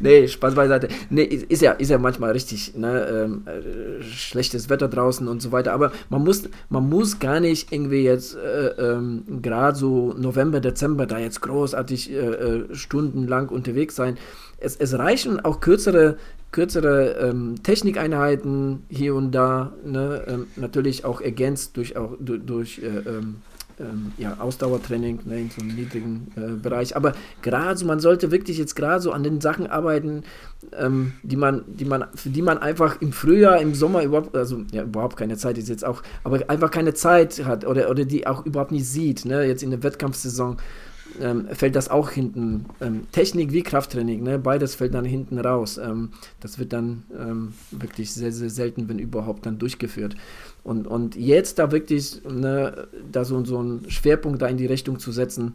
nee, 0.00 0.26
Spaß 0.26 0.54
beiseite. 0.54 0.88
Nee, 1.10 1.24
ist 1.24 1.62
ja, 1.62 1.72
ist 1.72 1.90
ja 1.90 1.98
manchmal 1.98 2.32
richtig 2.32 2.76
ne, 2.76 3.06
ähm, 3.06 3.42
äh, 3.46 4.02
schlechtes 4.02 4.68
Wetter 4.68 4.88
draußen 4.88 5.28
und 5.28 5.40
so 5.40 5.52
weiter. 5.52 5.72
Aber 5.72 5.92
man 6.08 6.24
muss, 6.24 6.48
man 6.68 6.88
muss 6.88 7.18
gar 7.18 7.40
nicht 7.40 7.72
irgendwie 7.72 8.02
jetzt 8.02 8.36
äh, 8.36 8.68
ähm, 8.68 9.24
gerade 9.42 9.76
so 9.76 10.14
November, 10.14 10.60
Dezember 10.60 11.06
da 11.06 11.18
jetzt 11.18 11.42
großartig 11.42 12.10
äh, 12.10 12.16
äh, 12.16 12.74
stundenlang 12.74 13.48
unterwegs 13.48 13.94
sein 13.94 14.16
es, 14.58 14.76
es 14.76 14.98
reichen 14.98 15.44
auch 15.44 15.60
kürzere, 15.60 16.16
kürzere 16.50 17.16
ähm, 17.20 17.62
Technikeinheiten 17.62 18.84
hier 18.88 19.14
und 19.14 19.32
da, 19.32 19.72
ne? 19.84 20.24
ähm, 20.26 20.46
natürlich 20.56 21.04
auch 21.04 21.20
ergänzt 21.20 21.76
durch, 21.76 21.96
auch, 21.96 22.16
durch, 22.18 22.80
äh, 22.80 22.86
ähm, 22.86 23.36
ähm, 23.80 24.12
ja, 24.18 24.36
Ausdauertraining 24.38 25.20
ne, 25.24 25.40
in 25.40 25.50
so 25.50 25.60
einem 25.62 25.74
niedrigen 25.74 26.32
äh, 26.36 26.52
Bereich. 26.60 26.96
Aber 26.96 27.12
gerade 27.42 27.76
so, 27.76 27.86
man 27.86 28.00
sollte 28.00 28.30
wirklich 28.30 28.58
jetzt 28.58 28.74
gerade 28.74 29.00
so 29.00 29.12
an 29.12 29.22
den 29.22 29.40
Sachen 29.40 29.66
arbeiten, 29.66 30.24
ähm, 30.78 31.12
die 31.22 31.36
man, 31.36 31.64
die 31.66 31.84
man, 31.84 32.06
für 32.14 32.30
die 32.30 32.42
man 32.42 32.58
einfach 32.58 33.00
im 33.00 33.12
Frühjahr, 33.12 33.60
im 33.60 33.74
Sommer 33.74 34.02
überhaupt, 34.02 34.36
also 34.36 34.62
ja, 34.72 34.82
überhaupt 34.82 35.16
keine 35.16 35.36
Zeit 35.36 35.58
ist 35.58 35.68
jetzt 35.68 35.84
auch, 35.84 36.02
aber 36.24 36.48
einfach 36.48 36.70
keine 36.70 36.94
Zeit 36.94 37.44
hat 37.44 37.66
oder, 37.66 37.90
oder 37.90 38.04
die 38.04 38.26
auch 38.26 38.44
überhaupt 38.44 38.72
nicht 38.72 38.86
sieht, 38.86 39.24
ne, 39.24 39.44
jetzt 39.44 39.62
in 39.62 39.70
der 39.70 39.82
Wettkampfsaison 39.82 40.58
ähm, 41.20 41.48
fällt 41.52 41.76
das 41.76 41.88
auch 41.88 42.10
hinten. 42.10 42.66
Ähm, 42.80 43.06
Technik 43.12 43.52
wie 43.52 43.62
Krafttraining, 43.62 44.22
ne? 44.22 44.38
beides 44.38 44.74
fällt 44.74 44.94
dann 44.94 45.04
hinten 45.04 45.38
raus. 45.38 45.78
Ähm, 45.78 46.10
das 46.40 46.58
wird 46.58 46.72
dann 46.72 47.04
ähm, 47.18 47.54
wirklich 47.70 48.12
sehr, 48.12 48.32
sehr 48.32 48.50
selten, 48.50 48.88
wenn 48.88 48.98
überhaupt, 48.98 49.46
dann 49.46 49.58
durchgeführt. 49.58 50.16
Und, 50.68 50.86
und 50.86 51.16
jetzt 51.16 51.58
da 51.58 51.72
wirklich 51.72 52.22
ne, 52.24 52.88
da 53.10 53.24
so, 53.24 53.42
so 53.46 53.58
einen 53.58 53.90
Schwerpunkt 53.90 54.42
da 54.42 54.48
in 54.48 54.58
die 54.58 54.66
Richtung 54.66 54.98
zu 54.98 55.12
setzen, 55.12 55.54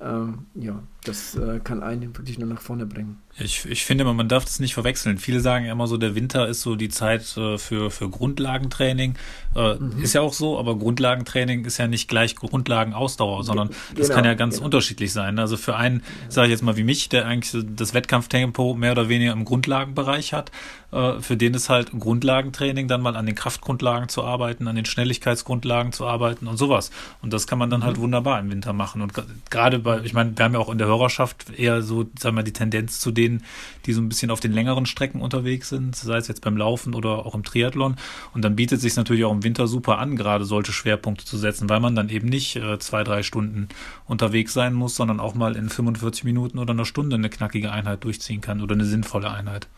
ähm, 0.00 0.46
ja, 0.54 0.82
das 1.04 1.34
äh, 1.34 1.60
kann 1.60 1.82
einen 1.82 2.16
wirklich 2.16 2.38
nur 2.38 2.48
nach 2.48 2.60
vorne 2.60 2.84
bringen. 2.84 3.18
Ich, 3.38 3.64
ich 3.64 3.84
finde, 3.84 4.04
man 4.04 4.28
darf 4.28 4.44
das 4.44 4.60
nicht 4.60 4.74
verwechseln. 4.74 5.16
Viele 5.16 5.40
sagen 5.40 5.64
immer 5.64 5.86
so, 5.86 5.96
der 5.96 6.14
Winter 6.14 6.46
ist 6.46 6.60
so 6.60 6.76
die 6.76 6.90
Zeit 6.90 7.36
äh, 7.38 7.56
für, 7.56 7.90
für 7.90 8.10
Grundlagentraining. 8.10 9.14
Äh, 9.56 9.74
mhm. 9.76 10.02
Ist 10.02 10.12
ja 10.12 10.20
auch 10.20 10.34
so, 10.34 10.58
aber 10.58 10.76
Grundlagentraining 10.76 11.64
ist 11.64 11.78
ja 11.78 11.86
nicht 11.86 12.08
gleich 12.08 12.36
Grundlagenausdauer, 12.36 13.44
sondern 13.44 13.68
genau, 13.68 13.80
das 13.96 14.10
kann 14.10 14.24
ja 14.24 14.34
ganz 14.34 14.56
genau. 14.56 14.66
unterschiedlich 14.66 15.12
sein. 15.12 15.38
Also 15.38 15.56
für 15.56 15.76
einen, 15.76 16.02
sage 16.28 16.48
ich 16.48 16.50
jetzt 16.50 16.62
mal 16.62 16.76
wie 16.76 16.84
mich, 16.84 17.08
der 17.08 17.26
eigentlich 17.26 17.64
das 17.76 17.94
Wettkampftempo 17.94 18.74
mehr 18.74 18.92
oder 18.92 19.08
weniger 19.08 19.32
im 19.32 19.46
Grundlagenbereich 19.46 20.34
hat, 20.34 20.50
äh, 20.92 21.20
für 21.20 21.36
den 21.36 21.54
ist 21.54 21.70
halt 21.70 21.92
Grundlagentraining 21.98 22.88
dann 22.88 23.00
mal 23.00 23.16
an 23.16 23.26
den 23.26 23.34
Kraftgrundlagen 23.36 24.08
zu 24.08 24.24
arbeiten, 24.24 24.68
an 24.68 24.76
den 24.76 24.84
Schnelligkeitsgrundlagen 24.84 25.92
zu 25.92 26.06
arbeiten 26.06 26.46
und 26.46 26.56
sowas. 26.56 26.90
Und 27.22 27.32
das 27.32 27.46
kann 27.46 27.58
man 27.58 27.70
dann 27.70 27.84
halt 27.84 27.92
mhm. 27.92 27.96
halt 27.96 28.02
wunderbar 28.02 28.40
im 28.40 28.50
Winter 28.50 28.72
machen. 28.72 29.00
Und 29.00 29.14
gerade 29.50 29.78
bei, 29.80 30.00
ich 30.02 30.12
meine, 30.12 30.36
wir 30.36 30.44
haben 30.44 30.54
ja 30.54 30.60
auch 30.60 30.70
in 30.70 30.78
der 30.78 30.86
Hörerschaft 30.86 31.50
eher 31.58 31.82
so, 31.82 32.06
sagen 32.18 32.36
wir 32.36 32.42
die 32.42 32.52
Tendenz 32.52 33.00
zu 33.00 33.10
denen, 33.10 33.44
die 33.86 33.92
so 33.92 34.00
ein 34.00 34.08
bisschen 34.08 34.30
auf 34.30 34.40
den 34.40 34.52
längeren 34.52 34.86
Strecken 34.86 35.20
unterwegs 35.20 35.68
sind, 35.68 35.96
sei 35.96 36.16
es 36.16 36.28
jetzt 36.28 36.42
beim 36.42 36.56
Laufen 36.56 36.94
oder 36.94 37.26
auch 37.26 37.34
im 37.34 37.42
Triathlon. 37.42 37.96
Und 38.34 38.42
dann 38.42 38.56
bietet 38.56 38.76
es 38.76 38.82
sich 38.82 38.96
natürlich 38.96 39.24
auch 39.24 39.32
im 39.32 39.42
Winter 39.42 39.66
super 39.66 39.98
an, 39.98 40.16
gerade 40.16 40.44
solche 40.44 40.72
Schwerpunkte 40.72 41.24
zu 41.24 41.38
setzen, 41.38 41.68
weil 41.68 41.80
man 41.80 41.94
dann 41.94 42.08
eben 42.08 42.28
nicht 42.28 42.56
äh, 42.56 42.78
zwei, 42.78 43.04
drei 43.04 43.22
Stunden 43.22 43.68
unterwegs 44.06 44.52
sein 44.52 44.74
muss, 44.74 44.96
sondern 44.96 45.20
auch 45.20 45.34
mal 45.34 45.56
in 45.56 45.68
45 45.68 46.24
Minuten 46.24 46.58
oder 46.58 46.72
einer 46.72 46.84
Stunde 46.84 47.16
eine 47.16 47.30
knackige 47.30 47.72
Einheit 47.72 48.04
durchziehen 48.04 48.40
kann 48.40 48.60
oder 48.60 48.74
eine 48.74 48.84
sinnvolle 48.84 49.30
Einheit. 49.30 49.68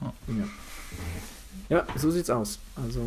Ja. 0.00 0.12
ja. 1.68 1.86
so 1.96 2.10
sieht's 2.10 2.30
aus. 2.30 2.58
Also 2.76 3.00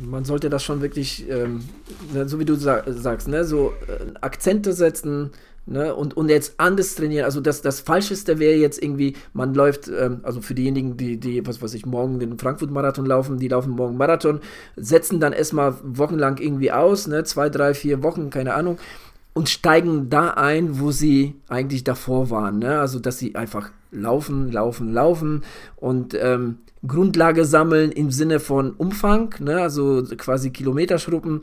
man 0.00 0.24
sollte 0.24 0.50
das 0.50 0.62
schon 0.62 0.80
wirklich, 0.80 1.28
ähm, 1.28 1.64
ne, 2.12 2.28
so 2.28 2.38
wie 2.38 2.44
du 2.44 2.54
sa 2.56 2.82
sagst, 2.86 3.28
ne, 3.28 3.44
so 3.44 3.72
äh, 3.86 4.18
Akzente 4.20 4.72
setzen, 4.72 5.30
Ne, 5.68 5.92
und, 5.92 6.16
und 6.16 6.28
jetzt 6.28 6.60
anders 6.60 6.94
trainieren, 6.94 7.24
also 7.24 7.40
das, 7.40 7.60
das 7.60 7.80
Falscheste 7.80 8.38
wäre 8.38 8.56
jetzt 8.56 8.80
irgendwie, 8.80 9.16
man 9.32 9.52
läuft, 9.52 9.88
ähm, 9.88 10.20
also 10.22 10.40
für 10.40 10.54
diejenigen, 10.54 10.96
die, 10.96 11.18
die, 11.18 11.44
was 11.44 11.60
weiß 11.60 11.74
ich, 11.74 11.84
morgen 11.84 12.20
den 12.20 12.38
Frankfurt-Marathon 12.38 13.04
laufen, 13.04 13.38
die 13.38 13.48
laufen 13.48 13.72
morgen 13.72 13.96
Marathon, 13.96 14.38
setzen 14.76 15.18
dann 15.18 15.32
erstmal 15.32 15.74
wochenlang 15.82 16.38
irgendwie 16.38 16.70
aus, 16.70 17.08
ne, 17.08 17.24
zwei, 17.24 17.48
drei, 17.48 17.74
vier 17.74 18.04
Wochen, 18.04 18.30
keine 18.30 18.54
Ahnung, 18.54 18.78
und 19.36 19.50
steigen 19.50 20.08
da 20.08 20.30
ein, 20.30 20.80
wo 20.80 20.92
sie 20.92 21.34
eigentlich 21.48 21.84
davor 21.84 22.30
waren. 22.30 22.58
Ne? 22.58 22.80
Also, 22.80 22.98
dass 22.98 23.18
sie 23.18 23.34
einfach 23.34 23.70
laufen, 23.90 24.50
laufen, 24.50 24.94
laufen 24.94 25.42
und 25.76 26.16
ähm, 26.18 26.56
Grundlage 26.86 27.44
sammeln 27.44 27.92
im 27.92 28.10
Sinne 28.10 28.40
von 28.40 28.72
Umfang, 28.72 29.34
ne? 29.40 29.60
also 29.60 30.04
quasi 30.16 30.50
Kilometerschruppen 30.52 31.42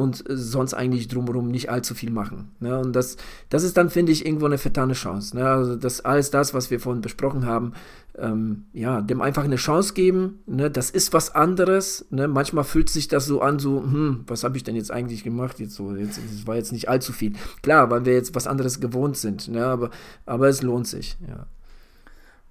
und 0.00 0.24
sonst 0.28 0.74
eigentlich 0.74 1.08
drumherum 1.08 1.48
nicht 1.48 1.68
allzu 1.70 1.94
viel 1.94 2.10
machen. 2.10 2.52
Ne? 2.58 2.78
Und 2.78 2.96
das, 2.96 3.16
das 3.50 3.62
ist 3.62 3.76
dann, 3.76 3.90
finde 3.90 4.12
ich, 4.12 4.24
irgendwo 4.24 4.46
eine 4.46 4.58
vertane 4.58 4.94
Chance. 4.94 5.36
Ne? 5.36 5.44
Also 5.44 5.76
das 5.76 6.04
alles 6.04 6.30
das, 6.30 6.54
was 6.54 6.70
wir 6.70 6.80
vorhin 6.80 7.02
besprochen 7.02 7.44
haben, 7.44 7.74
ähm, 8.18 8.64
ja, 8.72 9.02
dem 9.02 9.20
einfach 9.20 9.44
eine 9.44 9.56
Chance 9.56 9.94
geben. 9.94 10.40
Ne? 10.46 10.70
Das 10.70 10.90
ist 10.90 11.12
was 11.12 11.34
anderes. 11.34 12.06
Ne? 12.10 12.28
Manchmal 12.28 12.64
fühlt 12.64 12.88
sich 12.88 13.08
das 13.08 13.26
so 13.26 13.42
an, 13.42 13.58
so, 13.58 13.82
hm, 13.82 14.24
was 14.26 14.42
habe 14.42 14.56
ich 14.56 14.64
denn 14.64 14.74
jetzt 14.74 14.90
eigentlich 14.90 15.22
gemacht? 15.22 15.60
Jetzt 15.60 15.74
so, 15.74 15.94
jetzt, 15.94 16.18
das 16.18 16.46
war 16.46 16.56
jetzt 16.56 16.72
nicht 16.72 16.88
allzu 16.88 17.12
viel. 17.12 17.34
Klar, 17.62 17.90
weil 17.90 18.04
wir 18.06 18.14
jetzt 18.14 18.34
was 18.34 18.46
anderes 18.46 18.80
gewohnt 18.80 19.16
sind, 19.16 19.48
ne? 19.48 19.66
aber, 19.66 19.90
aber 20.24 20.48
es 20.48 20.62
lohnt 20.62 20.86
sich, 20.86 21.18
ja. 21.28 21.46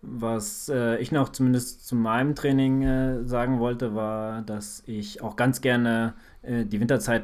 Was 0.02 0.70
äh, 0.70 0.98
ich 0.98 1.12
noch 1.12 1.30
zumindest 1.30 1.86
zu 1.86 1.94
meinem 1.94 2.34
Training 2.34 2.84
äh, 2.84 3.26
sagen 3.26 3.60
wollte, 3.60 3.96
war, 3.96 4.44
dass 4.44 4.82
ich 4.86 5.22
auch 5.22 5.36
ganz 5.36 5.60
gerne 5.60 6.14
äh, 6.42 6.64
die 6.64 6.80
Winterzeit 6.80 7.24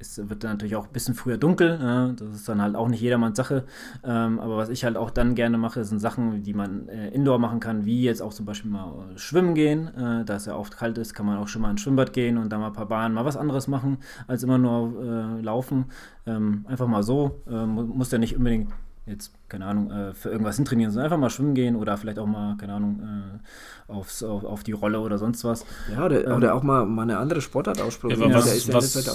es 0.00 0.28
wird 0.28 0.44
dann 0.44 0.52
natürlich 0.52 0.76
auch 0.76 0.86
ein 0.86 0.92
bisschen 0.92 1.14
früher 1.14 1.38
dunkel. 1.38 1.78
Ne? 1.78 2.14
Das 2.16 2.28
ist 2.34 2.48
dann 2.48 2.62
halt 2.62 2.76
auch 2.76 2.88
nicht 2.88 3.00
jedermanns 3.00 3.36
Sache. 3.36 3.64
Ähm, 4.04 4.38
aber 4.38 4.56
was 4.56 4.68
ich 4.68 4.84
halt 4.84 4.96
auch 4.96 5.10
dann 5.10 5.34
gerne 5.34 5.58
mache, 5.58 5.84
sind 5.84 5.98
Sachen, 5.98 6.42
die 6.42 6.54
man 6.54 6.88
äh, 6.88 7.08
indoor 7.08 7.38
machen 7.38 7.60
kann, 7.60 7.84
wie 7.84 8.02
jetzt 8.02 8.22
auch 8.22 8.32
zum 8.32 8.46
Beispiel 8.46 8.70
mal 8.70 9.12
äh, 9.14 9.18
schwimmen 9.18 9.54
gehen. 9.54 9.88
Äh, 9.88 10.24
da 10.24 10.36
es 10.36 10.46
ja 10.46 10.54
oft 10.54 10.76
kalt 10.76 10.98
ist, 10.98 11.14
kann 11.14 11.26
man 11.26 11.38
auch 11.38 11.48
schon 11.48 11.62
mal 11.62 11.70
ins 11.70 11.80
Schwimmbad 11.80 12.12
gehen 12.12 12.38
und 12.38 12.50
da 12.50 12.58
mal 12.58 12.68
ein 12.68 12.72
paar 12.72 12.88
Bahnen, 12.88 13.14
mal 13.14 13.24
was 13.24 13.36
anderes 13.36 13.66
machen, 13.66 13.98
als 14.26 14.42
immer 14.42 14.58
nur 14.58 15.02
äh, 15.02 15.40
laufen. 15.42 15.86
Ähm, 16.26 16.64
einfach 16.68 16.86
mal 16.86 17.02
so. 17.02 17.42
Ähm, 17.48 17.74
muss 17.94 18.12
ja 18.12 18.18
nicht 18.18 18.36
unbedingt 18.36 18.72
jetzt, 19.08 19.32
keine 19.48 19.66
Ahnung, 19.66 19.90
äh, 19.90 20.14
für 20.14 20.30
irgendwas 20.30 20.56
hintrainieren, 20.56 20.92
sondern 20.92 21.06
einfach 21.06 21.18
mal 21.18 21.30
schwimmen 21.30 21.54
gehen 21.54 21.76
oder 21.76 21.96
vielleicht 21.96 22.18
auch 22.18 22.26
mal, 22.26 22.56
keine 22.56 22.74
Ahnung, 22.74 23.00
äh, 23.02 23.92
aufs, 23.92 24.22
auf, 24.22 24.44
auf, 24.44 24.62
die 24.62 24.72
Rolle 24.72 25.00
oder 25.00 25.18
sonst 25.18 25.44
was. 25.44 25.64
Ja, 25.90 26.04
oder, 26.04 26.26
ähm, 26.26 26.36
oder 26.36 26.54
auch 26.54 26.62
mal, 26.62 26.84
mal 26.84 27.02
eine 27.02 27.18
andere 27.18 27.40
Sportart 27.40 27.80
ausprobieren. 27.80 28.30
Ja, 28.30 28.36
was, 28.36 28.72
was, 28.72 29.08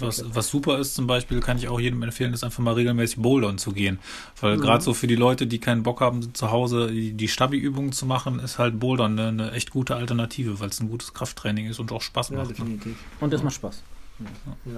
was, 0.00 0.24
was, 0.34 0.48
super 0.48 0.78
ist 0.78 0.94
zum 0.94 1.06
Beispiel, 1.06 1.40
kann 1.40 1.56
ich 1.56 1.68
auch 1.68 1.80
jedem 1.80 2.02
empfehlen, 2.02 2.32
ist 2.32 2.44
einfach 2.44 2.62
mal 2.62 2.74
regelmäßig 2.74 3.20
bouldern 3.20 3.58
zu 3.58 3.72
gehen. 3.72 3.98
Weil 4.40 4.56
mhm. 4.56 4.60
gerade 4.60 4.84
so 4.84 4.94
für 4.94 5.06
die 5.06 5.16
Leute, 5.16 5.46
die 5.46 5.58
keinen 5.58 5.82
Bock 5.82 6.00
haben, 6.00 6.34
zu 6.34 6.50
Hause 6.50 6.88
die, 6.88 7.12
die 7.12 7.28
Stabi-Übungen 7.28 7.92
zu 7.92 8.06
machen, 8.06 8.38
ist 8.38 8.58
halt 8.58 8.78
Bouldern 8.78 9.18
eine, 9.18 9.28
eine 9.28 9.52
echt 9.52 9.70
gute 9.70 9.96
Alternative, 9.96 10.60
weil 10.60 10.68
es 10.68 10.80
ein 10.80 10.88
gutes 10.88 11.12
Krafttraining 11.14 11.66
ist 11.66 11.80
und 11.80 11.92
auch 11.92 12.02
Spaß 12.02 12.30
macht. 12.30 12.42
Ja, 12.42 12.48
definitiv. 12.48 12.96
Und 13.20 13.32
es 13.34 13.42
macht 13.42 13.54
Spaß. 13.54 13.82
Ja. 14.64 14.72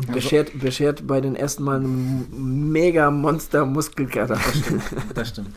Und 0.00 0.08
also, 0.08 0.20
beschert, 0.20 0.58
beschert 0.58 1.06
bei 1.06 1.20
den 1.20 1.36
ersten 1.36 1.62
Mal 1.62 1.76
einen 1.76 2.72
mega 2.72 3.10
Monster-Muskelkater. 3.10 4.34
Das 4.34 4.58
stimmt, 4.58 4.82
das 5.14 5.28
stimmt. 5.28 5.50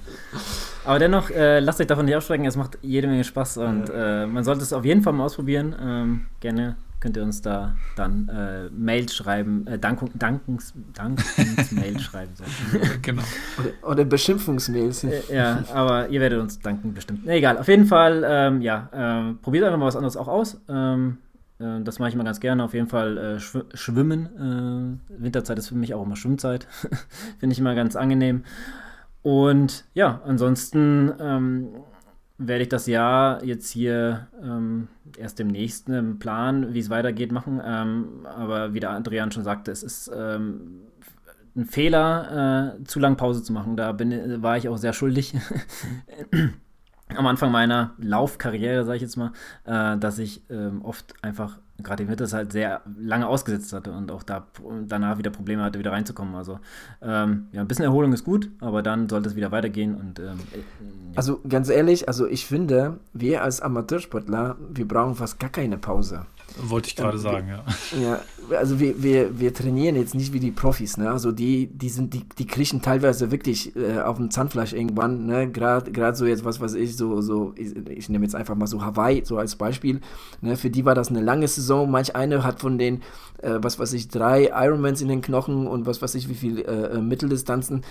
Aber 0.83 0.99
dennoch, 0.99 1.29
äh, 1.29 1.59
lasst 1.59 1.79
euch 1.79 1.87
davon 1.87 2.05
nicht 2.05 2.15
abschrecken, 2.15 2.45
es 2.45 2.57
macht 2.57 2.77
jede 2.81 3.07
Menge 3.07 3.23
Spaß 3.23 3.57
und 3.57 3.89
äh, 3.93 4.25
man 4.27 4.43
sollte 4.43 4.63
es 4.63 4.73
auf 4.73 4.83
jeden 4.83 5.01
Fall 5.01 5.13
mal 5.13 5.23
ausprobieren. 5.23 5.73
Ähm, 5.81 6.25
gerne 6.41 6.75
könnt 6.99 7.15
ihr 7.15 7.23
uns 7.23 7.41
da 7.41 7.75
dann 7.95 8.29
äh, 8.29 8.69
Mail 8.69 9.07
schreiben, 9.09 9.65
äh, 9.67 9.79
Dankung, 9.79 10.09
Dankens, 10.13 10.73
Dankensmail 10.93 11.99
schreiben. 12.01 12.31
So. 12.35 12.43
genau. 13.01 13.23
Oder, 13.59 13.91
oder 13.91 14.05
Beschimpfungsmails. 14.05 15.05
Äh, 15.05 15.21
ja, 15.33 15.63
aber 15.73 16.09
ihr 16.09 16.19
werdet 16.19 16.41
uns 16.41 16.59
danken 16.59 16.93
bestimmt. 16.93 17.25
Nee, 17.25 17.37
egal, 17.37 17.57
auf 17.57 17.67
jeden 17.69 17.85
Fall, 17.85 18.25
ähm, 18.27 18.61
ja, 18.61 18.89
ähm, 18.93 19.39
probiert 19.41 19.63
einfach 19.63 19.77
mal 19.77 19.85
was 19.85 19.95
anderes 19.95 20.17
auch 20.17 20.27
aus. 20.27 20.61
Ähm, 20.67 21.17
äh, 21.32 21.32
das 21.83 21.99
mache 21.99 22.09
ich 22.09 22.15
mal 22.15 22.23
ganz 22.23 22.39
gerne. 22.39 22.63
Auf 22.63 22.73
jeden 22.73 22.87
Fall 22.87 23.17
äh, 23.17 23.39
schw 23.39 23.61
Schwimmen. 23.73 24.99
Äh, 25.09 25.21
Winterzeit 25.21 25.57
ist 25.57 25.69
für 25.69 25.75
mich 25.75 25.93
auch 25.93 26.05
immer 26.05 26.15
Schwimmzeit. 26.15 26.67
Finde 27.39 27.53
ich 27.53 27.59
immer 27.59 27.75
ganz 27.75 27.95
angenehm. 27.95 28.43
Und 29.21 29.85
ja, 29.93 30.21
ansonsten 30.25 31.11
ähm, 31.19 31.69
werde 32.37 32.63
ich 32.63 32.69
das 32.69 32.87
Jahr 32.87 33.43
jetzt 33.43 33.69
hier 33.69 34.27
ähm, 34.41 34.89
erst 35.17 35.39
demnächst 35.39 35.87
einen 35.87 36.19
Plan, 36.19 36.73
wie 36.73 36.79
es 36.79 36.89
weitergeht, 36.89 37.31
machen. 37.31 37.61
Ähm, 37.63 38.25
aber 38.25 38.73
wie 38.73 38.79
der 38.79 38.91
Adrian 38.91 39.31
schon 39.31 39.43
sagte, 39.43 39.71
es 39.71 39.83
ist 39.83 40.11
ähm, 40.15 40.81
ein 41.55 41.65
Fehler, 41.65 42.75
äh, 42.79 42.83
zu 42.83 42.99
lang 42.99 43.15
Pause 43.15 43.43
zu 43.43 43.53
machen. 43.53 43.77
Da 43.77 43.91
bin, 43.91 44.41
war 44.41 44.57
ich 44.57 44.67
auch 44.67 44.77
sehr 44.77 44.93
schuldig. 44.93 45.35
Am 47.15 47.27
Anfang 47.27 47.51
meiner 47.51 47.93
Laufkarriere, 47.97 48.85
sage 48.85 48.97
ich 48.97 49.01
jetzt 49.01 49.17
mal, 49.17 49.31
äh, 49.65 49.97
dass 49.97 50.19
ich 50.19 50.41
ähm, 50.49 50.81
oft 50.83 51.13
einfach 51.21 51.59
gerade 51.81 52.03
im 52.03 52.09
Winter 52.09 52.27
halt 52.31 52.51
sehr 52.51 52.81
lange 52.99 53.27
ausgesetzt 53.27 53.73
hatte 53.73 53.91
und 53.91 54.11
auch 54.11 54.23
da 54.23 54.47
danach 54.87 55.17
wieder 55.17 55.31
Probleme 55.31 55.63
hatte, 55.63 55.79
wieder 55.79 55.91
reinzukommen. 55.91 56.35
Also 56.35 56.59
ähm, 57.01 57.47
ja, 57.51 57.61
ein 57.61 57.67
bisschen 57.67 57.85
Erholung 57.85 58.13
ist 58.13 58.23
gut, 58.23 58.49
aber 58.59 58.83
dann 58.83 59.09
sollte 59.09 59.29
es 59.29 59.35
wieder 59.35 59.51
weitergehen 59.51 59.95
und 59.95 60.19
ähm, 60.19 60.39
ja. 60.53 60.63
Also 61.15 61.41
ganz 61.47 61.69
ehrlich, 61.69 62.07
also 62.07 62.27
ich 62.27 62.45
finde, 62.45 62.99
wir 63.13 63.43
als 63.43 63.61
Amateursportler, 63.61 64.57
wir 64.69 64.87
brauchen 64.87 65.15
fast 65.15 65.39
gar 65.39 65.49
keine 65.49 65.77
Pause. 65.77 66.25
Wollte 66.61 66.89
ich 66.89 66.95
gerade 66.95 67.17
sagen, 67.17 67.47
ja. 67.47 67.63
Ja, 67.99 68.21
also 68.57 68.79
wir, 68.79 69.01
wir, 69.01 69.39
wir 69.39 69.53
trainieren 69.53 69.95
jetzt 69.95 70.13
nicht 70.13 70.33
wie 70.33 70.39
die 70.39 70.51
Profis, 70.51 70.97
ne? 70.97 71.09
Also 71.09 71.31
die, 71.31 71.67
die 71.67 71.89
sind, 71.89 72.13
die, 72.13 72.23
die 72.37 72.45
kriechen 72.45 72.81
teilweise 72.81 73.31
wirklich 73.31 73.75
äh, 73.75 73.99
auf 73.99 74.17
dem 74.17 74.29
Zahnfleisch 74.29 74.73
irgendwann, 74.73 75.25
ne? 75.25 75.49
Gerade 75.49 76.15
so 76.15 76.25
jetzt, 76.25 76.45
was 76.45 76.59
weiß 76.59 76.75
ich, 76.75 76.95
so, 76.95 77.21
so, 77.21 77.53
ich, 77.55 77.75
ich 77.89 78.09
nehme 78.09 78.25
jetzt 78.25 78.35
einfach 78.35 78.55
mal 78.55 78.67
so 78.67 78.83
Hawaii 78.83 79.23
so 79.25 79.37
als 79.37 79.55
Beispiel. 79.55 80.01
Ne? 80.41 80.55
Für 80.57 80.69
die 80.69 80.85
war 80.85 80.95
das 80.95 81.09
eine 81.09 81.21
lange 81.21 81.47
Saison. 81.47 81.89
Manch 81.89 82.15
eine 82.15 82.43
hat 82.43 82.59
von 82.59 82.77
den, 82.77 83.01
äh, 83.41 83.57
was 83.61 83.79
weiß 83.79 83.93
ich, 83.93 84.09
drei 84.09 84.51
Ironmans 84.53 85.01
in 85.01 85.07
den 85.07 85.21
Knochen 85.21 85.67
und 85.67 85.85
was 85.85 86.01
weiß 86.01 86.15
ich, 86.15 86.29
wie 86.29 86.35
viel 86.35 86.59
äh, 86.59 86.97
äh, 86.97 87.01
Mitteldistanzen. 87.01 87.81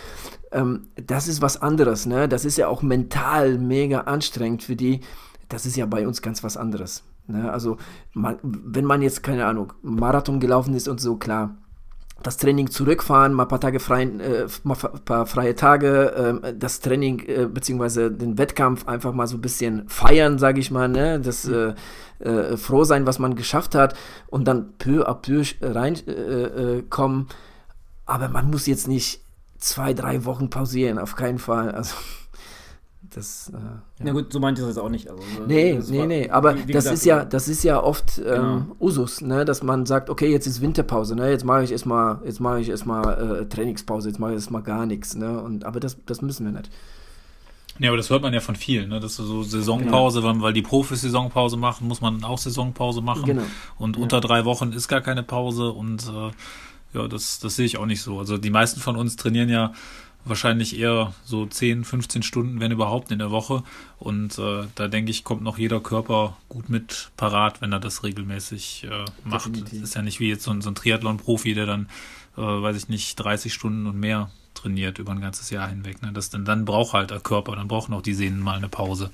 Ähm, 0.52 0.88
das 1.06 1.28
ist 1.28 1.42
was 1.42 1.60
anderes, 1.60 2.06
ne? 2.06 2.28
Das 2.28 2.44
ist 2.44 2.58
ja 2.58 2.68
auch 2.68 2.82
mental 2.82 3.58
mega 3.58 4.02
anstrengend 4.02 4.62
für 4.62 4.76
die. 4.76 5.00
Das 5.48 5.66
ist 5.66 5.76
ja 5.76 5.86
bei 5.86 6.06
uns 6.06 6.22
ganz 6.22 6.42
was 6.44 6.56
anderes. 6.56 7.02
Ne? 7.26 7.50
Also, 7.50 7.76
man, 8.12 8.38
wenn 8.42 8.84
man 8.84 9.02
jetzt, 9.02 9.22
keine 9.22 9.46
Ahnung, 9.46 9.72
Marathon 9.82 10.40
gelaufen 10.40 10.74
ist 10.74 10.88
und 10.88 11.00
so, 11.00 11.16
klar, 11.16 11.56
das 12.22 12.36
Training 12.36 12.70
zurückfahren, 12.70 13.32
mal 13.32 13.44
ein 13.44 13.48
paar 13.48 13.60
Tage 13.60 13.80
frei, 13.80 14.04
äh, 14.04 14.46
mal 14.62 14.76
paar 14.76 15.26
freie 15.26 15.54
Tage, 15.54 16.40
äh, 16.42 16.54
das 16.56 16.80
Training 16.80 17.20
äh, 17.26 17.46
beziehungsweise 17.46 18.10
den 18.10 18.38
Wettkampf 18.38 18.86
einfach 18.86 19.12
mal 19.12 19.26
so 19.26 19.36
ein 19.36 19.40
bisschen 19.40 19.88
feiern, 19.88 20.38
sage 20.38 20.60
ich 20.60 20.70
mal, 20.70 20.88
ne? 20.88 21.20
das 21.20 21.44
mhm. 21.44 21.74
äh, 22.20 22.24
äh, 22.24 22.56
froh 22.56 22.84
sein, 22.84 23.06
was 23.06 23.18
man 23.18 23.34
geschafft 23.34 23.74
hat 23.74 23.94
und 24.28 24.46
dann 24.46 24.74
peu 24.78 25.08
à 25.08 25.14
peu 25.14 25.42
reinkommen. 25.60 27.26
Äh, 27.28 27.34
Aber 28.06 28.28
man 28.28 28.50
muss 28.50 28.66
jetzt 28.66 28.88
nicht 28.88 29.20
zwei, 29.58 29.94
drei 29.94 30.24
Wochen 30.24 30.50
pausieren, 30.50 30.98
auf 30.98 31.16
keinen 31.16 31.38
Fall. 31.38 31.72
Also 31.72 31.94
das, 33.14 33.50
äh, 33.50 33.56
ja. 33.56 33.82
Na 34.00 34.12
gut, 34.12 34.32
so 34.32 34.40
meint 34.40 34.58
ihr 34.58 34.66
das 34.66 34.78
auch 34.78 34.88
nicht. 34.88 35.10
Also, 35.10 35.22
nee, 35.46 35.78
nee, 35.88 35.98
war, 35.98 36.06
nee, 36.06 36.30
aber 36.30 36.56
wie, 36.56 36.68
wie 36.68 36.72
das 36.72 36.84
gesagt, 36.84 36.98
ist 36.98 37.04
ja, 37.04 37.24
das 37.24 37.48
ist 37.48 37.64
ja 37.64 37.82
oft 37.82 38.18
ähm, 38.18 38.24
genau. 38.24 38.66
Usus, 38.80 39.20
ne, 39.20 39.44
dass 39.44 39.62
man 39.62 39.86
sagt, 39.86 40.10
okay, 40.10 40.30
jetzt 40.30 40.46
ist 40.46 40.60
Winterpause, 40.60 41.14
ne, 41.14 41.30
jetzt 41.30 41.44
mache 41.44 41.64
ich 41.64 41.72
erstmal, 41.72 42.20
jetzt 42.24 42.40
mache 42.40 42.60
ich 42.60 42.68
erstmal 42.68 43.40
äh, 43.42 43.48
Trainingspause, 43.48 44.08
jetzt 44.08 44.18
mache 44.18 44.32
ich 44.32 44.36
erstmal 44.36 44.62
gar 44.62 44.86
nichts, 44.86 45.14
ne, 45.14 45.40
und 45.40 45.64
aber 45.64 45.80
das, 45.80 45.96
das 46.06 46.22
müssen 46.22 46.46
wir 46.46 46.52
nicht. 46.52 46.70
Ja, 47.78 47.88
aber 47.88 47.96
das 47.96 48.10
hört 48.10 48.22
man 48.22 48.34
ja 48.34 48.40
von 48.40 48.54
vielen, 48.54 48.90
ne? 48.90 49.00
dass 49.00 49.16
so 49.16 49.42
Saisonpause, 49.42 50.20
genau. 50.20 50.34
weil, 50.34 50.42
weil 50.42 50.52
die 50.52 50.62
Profis 50.62 51.00
Saisonpause 51.00 51.56
machen, 51.56 51.88
muss 51.88 52.02
man 52.02 52.22
auch 52.22 52.36
Saisonpause 52.36 53.00
machen. 53.00 53.24
Genau. 53.24 53.42
Und 53.78 53.96
ja. 53.96 54.02
unter 54.02 54.20
drei 54.20 54.44
Wochen 54.44 54.72
ist 54.72 54.88
gar 54.88 55.00
keine 55.00 55.22
Pause 55.22 55.70
und 55.72 56.06
äh, 56.06 56.30
ja, 56.98 57.08
das, 57.08 57.40
das 57.40 57.56
sehe 57.56 57.64
ich 57.64 57.78
auch 57.78 57.86
nicht 57.86 58.02
so. 58.02 58.18
Also 58.18 58.36
die 58.36 58.50
meisten 58.50 58.80
von 58.80 58.96
uns 58.96 59.16
trainieren 59.16 59.48
ja 59.48 59.72
wahrscheinlich 60.24 60.78
eher 60.78 61.14
so 61.24 61.46
10, 61.46 61.84
15 61.84 62.22
Stunden, 62.22 62.60
wenn 62.60 62.72
überhaupt, 62.72 63.10
in 63.10 63.18
der 63.18 63.30
Woche. 63.30 63.62
Und 63.98 64.38
äh, 64.38 64.64
da 64.74 64.88
denke 64.88 65.10
ich, 65.10 65.24
kommt 65.24 65.42
noch 65.42 65.58
jeder 65.58 65.80
Körper 65.80 66.36
gut 66.48 66.68
mit 66.68 67.10
parat, 67.16 67.60
wenn 67.60 67.72
er 67.72 67.80
das 67.80 68.04
regelmäßig 68.04 68.84
äh, 68.84 69.04
macht. 69.24 69.46
Definitiv. 69.46 69.80
Das 69.80 69.88
ist 69.90 69.94
ja 69.94 70.02
nicht 70.02 70.20
wie 70.20 70.28
jetzt 70.28 70.44
so 70.44 70.50
ein, 70.50 70.62
so 70.62 70.70
ein 70.70 70.74
Triathlon-Profi, 70.74 71.54
der 71.54 71.66
dann, 71.66 71.88
äh, 72.36 72.40
weiß 72.40 72.76
ich 72.76 72.88
nicht, 72.88 73.16
30 73.16 73.52
Stunden 73.52 73.86
und 73.86 73.98
mehr 73.98 74.30
trainiert 74.54 74.98
über 74.98 75.12
ein 75.12 75.20
ganzes 75.20 75.50
Jahr 75.50 75.68
hinweg. 75.68 76.02
Ne? 76.02 76.12
Das, 76.12 76.30
dann, 76.30 76.44
dann 76.44 76.64
braucht 76.64 76.92
halt 76.92 77.10
der 77.10 77.20
Körper, 77.20 77.56
dann 77.56 77.68
brauchen 77.68 77.94
auch 77.94 78.02
die 78.02 78.14
Sehnen 78.14 78.40
mal 78.40 78.56
eine 78.56 78.68
Pause. 78.68 79.10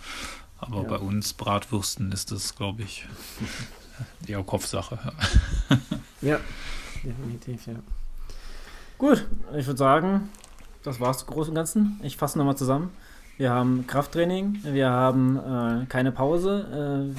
Aber 0.59 0.82
ja. 0.82 0.88
bei 0.88 0.96
uns 0.96 1.32
Bratwürsten 1.32 2.12
ist 2.12 2.32
das, 2.32 2.56
glaube 2.56 2.82
ich, 2.82 3.06
eher 4.26 4.42
Kopfsache. 4.42 4.98
ja, 6.20 6.38
definitiv, 7.04 7.66
ja. 7.66 7.74
Gut, 8.98 9.24
ich 9.56 9.66
würde 9.66 9.78
sagen, 9.78 10.28
das 10.83 11.01
war's 11.01 11.26
groß 11.26 11.49
und 11.49 11.55
Ganzen. 11.55 12.01
Ich 12.03 12.16
fasse 12.16 12.39
nochmal 12.39 12.57
zusammen. 12.57 12.91
Wir 13.39 13.51
haben 13.51 13.87
Krafttraining, 13.87 14.59
wir 14.64 14.91
haben 14.91 15.37
äh, 15.37 15.87
keine 15.87 16.11
Pause, 16.11 17.14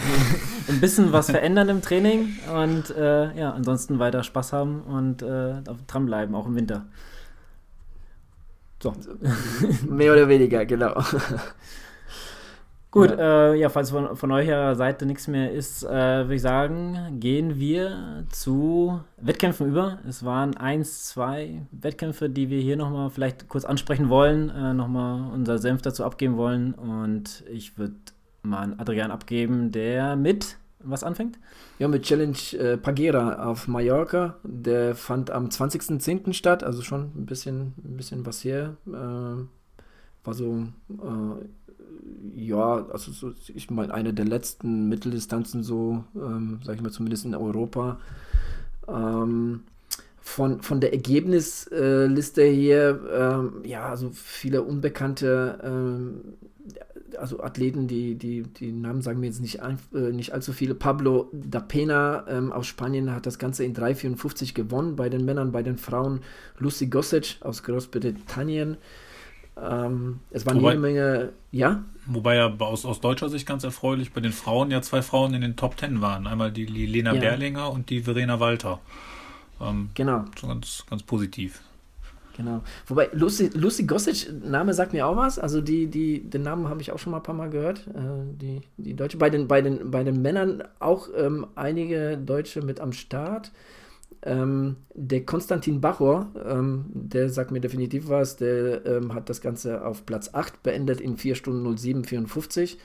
äh, 0.68 0.72
ein 0.72 0.82
bisschen 0.82 1.14
was 1.14 1.32
verändern 1.32 1.70
im 1.70 1.82
Training 1.82 2.38
und 2.54 2.90
äh, 2.90 3.34
ja, 3.40 3.54
ansonsten 3.54 4.00
weiter 4.00 4.24
Spaß 4.24 4.52
haben 4.52 4.82
und 4.82 5.22
äh, 5.22 5.62
dranbleiben, 5.88 6.36
auch 6.36 6.46
im 6.46 6.56
Winter. 6.58 6.86
So. 8.84 8.94
Mehr 9.88 10.12
oder 10.12 10.28
weniger, 10.28 10.66
genau. 10.66 11.02
Gut, 12.92 13.12
ja, 13.12 13.52
äh, 13.52 13.60
ja 13.60 13.70
falls 13.70 13.92
von, 13.92 14.16
von 14.16 14.32
eurer 14.32 14.74
Seite 14.76 15.06
nichts 15.06 15.28
mehr 15.28 15.52
ist, 15.52 15.84
äh, 15.84 15.90
würde 15.90 16.36
ich 16.36 16.42
sagen, 16.42 17.20
gehen 17.20 17.60
wir 17.60 18.26
zu 18.32 19.02
Wettkämpfen 19.18 19.68
über. 19.68 20.00
Es 20.08 20.26
waren 20.26 20.58
eins, 20.58 21.06
zwei 21.06 21.68
Wettkämpfe, 21.72 22.30
die 22.30 22.50
wir 22.50 22.60
hier 22.62 22.78
nochmal 22.78 23.12
vielleicht 23.12 23.48
kurz 23.48 23.64
ansprechen 23.64 24.10
wollen, 24.10 24.50
äh, 24.50 24.74
nochmal 24.74 25.32
unser 25.32 25.60
Senf 25.60 25.84
dazu 25.84 26.04
abgeben 26.04 26.36
wollen. 26.38 26.74
Und 26.74 27.44
ich 27.52 27.78
würde 27.78 27.96
mal 28.42 28.60
an 28.60 28.80
Adrian 28.80 29.12
abgeben, 29.12 29.72
der 29.72 30.16
mit 30.16 30.58
was 30.82 31.04
anfängt? 31.04 31.38
Ja, 31.78 31.88
mit 31.88 32.04
Challenge 32.04 32.38
äh, 32.58 32.78
Pagera 32.78 33.46
auf 33.46 33.68
Mallorca. 33.68 34.38
Der 34.44 34.96
fand 34.96 35.30
am 35.30 35.48
20.10. 35.48 36.34
statt, 36.34 36.64
also 36.64 36.82
schon 36.82 37.12
ein 37.16 37.26
bisschen, 37.26 37.74
ein 37.84 37.98
bisschen 37.98 38.26
was 38.26 38.44
her. 38.44 38.78
Äh, 38.88 39.44
war 40.24 40.34
so 40.34 40.68
äh, 40.90 41.46
ja, 42.36 42.86
also 42.92 43.12
so, 43.12 43.34
ich 43.54 43.70
meine, 43.70 43.94
eine 43.94 44.14
der 44.14 44.26
letzten 44.26 44.90
Mitteldistanzen 44.90 45.64
so, 45.64 46.04
ähm, 46.16 46.60
sage 46.64 46.78
ich 46.78 46.84
mal 46.84 46.92
zumindest 46.92 47.26
in 47.26 47.36
Europa. 47.36 48.00
Ähm, 48.88 49.62
von, 50.22 50.62
von 50.62 50.80
der 50.80 50.94
Ergebnisliste 50.94 52.44
hier, 52.44 53.00
ähm, 53.12 53.64
ja, 53.64 53.90
also 53.90 54.12
viele 54.14 54.62
unbekannte, 54.62 55.60
ähm, 55.64 56.22
also 57.18 57.42
Athleten, 57.42 57.88
die, 57.88 58.16
die, 58.16 58.44
die 58.44 58.72
Namen 58.72 59.02
sagen 59.02 59.20
mir 59.20 59.26
jetzt 59.26 59.42
nicht, 59.42 59.62
ein, 59.62 59.80
äh, 59.94 60.12
nicht 60.12 60.32
allzu 60.32 60.54
viele. 60.54 60.76
Pablo 60.76 61.30
da 61.34 61.60
Pena 61.60 62.26
ähm, 62.28 62.52
aus 62.52 62.68
Spanien 62.68 63.14
hat 63.14 63.26
das 63.26 63.40
Ganze 63.40 63.64
in 63.64 63.76
3,54 63.76 64.54
gewonnen 64.54 64.96
bei 64.96 65.10
den 65.10 65.26
Männern, 65.26 65.52
bei 65.52 65.64
den 65.64 65.78
Frauen 65.78 66.22
Lucy 66.60 66.88
Gossage 66.88 67.38
aus 67.42 67.64
Großbritannien 67.64 68.78
ähm, 69.64 70.20
es 70.32 70.46
waren 70.46 70.58
wobei, 70.58 70.70
jede 70.70 70.82
Menge, 70.82 71.30
ja? 71.52 71.84
Wobei 72.06 72.36
ja 72.36 72.54
aus, 72.60 72.86
aus 72.86 73.02
deutscher 73.02 73.30
Sicht 73.30 73.48
ganz 73.48 73.64
erfreulich 73.64 74.14
bei 74.14 74.22
den 74.22 74.32
Frauen 74.32 74.72
ja 74.72 74.82
zwei 74.82 75.02
Frauen 75.02 75.34
in 75.34 75.42
den 75.42 75.56
Top 75.56 75.78
Ten 75.78 76.02
waren. 76.02 76.28
Einmal 76.28 76.52
die, 76.52 76.66
die 76.66 76.86
Lena 76.86 77.14
ja. 77.14 77.20
Berlinger 77.20 77.72
und 77.72 77.90
die 77.90 78.02
Verena 78.02 78.40
Walter. 78.40 78.80
Ähm, 79.62 79.90
genau. 79.94 80.26
Ganz, 80.42 80.86
ganz 80.90 81.04
positiv. 81.04 81.62
Genau. 82.40 82.62
Wobei 82.88 83.10
Lucy, 83.12 83.50
Lucy 83.54 83.84
Gossage, 83.84 84.32
Name 84.32 84.74
sagt 84.74 84.94
mir 84.94 85.06
auch 85.06 85.18
was. 85.18 85.38
Also 85.38 85.60
die, 85.60 85.88
die, 85.88 86.22
den 86.22 86.44
Namen 86.44 86.70
habe 86.70 86.82
ich 86.82 86.94
auch 86.94 86.98
schon 86.98 87.12
mal 87.12 87.18
ein 87.18 87.24
paar 87.24 87.36
Mal 87.36 87.50
gehört. 87.50 87.86
Äh, 87.88 88.24
die, 88.40 88.62
die 88.78 88.96
Deutsche. 88.96 89.18
Bei 89.18 89.30
den, 89.30 89.50
bei, 89.50 89.62
den, 89.62 89.92
bei 89.92 90.06
den 90.06 90.22
Männern 90.22 90.64
auch 90.80 91.10
ähm, 91.18 91.48
einige 91.56 92.18
Deutsche 92.18 92.62
mit 92.62 92.80
am 92.80 92.94
Start. 92.94 93.52
Ähm, 94.22 94.76
der 94.94 95.26
Konstantin 95.26 95.80
Bachor, 95.80 96.28
ähm, 96.46 96.86
der 96.94 97.30
sagt 97.30 97.52
mir 97.52 97.62
definitiv 97.62 98.10
was, 98.10 98.36
der 98.36 98.86
ähm, 98.86 99.14
hat 99.14 99.30
das 99.30 99.40
Ganze 99.40 99.86
auf 99.86 100.06
Platz 100.06 100.32
8 100.34 100.62
beendet 100.62 101.00
in 101.00 101.16
4 101.16 101.36
Stunden 101.36 101.78
07, 101.78 102.04
54. 102.04 102.78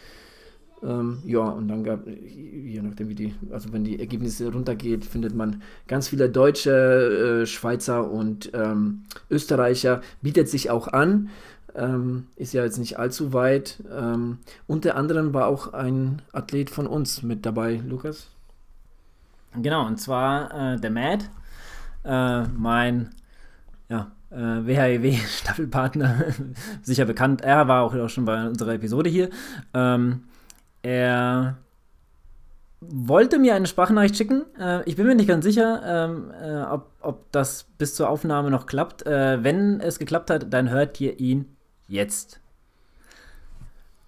Ähm, 0.85 1.19
ja, 1.25 1.41
und 1.41 1.67
dann 1.67 1.83
gab, 1.83 2.07
je 2.07 2.81
nachdem 2.83 3.09
wie 3.09 3.15
die, 3.17 3.35
also 3.51 3.73
wenn 3.73 3.83
die 3.85 3.99
Ergebnisse 3.99 4.53
runtergeht, 4.53 5.05
findet 5.05 5.35
man 5.35 5.63
ganz 5.89 6.09
viele 6.09 6.29
Deutsche, 6.29 7.43
äh, 7.43 7.47
Schweizer 7.47 8.11
und 8.11 8.53
ähm, 8.55 9.03
Österreicher, 9.29 10.03
bietet 10.23 10.49
sich 10.49 10.71
auch 10.71 10.89
an. 10.89 11.31
Ähm, 11.75 12.29
ist 12.37 12.53
ja 12.53 12.63
jetzt 12.63 12.79
nicht 12.79 13.01
allzu 13.01 13.33
weit. 13.33 13.83
unter 14.69 14.95
anderem 14.95 15.35
war 15.35 15.49
auch 15.49 15.73
ein 15.73 16.23
Athlet 16.33 16.71
von 16.71 16.87
uns 16.87 17.25
mit 17.25 17.45
dabei, 17.45 17.83
Lukas. 17.85 18.29
Genau, 19.61 19.87
und 19.87 20.01
zwar 20.01 20.75
äh, 20.75 20.81
der 20.81 20.91
Matt, 20.91 21.31
äh, 22.05 22.43
mein 22.49 23.11
ja, 23.89 24.11
äh, 24.31 24.67
WHEW-Staffelpartner, 24.67 26.25
sicher 26.83 27.05
bekannt. 27.05 27.43
Er 27.43 27.69
war 27.69 27.83
auch, 27.83 27.95
auch 27.95 28.09
schon 28.09 28.25
bei 28.25 28.47
unserer 28.47 28.75
Episode 28.75 29.11
hier. 29.11 29.31
Ähm, 29.73 30.25
er 30.83 31.57
wollte 32.81 33.39
mir 33.39 33.55
eine 33.55 33.67
Sprachnachricht 33.67 34.17
schicken. 34.17 34.45
Äh, 34.59 34.83
ich 34.85 34.97
bin 34.97 35.07
mir 35.07 35.15
nicht 35.15 35.29
ganz 35.29 35.45
sicher, 35.45 35.83
ähm, 35.85 36.31
äh, 36.43 36.63
ob, 36.63 36.91
ob 37.01 37.33
das 37.33 37.65
bis 37.79 37.95
zur 37.95 38.09
Aufnahme 38.09 38.51
noch 38.51 38.67
klappt. 38.67 39.07
Äh, 39.07 39.43
wenn 39.43 39.81
es 39.81 39.99
geklappt 39.99 40.31
hat, 40.31 40.53
dann 40.53 40.71
hört 40.71 41.01
ihr 41.01 41.19
ihn 41.19 41.57
jetzt. 41.89 42.41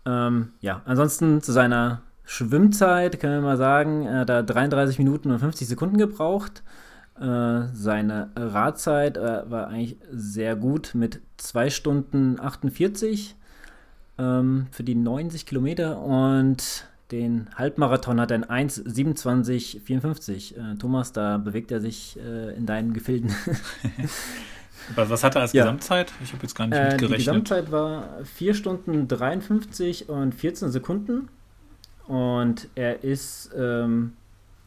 Ähm, 0.04 0.52
ja, 0.60 0.82
ansonsten 0.84 1.42
zu 1.42 1.52
seiner 1.52 2.02
Schwimmzeit 2.26 3.18
können 3.20 3.36
wir 3.36 3.48
mal 3.48 3.56
sagen, 3.56 4.04
er 4.04 4.18
hat 4.20 4.28
da 4.28 4.42
33 4.42 4.98
Minuten 4.98 5.30
und 5.30 5.38
50 5.38 5.68
Sekunden 5.68 5.96
gebraucht. 5.96 6.62
Äh, 7.18 7.68
seine 7.72 8.28
Radzeit 8.36 9.16
äh, 9.16 9.50
war 9.50 9.68
eigentlich 9.68 9.96
sehr 10.10 10.56
gut 10.56 10.90
mit 10.94 11.22
2 11.38 11.70
Stunden 11.70 12.38
48 12.38 13.34
ähm, 14.18 14.66
für 14.70 14.82
die 14.82 14.96
90 14.96 15.46
Kilometer 15.46 15.98
und 16.00 16.86
den 17.12 17.48
Halbmarathon 17.54 18.20
hat 18.20 18.32
er 18.32 18.36
in 18.36 18.44
1,27,54. 18.44 20.56
Äh, 20.56 20.74
Thomas, 20.76 21.12
da 21.12 21.38
bewegt 21.38 21.70
er 21.70 21.80
sich 21.80 22.18
äh, 22.18 22.56
in 22.56 22.66
deinen 22.66 22.92
Gefilden. 22.92 23.32
Was 24.94 25.24
hat 25.24 25.34
er 25.36 25.42
als 25.42 25.52
ja. 25.52 25.64
Gesamtzeit? 25.64 26.12
Ich 26.22 26.32
habe 26.32 26.42
jetzt 26.42 26.54
gar 26.54 26.66
nicht 26.66 26.76
äh, 26.76 26.90
mitgerechnet. 26.90 27.20
Die 27.20 27.24
Gesamtzeit 27.24 27.72
war 27.72 28.24
4 28.24 28.54
Stunden 28.54 29.08
53 29.08 30.08
und 30.08 30.34
14 30.34 30.70
Sekunden. 30.70 31.28
Und 32.08 32.68
er 32.74 33.02
ist 33.02 33.50
ähm, 33.56 34.12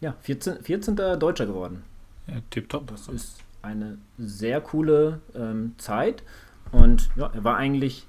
ja, 0.01 0.15
14, 0.21 0.63
14. 0.63 0.95
Deutscher 0.95 1.45
geworden. 1.45 1.83
Ja, 2.27 2.35
tipptopp. 2.49 2.87
Das 2.87 3.07
ist 3.07 3.37
eine 3.61 3.97
sehr 4.17 4.61
coole 4.61 5.19
ähm, 5.35 5.73
Zeit. 5.77 6.23
Und 6.71 7.09
ja, 7.15 7.31
er 7.33 7.43
war 7.43 7.57
eigentlich 7.57 8.05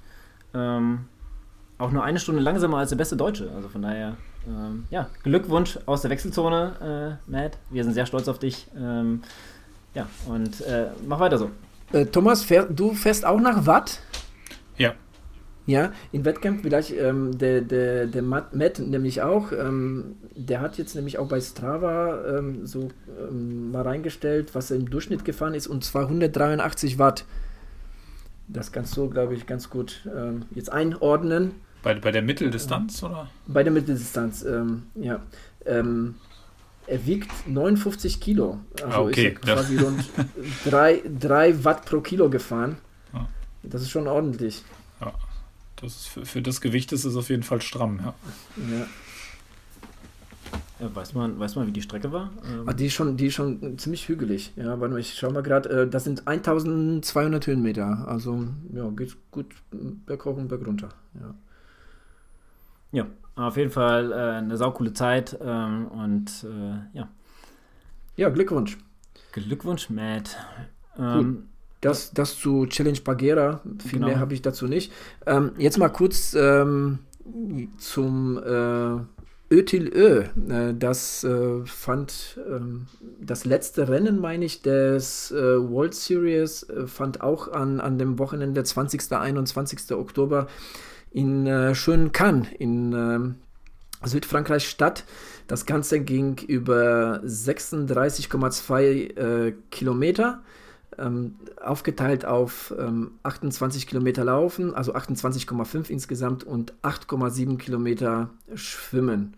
ähm, 0.53 1.05
auch 1.77 1.91
nur 1.91 2.03
eine 2.03 2.19
Stunde 2.19 2.41
langsamer 2.41 2.77
als 2.77 2.89
der 2.89 2.97
beste 2.97 3.15
Deutsche. 3.15 3.51
Also 3.55 3.69
von 3.69 3.81
daher, 3.81 4.15
ähm, 4.47 4.85
ja, 4.89 5.09
Glückwunsch 5.23 5.79
aus 5.85 6.01
der 6.01 6.11
Wechselzone, 6.11 7.17
äh, 7.27 7.31
Matt. 7.31 7.57
Wir 7.69 7.83
sind 7.83 7.93
sehr 7.93 8.05
stolz 8.05 8.27
auf 8.27 8.39
dich. 8.39 8.67
Ähm, 8.77 9.23
ja, 9.93 10.07
und 10.27 10.61
äh, 10.61 10.87
mach 11.07 11.19
weiter 11.19 11.37
so. 11.37 11.51
Äh, 11.91 12.05
Thomas, 12.05 12.43
fähr, 12.43 12.65
du 12.65 12.93
fährst 12.93 13.25
auch 13.25 13.39
nach 13.39 13.65
Watt? 13.65 13.99
Ja. 15.65 15.91
In 16.11 16.25
Wettkämpfen 16.25 16.63
vielleicht 16.63 16.91
ähm, 16.91 17.37
der, 17.37 17.61
der, 17.61 18.07
der 18.07 18.21
Matt, 18.21 18.55
Matt 18.55 18.79
nämlich 18.79 19.21
auch. 19.21 19.51
Ähm, 19.51 20.15
der 20.35 20.61
hat 20.61 20.77
jetzt 20.77 20.95
nämlich 20.95 21.17
auch 21.17 21.27
bei 21.27 21.39
Strava 21.39 22.37
ähm, 22.37 22.65
so 22.65 22.89
ähm, 23.29 23.71
mal 23.71 23.83
reingestellt, 23.83 24.55
was 24.55 24.71
er 24.71 24.77
im 24.77 24.89
Durchschnitt 24.89 25.23
gefahren 25.25 25.53
ist, 25.53 25.67
und 25.67 25.83
zwar 25.83 26.03
183 26.03 26.97
Watt. 26.97 27.25
Das 28.47 28.71
kannst 28.71 28.97
du, 28.97 29.09
glaube 29.09 29.33
ich, 29.35 29.45
ganz 29.45 29.69
gut 29.69 30.07
ähm, 30.13 30.43
jetzt 30.53 30.71
einordnen. 30.71 31.51
Bei, 31.83 31.95
bei 31.95 32.11
der 32.11 32.21
Mitteldistanz, 32.21 33.01
oder? 33.01 33.29
Bei 33.47 33.63
der 33.63 33.71
Mitteldistanz, 33.71 34.43
ähm, 34.43 34.83
ja. 34.95 35.21
Ähm, 35.65 36.15
er 36.87 37.05
wiegt 37.05 37.31
59 37.47 38.19
Kilo. 38.19 38.59
Also 38.83 38.97
ah, 38.97 39.01
okay. 39.01 39.27
ist 39.29 39.47
er 39.47 39.55
quasi 39.55 39.75
ja. 39.75 39.81
rund 39.83 40.09
3, 41.19 41.63
Watt 41.63 41.85
pro 41.85 42.01
Kilo 42.01 42.29
gefahren. 42.29 42.77
Ja. 43.13 43.29
Das 43.63 43.81
ist 43.81 43.91
schon 43.91 44.07
ordentlich. 44.07 44.63
Ja. 44.99 45.13
Das 45.81 45.95
ist 45.95 46.07
für, 46.07 46.25
für, 46.25 46.41
das 46.41 46.61
Gewicht 46.61 46.91
ist 46.91 47.05
es 47.05 47.15
auf 47.15 47.29
jeden 47.29 47.43
Fall 47.43 47.61
stramm, 47.61 47.99
ja. 48.03 48.13
ja. 48.71 48.87
Ja, 50.79 50.95
weiß, 50.95 51.13
man, 51.13 51.39
weiß 51.39 51.55
man, 51.55 51.67
wie 51.67 51.71
die 51.71 51.81
Strecke 51.83 52.11
war? 52.11 52.31
Ähm 52.43 52.67
ah, 52.67 52.73
die, 52.73 52.87
ist 52.87 52.93
schon, 52.93 53.15
die 53.15 53.27
ist 53.27 53.35
schon 53.35 53.77
ziemlich 53.77 54.07
hügelig. 54.07 54.51
Ja, 54.55 54.79
warte 54.79 54.93
mal, 54.93 54.99
ich 54.99 55.13
schau 55.13 55.29
mal 55.29 55.43
gerade. 55.43 55.69
Äh, 55.69 55.87
das 55.87 56.05
sind 56.05 56.27
1200 56.27 57.45
Höhenmeter. 57.45 58.07
Also, 58.07 58.47
ja, 58.73 58.89
geht 58.89 59.15
gut 59.29 59.45
berghoch 59.71 60.37
und 60.37 60.47
bergunter. 60.47 60.89
Ja. 61.13 61.35
Ja, 62.93 63.07
auf 63.35 63.57
jeden 63.57 63.69
Fall 63.69 64.11
äh, 64.11 64.15
eine 64.15 64.57
saukoole 64.57 64.93
Zeit 64.93 65.37
ähm, 65.41 65.87
und 65.87 66.45
äh, 66.45 66.97
ja. 66.97 67.07
Ja, 68.17 68.29
Glückwunsch. 68.29 68.77
Glückwunsch, 69.31 69.89
Matt. 69.89 70.35
Ähm, 70.97 71.49
das, 71.81 72.11
das 72.11 72.37
zu 72.37 72.65
Challenge 72.67 72.99
Bagheera. 73.03 73.61
Viel 73.79 73.99
genau. 73.99 74.07
mehr 74.07 74.19
habe 74.19 74.33
ich 74.33 74.41
dazu 74.41 74.67
nicht. 74.67 74.91
Ähm, 75.25 75.51
jetzt 75.57 75.77
mal 75.77 75.89
kurz 75.89 76.33
ähm, 76.33 76.99
zum 77.77 78.37
äh, 78.37 79.53
Ötil-Ö. 79.53 80.21
Äh, 80.21 80.73
das 80.77 81.23
äh, 81.23 81.65
fand 81.65 82.39
ähm, 82.49 82.87
das 83.19 83.45
letzte 83.45 83.89
Rennen, 83.89 84.19
meine 84.19 84.45
ich, 84.45 84.61
des 84.61 85.31
äh, 85.31 85.35
World 85.35 85.93
Series 85.93 86.63
äh, 86.63 86.87
fand 86.87 87.21
auch 87.21 87.51
an, 87.51 87.81
an 87.81 87.97
dem 87.97 88.17
Wochenende 88.17 88.63
20. 88.63 89.11
21. 89.11 89.91
Oktober 89.91 90.47
in 91.11 91.45
äh, 91.45 91.75
schönen 91.75 92.13
Cannes 92.13 92.47
in 92.57 92.93
äh, 92.93 94.07
Südfrankreich 94.07 94.67
statt. 94.67 95.03
Das 95.47 95.65
Ganze 95.65 95.99
ging 95.99 96.37
über 96.47 97.21
36,2 97.25 99.17
äh, 99.17 99.53
Kilometer, 99.69 100.41
ähm, 100.97 101.35
aufgeteilt 101.61 102.25
auf 102.25 102.73
ähm, 102.77 103.11
28 103.23 103.87
Kilometer 103.87 104.23
Laufen, 104.23 104.73
also 104.73 104.93
28,5 104.93 105.89
insgesamt 105.89 106.43
und 106.43 106.73
8,7 106.81 107.57
Kilometer 107.57 108.29
Schwimmen. 108.55 109.35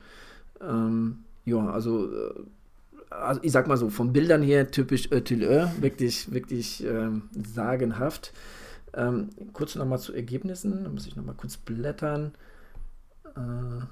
Ähm, 0.62 1.24
ja, 1.46 1.70
also, 1.70 2.12
äh, 2.12 2.34
also, 3.10 3.42
ich 3.44 3.52
sag 3.52 3.68
mal 3.68 3.78
so, 3.78 3.90
von 3.90 4.14
Bildern 4.14 4.42
her 4.42 4.72
typisch 4.72 5.12
Ötilö, 5.12 5.68
wirklich, 5.80 6.32
wirklich 6.32 6.84
ähm, 6.86 7.24
sagenhaft. 7.32 8.34
Ähm, 8.96 9.30
kurz 9.54 9.76
nochmal 9.76 10.00
zu 10.00 10.14
Ergebnissen, 10.14 10.84
da 10.84 10.90
muss 10.90 11.08
ich 11.08 11.16
nochmal 11.16 11.36
kurz 11.36 11.58
blättern. 11.58 12.34
Äh, 13.36 13.86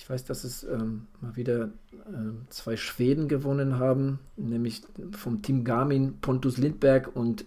ich 0.00 0.08
weiß, 0.08 0.24
dass 0.24 0.44
es 0.44 0.64
ähm, 0.64 1.08
mal 1.20 1.36
wieder 1.36 1.64
äh, 1.66 2.48
zwei 2.48 2.78
Schweden 2.78 3.28
gewonnen 3.28 3.78
haben, 3.78 4.18
nämlich 4.38 4.82
vom 5.12 5.42
Team 5.42 5.62
Garmin 5.62 6.18
Pontus 6.22 6.56
Lindberg 6.56 7.14
und 7.14 7.44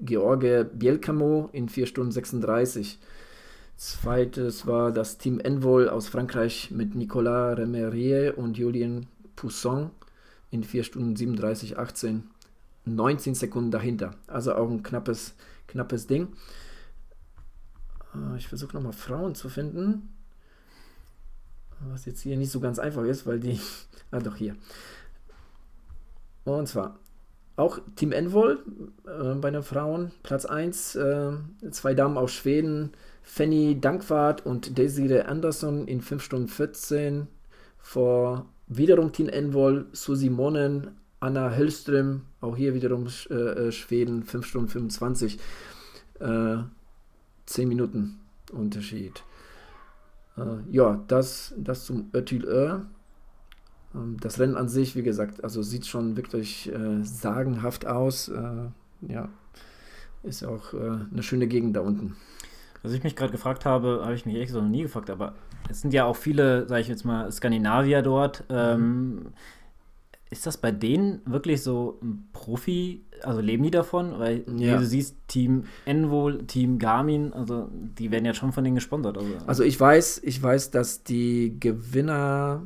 George 0.00 0.64
Bielkamo 0.72 1.50
in 1.52 1.68
4 1.68 1.86
Stunden 1.86 2.10
36. 2.10 2.98
Zweites 3.76 4.66
war 4.66 4.92
das 4.92 5.18
Team 5.18 5.38
Envol 5.40 5.90
aus 5.90 6.08
Frankreich 6.08 6.70
mit 6.70 6.94
Nicolas 6.94 7.58
Remerier 7.58 8.38
und 8.38 8.56
Julien 8.56 9.06
Pousson 9.36 9.90
in 10.50 10.64
4 10.64 10.84
Stunden 10.84 11.16
37, 11.16 11.76
18. 11.76 12.24
19 12.86 13.34
Sekunden 13.34 13.70
dahinter. 13.70 14.14
Also 14.26 14.54
auch 14.54 14.70
ein 14.70 14.82
knappes, 14.82 15.34
knappes 15.66 16.06
Ding. 16.06 16.28
Äh, 18.14 18.38
ich 18.38 18.48
versuche 18.48 18.74
nochmal 18.74 18.94
Frauen 18.94 19.34
zu 19.34 19.50
finden. 19.50 20.08
Was 21.90 22.06
jetzt 22.06 22.20
hier 22.20 22.36
nicht 22.36 22.50
so 22.50 22.60
ganz 22.60 22.78
einfach 22.78 23.04
ist, 23.04 23.26
weil 23.26 23.40
die. 23.40 23.60
ah, 24.10 24.18
doch 24.18 24.36
hier. 24.36 24.56
Und 26.44 26.68
zwar 26.68 26.98
auch 27.56 27.78
Team 27.96 28.12
Envol 28.12 28.64
äh, 29.06 29.34
bei 29.34 29.50
den 29.50 29.62
Frauen, 29.62 30.10
Platz 30.22 30.44
1, 30.44 30.96
äh, 30.96 31.32
zwei 31.70 31.94
Damen 31.94 32.18
aus 32.18 32.32
Schweden, 32.32 32.90
Fanny 33.22 33.80
Dankwart 33.80 34.44
und 34.44 34.76
Desiree 34.76 35.22
Anderson 35.22 35.86
in 35.86 36.00
5 36.00 36.22
Stunden 36.22 36.48
14 36.48 37.28
vor 37.78 38.46
wiederum 38.66 39.12
Team 39.12 39.28
Envol, 39.28 39.86
Susi 39.92 40.30
Monnen, 40.30 40.90
Anna 41.20 41.48
Hellström, 41.48 42.22
auch 42.40 42.56
hier 42.56 42.74
wiederum 42.74 43.06
äh, 43.30 43.34
äh 43.34 43.72
Schweden, 43.72 44.24
5 44.24 44.46
Stunden 44.46 44.68
25, 44.68 45.38
äh, 46.20 46.56
10 47.46 47.68
Minuten 47.68 48.18
Unterschied. 48.52 49.22
Äh, 50.36 50.42
ja, 50.70 51.02
das, 51.08 51.54
das 51.56 51.84
zum 51.84 52.10
Ötil 52.14 52.46
ähm, 53.94 54.16
Das 54.20 54.38
Rennen 54.38 54.56
an 54.56 54.68
sich, 54.68 54.96
wie 54.96 55.02
gesagt, 55.02 55.44
also 55.44 55.62
sieht 55.62 55.86
schon 55.86 56.16
wirklich 56.16 56.72
äh, 56.72 57.02
sagenhaft 57.02 57.86
aus. 57.86 58.28
Äh, 58.28 58.68
ja, 59.08 59.28
ist 60.22 60.42
auch 60.42 60.72
eine 60.72 61.22
schöne 61.22 61.46
Gegend 61.46 61.76
da 61.76 61.80
unten. 61.80 62.16
Was 62.82 62.92
ich 62.92 63.04
mich 63.04 63.14
gerade 63.14 63.30
gefragt 63.30 63.66
habe, 63.66 64.00
habe 64.02 64.14
ich 64.14 64.24
mich 64.24 64.34
ehrlich 64.34 64.48
gesagt 64.48 64.64
noch 64.64 64.70
nie 64.70 64.82
gefragt, 64.82 65.10
aber 65.10 65.34
es 65.68 65.82
sind 65.82 65.92
ja 65.92 66.06
auch 66.06 66.16
viele, 66.16 66.66
sage 66.66 66.80
ich 66.80 66.88
jetzt 66.88 67.04
mal, 67.04 67.30
Skandinavier 67.30 68.00
dort. 68.00 68.44
Ähm, 68.48 69.14
mhm 69.16 69.26
ist 70.34 70.46
das 70.46 70.56
bei 70.56 70.72
denen 70.72 71.20
wirklich 71.26 71.62
so 71.62 72.00
ein 72.02 72.28
Profi, 72.32 73.04
also 73.22 73.40
leben 73.40 73.62
die 73.62 73.70
davon? 73.70 74.18
Weil 74.18 74.44
ja. 74.58 74.74
wie 74.74 74.78
du 74.80 74.84
siehst, 74.84 75.16
Team 75.28 75.64
Envol, 75.84 76.44
Team 76.46 76.80
Garmin, 76.80 77.32
also 77.32 77.68
die 77.72 78.10
werden 78.10 78.24
ja 78.24 78.34
schon 78.34 78.50
von 78.50 78.64
denen 78.64 78.74
gesponsert. 78.74 79.16
Also, 79.16 79.32
also 79.46 79.62
ich 79.62 79.78
weiß, 79.78 80.22
ich 80.24 80.42
weiß, 80.42 80.72
dass 80.72 81.04
die 81.04 81.56
Gewinner, 81.60 82.64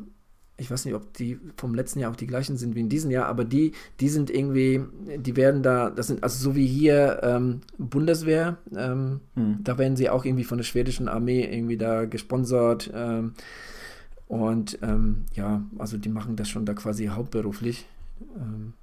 ich 0.56 0.70
weiß 0.70 0.86
nicht, 0.86 0.94
ob 0.94 1.12
die 1.12 1.38
vom 1.56 1.74
letzten 1.74 2.00
Jahr 2.00 2.10
auch 2.10 2.16
die 2.16 2.26
gleichen 2.26 2.56
sind 2.56 2.74
wie 2.74 2.80
in 2.80 2.88
diesem 2.88 3.10
Jahr, 3.10 3.26
aber 3.26 3.44
die, 3.44 3.72
die 4.00 4.08
sind 4.08 4.30
irgendwie, 4.30 4.80
die 5.18 5.36
werden 5.36 5.62
da, 5.62 5.90
das 5.90 6.06
sind, 6.06 6.22
also 6.22 6.42
so 6.42 6.56
wie 6.56 6.66
hier 6.66 7.20
ähm, 7.22 7.60
Bundeswehr, 7.76 8.56
ähm, 8.74 9.20
hm. 9.34 9.58
da 9.62 9.76
werden 9.76 9.96
sie 9.96 10.08
auch 10.08 10.24
irgendwie 10.24 10.44
von 10.44 10.56
der 10.56 10.64
schwedischen 10.64 11.06
Armee 11.06 11.44
irgendwie 11.44 11.76
da 11.76 12.06
gesponsert. 12.06 12.90
Ähm, 12.94 13.34
Und 14.28 14.78
ähm, 14.82 15.24
ja, 15.34 15.62
also 15.78 15.96
die 15.96 16.10
machen 16.10 16.36
das 16.36 16.48
schon 16.48 16.66
da 16.66 16.74
quasi 16.74 17.06
hauptberuflich. 17.06 17.86
Ähm, 18.36 18.74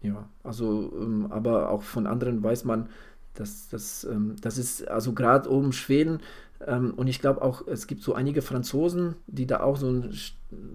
ja, 0.00 0.28
also, 0.44 0.92
ähm, 1.00 1.26
aber 1.30 1.70
auch 1.70 1.82
von 1.82 2.06
anderen 2.06 2.42
weiß 2.42 2.64
man, 2.64 2.88
dass 3.34 3.68
das, 3.68 4.04
ähm, 4.04 4.36
das 4.40 4.56
ist, 4.56 4.86
also 4.86 5.12
gerade 5.12 5.50
oben 5.50 5.72
Schweden, 5.72 6.20
ähm, 6.64 6.94
und 6.94 7.08
ich 7.08 7.20
glaube 7.20 7.42
auch, 7.42 7.66
es 7.66 7.86
gibt 7.86 8.02
so 8.02 8.14
einige 8.14 8.42
Franzosen, 8.42 9.16
die 9.26 9.46
da 9.46 9.60
auch 9.60 9.76
so 9.76 9.90
ein, 9.90 10.12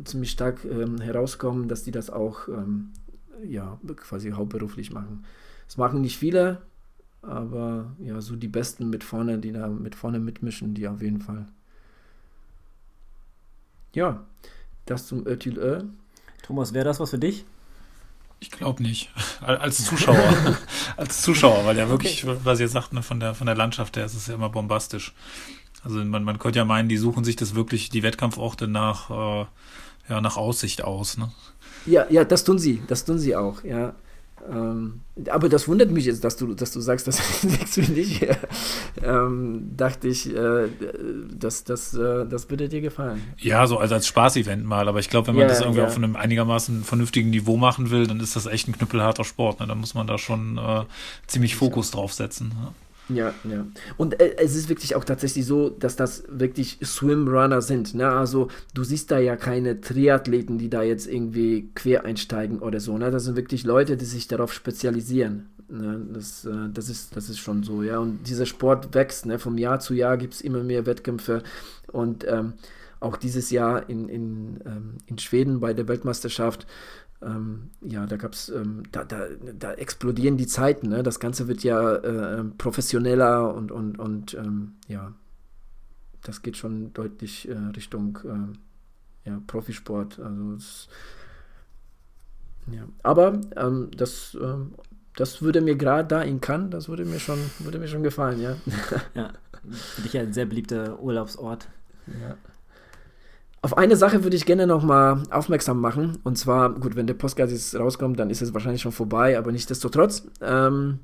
ziemlich 0.04 0.32
stark 0.32 0.66
ähm, 0.66 1.00
herauskommen, 1.00 1.68
dass 1.68 1.84
die 1.84 1.92
das 1.92 2.10
auch 2.10 2.48
ja, 3.44 3.80
quasi 3.98 4.32
hauptberuflich 4.32 4.94
machen. 4.94 5.26
Das 5.68 5.78
machen 5.78 6.02
nicht 6.02 6.18
viele, 6.18 6.62
aber 7.22 7.92
ja, 8.00 8.22
so 8.22 8.36
die 8.36 8.48
Besten 8.48 8.90
mit 8.90 9.04
vorne, 9.04 9.40
die 9.40 9.52
da 9.52 9.68
mit 9.68 9.96
vorne 9.96 10.20
mitmischen, 10.20 10.74
die 10.74 10.88
auf 10.88 11.02
jeden 11.02 11.20
Fall. 11.20 11.48
Ja, 13.94 14.24
das 14.86 15.08
zum 15.08 15.26
Ötül 15.26 15.88
Thomas, 16.42 16.74
wäre 16.74 16.86
das 16.86 17.00
was 17.00 17.12
für 17.12 17.20
dich? 17.20 17.46
Ich 18.40 18.52
glaube 18.52 18.84
nicht. 18.84 19.10
Als 19.42 19.86
Zuschauer. 19.86 20.18
Als 20.98 21.22
Zuschauer, 21.22 21.66
weil 21.66 21.78
ja 21.78 21.88
wirklich, 21.88 22.26
okay. 22.26 22.38
was 22.44 22.60
ihr 22.60 22.68
sagt, 22.68 22.92
ne, 22.92 23.02
von, 23.02 23.20
der, 23.20 23.36
von 23.36 23.48
der 23.48 23.56
Landschaft 23.56 23.96
her 23.96 24.06
ist 24.06 24.16
es 24.16 24.28
ja 24.28 24.36
immer 24.36 24.50
bombastisch. 24.50 25.14
Also 25.84 26.04
man, 26.04 26.24
man 26.24 26.40
könnte 26.40 26.60
ja 26.60 26.66
meinen, 26.66 26.90
die 26.90 26.98
suchen 26.98 27.24
sich 27.24 27.38
das 27.38 27.56
wirklich, 27.56 27.90
die 27.90 28.04
Wettkampforte 28.04 28.68
nach, 28.68 29.10
äh, 29.10 29.46
ja, 30.10 30.22
nach 30.22 30.36
Aussicht 30.36 30.84
aus. 30.84 31.18
Ne? 31.18 31.32
Ja, 31.86 32.06
ja, 32.10 32.26
das 32.26 32.44
tun 32.44 32.60
sie. 32.60 32.82
Das 32.88 33.06
tun 33.06 33.18
sie 33.18 33.36
auch, 33.36 33.64
ja. 33.64 33.96
Ähm, 34.52 35.02
aber 35.30 35.48
das 35.48 35.68
wundert 35.68 35.92
mich 35.92 36.06
jetzt, 36.06 36.24
dass 36.24 36.36
du, 36.38 36.54
dass 36.54 36.72
du 36.72 36.82
sagst, 36.82 37.08
das 37.08 37.44
nichts 37.44 37.76
für 37.76 37.82
dich. 37.82 38.26
ähm, 39.04 39.72
dachte 39.78 40.08
ich, 40.08 40.34
äh, 40.36 40.68
das, 41.34 41.64
das, 41.64 41.94
äh, 41.94 42.26
das 42.26 42.50
würde 42.50 42.68
dir 42.68 42.82
gefallen. 42.82 43.22
Ja, 43.38 43.68
so 43.68 43.78
als, 43.78 43.92
als 43.92 44.08
Spaß-Event 44.08 44.66
mal. 44.66 44.88
Aber 44.88 45.00
ich 45.00 45.10
glaube, 45.10 45.28
wenn 45.28 45.36
man 45.36 45.44
ja, 45.44 45.48
das 45.50 45.62
irgendwie 45.62 45.80
ja. 45.80 45.86
auf 45.86 45.96
einem 45.96 46.16
einigermaßen 46.16 46.84
vernünftigen 46.84 47.30
Niveau 47.30 47.58
machen 47.58 47.90
will, 47.92 48.08
dann 48.08 48.20
ist 48.20 48.36
das 48.36 48.46
echt 48.46 48.68
ein 48.68 48.74
knüppelharter 48.74 49.24
Sport. 49.24 49.60
Ne? 49.60 49.68
Da 49.68 49.76
muss 49.76 49.94
man 49.94 50.08
da 50.08 50.18
schon 50.18 50.58
äh, 50.58 50.84
ziemlich 51.28 51.56
Fokus 51.56 51.92
drauf 51.92 52.14
setzen. 52.14 52.50
Ne? 52.50 52.74
Ja, 53.10 53.34
ja. 53.44 53.66
Und 53.98 54.20
äh, 54.20 54.36
es 54.38 54.56
ist 54.56 54.70
wirklich 54.70 54.96
auch 54.96 55.04
tatsächlich 55.04 55.46
so, 55.46 55.70
dass 55.70 55.96
das 55.96 56.24
wirklich 56.30 56.80
Swimrunner 56.84 57.62
sind. 57.62 57.94
Ne? 57.96 58.08
Also 58.08 58.48
du 58.74 58.84
siehst 58.84 59.12
da 59.12 59.20
ja 59.20 59.36
keine 59.36 59.82
Triathleten, 59.82 60.58
die 60.58 60.70
da 60.70 60.84
jetzt 60.84 61.08
irgendwie 61.08 61.70
quer 61.76 62.06
einsteigen 62.06 62.60
oder 62.60 62.80
so. 62.80 62.98
Ne? 62.98 63.12
Das 63.12 63.26
sind 63.26 63.36
wirklich 63.36 63.66
Leute, 63.66 63.98
die 63.98 64.06
sich 64.06 64.28
darauf 64.28 64.54
spezialisieren. 64.54 65.50
Ne? 65.70 66.06
Das, 66.14 66.46
äh, 66.46 66.70
das, 66.74 66.90
ist, 66.90 67.16
das 67.16 67.30
ist 67.30 67.40
schon 67.40 67.64
so, 67.64 67.84
ja. 67.84 68.00
Und 68.00 68.28
dieser 68.28 68.46
Sport 68.46 68.94
wächst. 68.96 69.26
Ne? 69.26 69.38
Vom 69.38 69.58
Jahr 69.58 69.80
zu 69.80 69.94
Jahr 69.94 70.18
gibt 70.18 70.36
es 70.36 70.42
immer 70.42 70.64
mehr 70.64 70.86
Wettkämpfe. 70.86 71.44
Und 71.92 72.26
ähm, 72.28 72.54
auch 73.02 73.18
dieses 73.18 73.52
Jahr 73.52 73.90
in, 73.90 74.08
in, 74.08 74.60
ähm, 74.66 74.98
in 75.08 75.18
Schweden 75.18 75.60
bei 75.60 75.74
der 75.74 75.90
Weltmeisterschaft 75.90 76.66
ähm, 77.26 77.70
ja, 77.82 78.06
da 78.06 78.18
gab 78.18 78.34
es, 78.34 78.50
ähm, 78.50 78.84
da, 78.92 79.04
da, 79.04 79.28
da, 79.58 79.74
explodieren 79.74 80.38
die 80.38 80.48
Zeiten, 80.48 80.90
ne? 80.90 81.04
Das 81.04 81.20
Ganze 81.20 81.48
wird 81.48 81.64
ja 81.64 81.96
äh, 81.96 82.44
professioneller 82.58 83.54
und, 83.54 83.72
und, 83.72 84.00
und 84.00 84.34
ähm, 84.34 84.76
ja, 84.88 85.14
das 86.22 86.42
geht 86.42 86.58
schon 86.58 86.94
deutlich 86.94 87.48
äh, 87.48 87.54
Richtung 87.76 88.20
äh, 88.24 89.30
ja, 89.30 89.42
Profisport. 89.48 90.20
Also 90.20 90.54
es, 90.54 90.88
ja. 92.72 92.88
Aber 93.04 93.42
ähm, 93.56 93.90
das, 93.96 94.38
ähm, 94.42 94.74
das 95.16 95.42
würde 95.42 95.62
mir 95.62 95.76
gerade 95.76 96.08
da 96.08 96.22
in 96.22 96.42
Cannes, 96.42 96.72
das 96.72 96.90
würde 96.90 97.06
mir 97.06 97.20
schon, 97.20 97.40
würde 97.60 97.80
mir 97.80 97.88
schon 97.88 98.04
gefallen, 98.04 98.42
ja. 98.42 98.56
ja, 99.16 99.34
für 99.70 100.02
dich 100.02 100.18
ein 100.18 100.34
sehr 100.34 100.46
beliebter 100.46 101.00
Urlaubsort. 101.02 101.68
Ja. 102.08 102.38
Auf 103.64 103.78
eine 103.78 103.96
Sache 103.96 104.26
würde 104.26 104.36
ich 104.36 104.46
gerne 104.46 104.68
noch 104.68 104.84
mal 104.84 105.24
aufmerksam 105.32 105.80
machen. 105.80 106.18
Und 106.26 106.38
zwar, 106.38 106.70
gut, 106.70 106.98
wenn 106.98 107.08
der 107.08 107.14
Postcard 107.14 107.50
jetzt 107.50 107.74
rauskommt, 107.74 108.20
dann 108.20 108.30
ist 108.30 108.42
es 108.42 108.54
wahrscheinlich 108.54 108.82
schon 108.82 108.92
vorbei, 108.92 109.38
aber 109.38 109.54
nichtsdestotrotz. 109.54 110.28
Ähm, 110.42 111.00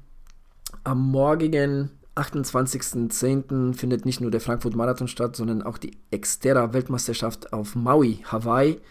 am 0.83 1.09
morgigen 1.09 1.89
28.10. 2.15 3.73
findet 3.73 4.05
nicht 4.05 4.19
nur 4.19 4.29
der 4.29 4.41
Frankfurt 4.41 4.75
Marathon 4.75 5.07
statt, 5.07 5.37
sondern 5.37 5.61
auch 5.61 5.77
die 5.77 5.91
Xterra 6.11 6.73
Weltmeisterschaft 6.73 7.53
auf 7.53 7.75
Maui, 7.75 8.19
Hawaii. 8.25 8.81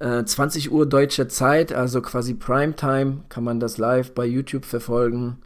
Äh, 0.00 0.24
20 0.24 0.72
Uhr 0.72 0.84
deutsche 0.84 1.28
Zeit, 1.28 1.72
also 1.72 2.02
quasi 2.02 2.34
Primetime, 2.34 3.18
kann 3.28 3.44
man 3.44 3.60
das 3.60 3.78
live 3.78 4.14
bei 4.14 4.26
YouTube 4.26 4.64
verfolgen. 4.64 5.36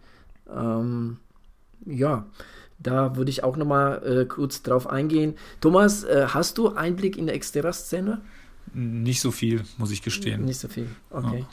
Ähm, 0.50 1.18
ja, 1.84 2.24
da 2.82 3.16
würde 3.16 3.30
ich 3.30 3.44
auch 3.44 3.56
nochmal 3.56 4.02
äh, 4.04 4.24
kurz 4.24 4.62
drauf 4.62 4.88
eingehen. 4.88 5.34
Thomas, 5.60 6.04
äh, 6.04 6.26
hast 6.28 6.58
du 6.58 6.70
Einblick 6.70 7.16
in 7.16 7.26
der 7.26 7.38
Xterra-Szene? 7.38 8.20
Nicht 8.72 9.20
so 9.20 9.30
viel, 9.30 9.62
muss 9.78 9.90
ich 9.90 10.02
gestehen. 10.02 10.44
Nicht 10.44 10.60
so 10.60 10.68
viel, 10.68 10.88
okay. 11.10 11.44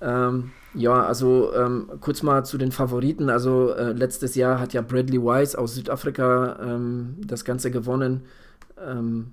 Ja, 0.00 0.28
ähm, 0.28 0.52
ja 0.74 1.02
also 1.02 1.52
ähm, 1.54 1.90
kurz 2.00 2.22
mal 2.22 2.44
zu 2.44 2.58
den 2.58 2.70
Favoriten. 2.70 3.30
Also 3.30 3.70
äh, 3.72 3.92
letztes 3.92 4.34
Jahr 4.34 4.60
hat 4.60 4.72
ja 4.72 4.82
Bradley 4.82 5.20
Wise 5.20 5.58
aus 5.58 5.74
Südafrika 5.74 6.58
ähm, 6.62 7.16
das 7.24 7.44
Ganze 7.44 7.70
gewonnen. 7.70 8.22
Ähm, 8.78 9.32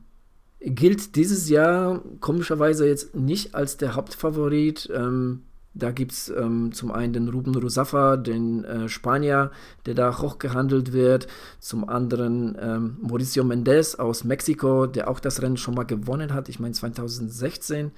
gilt 0.59 1.15
dieses 1.15 1.49
Jahr 1.49 2.01
komischerweise 2.19 2.87
jetzt 2.87 3.15
nicht 3.15 3.53
als 3.53 3.77
der 3.77 3.95
Hauptfavorit. 3.95 4.89
Ähm, 4.93 5.43
da 5.77 5.91
gibt 5.91 6.11
es 6.11 6.29
ähm, 6.29 6.71
zum 6.71 6.91
einen 6.91 7.13
den 7.13 7.29
Ruben 7.29 7.55
Rusafa, 7.55 8.17
den 8.17 8.63
äh, 8.63 8.89
Spanier, 8.89 9.51
der 9.85 9.93
da 9.93 10.17
hochgehandelt 10.17 10.93
wird. 10.93 11.27
Zum 11.59 11.87
anderen 11.87 12.57
ähm, 12.59 12.97
Mauricio 13.01 13.43
Mendez 13.43 13.95
aus 13.95 14.23
Mexiko, 14.23 14.87
der 14.87 15.09
auch 15.09 15.19
das 15.19 15.41
Rennen 15.41 15.57
schon 15.57 15.75
mal 15.75 15.83
gewonnen 15.83 16.33
hat, 16.33 16.49
ich 16.49 16.59
meine 16.59 16.73
2016. 16.73 17.91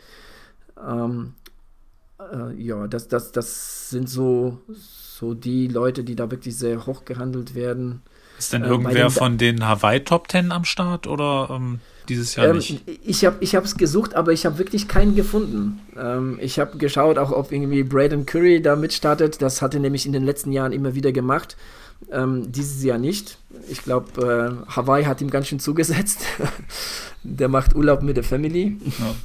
Ähm, 0.85 1.33
äh, 2.19 2.53
ja, 2.61 2.87
das, 2.87 3.07
das, 3.07 3.31
das 3.31 3.89
sind 3.89 4.09
so, 4.09 4.59
so 4.67 5.33
die 5.33 5.67
Leute, 5.67 6.03
die 6.03 6.15
da 6.15 6.29
wirklich 6.31 6.57
sehr 6.57 6.85
hoch 6.85 7.05
gehandelt 7.05 7.55
werden. 7.55 8.01
Ist 8.37 8.53
denn 8.53 8.63
äh, 8.63 8.67
irgendwer 8.67 9.09
von 9.09 9.37
den 9.37 9.65
Hawaii 9.65 10.03
Top 10.03 10.27
Ten 10.27 10.51
am 10.51 10.65
Start 10.65 11.07
oder? 11.07 11.49
Ähm 11.51 11.79
dieses 12.09 12.35
Jahr 12.35 12.47
ähm, 12.47 12.57
nicht? 12.57 12.81
Ich 13.03 13.25
habe 13.25 13.65
es 13.65 13.77
gesucht, 13.77 14.15
aber 14.15 14.31
ich 14.33 14.45
habe 14.45 14.57
wirklich 14.57 14.87
keinen 14.87 15.15
gefunden. 15.15 15.79
Ähm, 15.97 16.37
ich 16.41 16.59
habe 16.59 16.77
geschaut, 16.77 17.17
auch 17.17 17.31
ob 17.31 17.51
irgendwie 17.51 17.83
Braden 17.83 18.25
Curry 18.25 18.61
da 18.61 18.75
mitstartet. 18.75 19.41
Das 19.41 19.61
hatte 19.61 19.79
nämlich 19.79 20.05
in 20.05 20.13
den 20.13 20.23
letzten 20.23 20.51
Jahren 20.51 20.71
immer 20.71 20.95
wieder 20.95 21.11
gemacht. 21.11 21.55
Ähm, 22.11 22.51
dieses 22.51 22.83
Jahr 22.83 22.97
nicht. 22.97 23.37
Ich 23.69 23.83
glaube, 23.83 24.63
äh, 24.67 24.71
Hawaii 24.75 25.05
hat 25.05 25.21
ihm 25.21 25.29
ganz 25.29 25.47
schön 25.47 25.59
zugesetzt. 25.59 26.25
der 27.23 27.49
macht 27.49 27.75
Urlaub 27.75 28.01
mit 28.01 28.15
der 28.15 28.23
Family. 28.23 28.77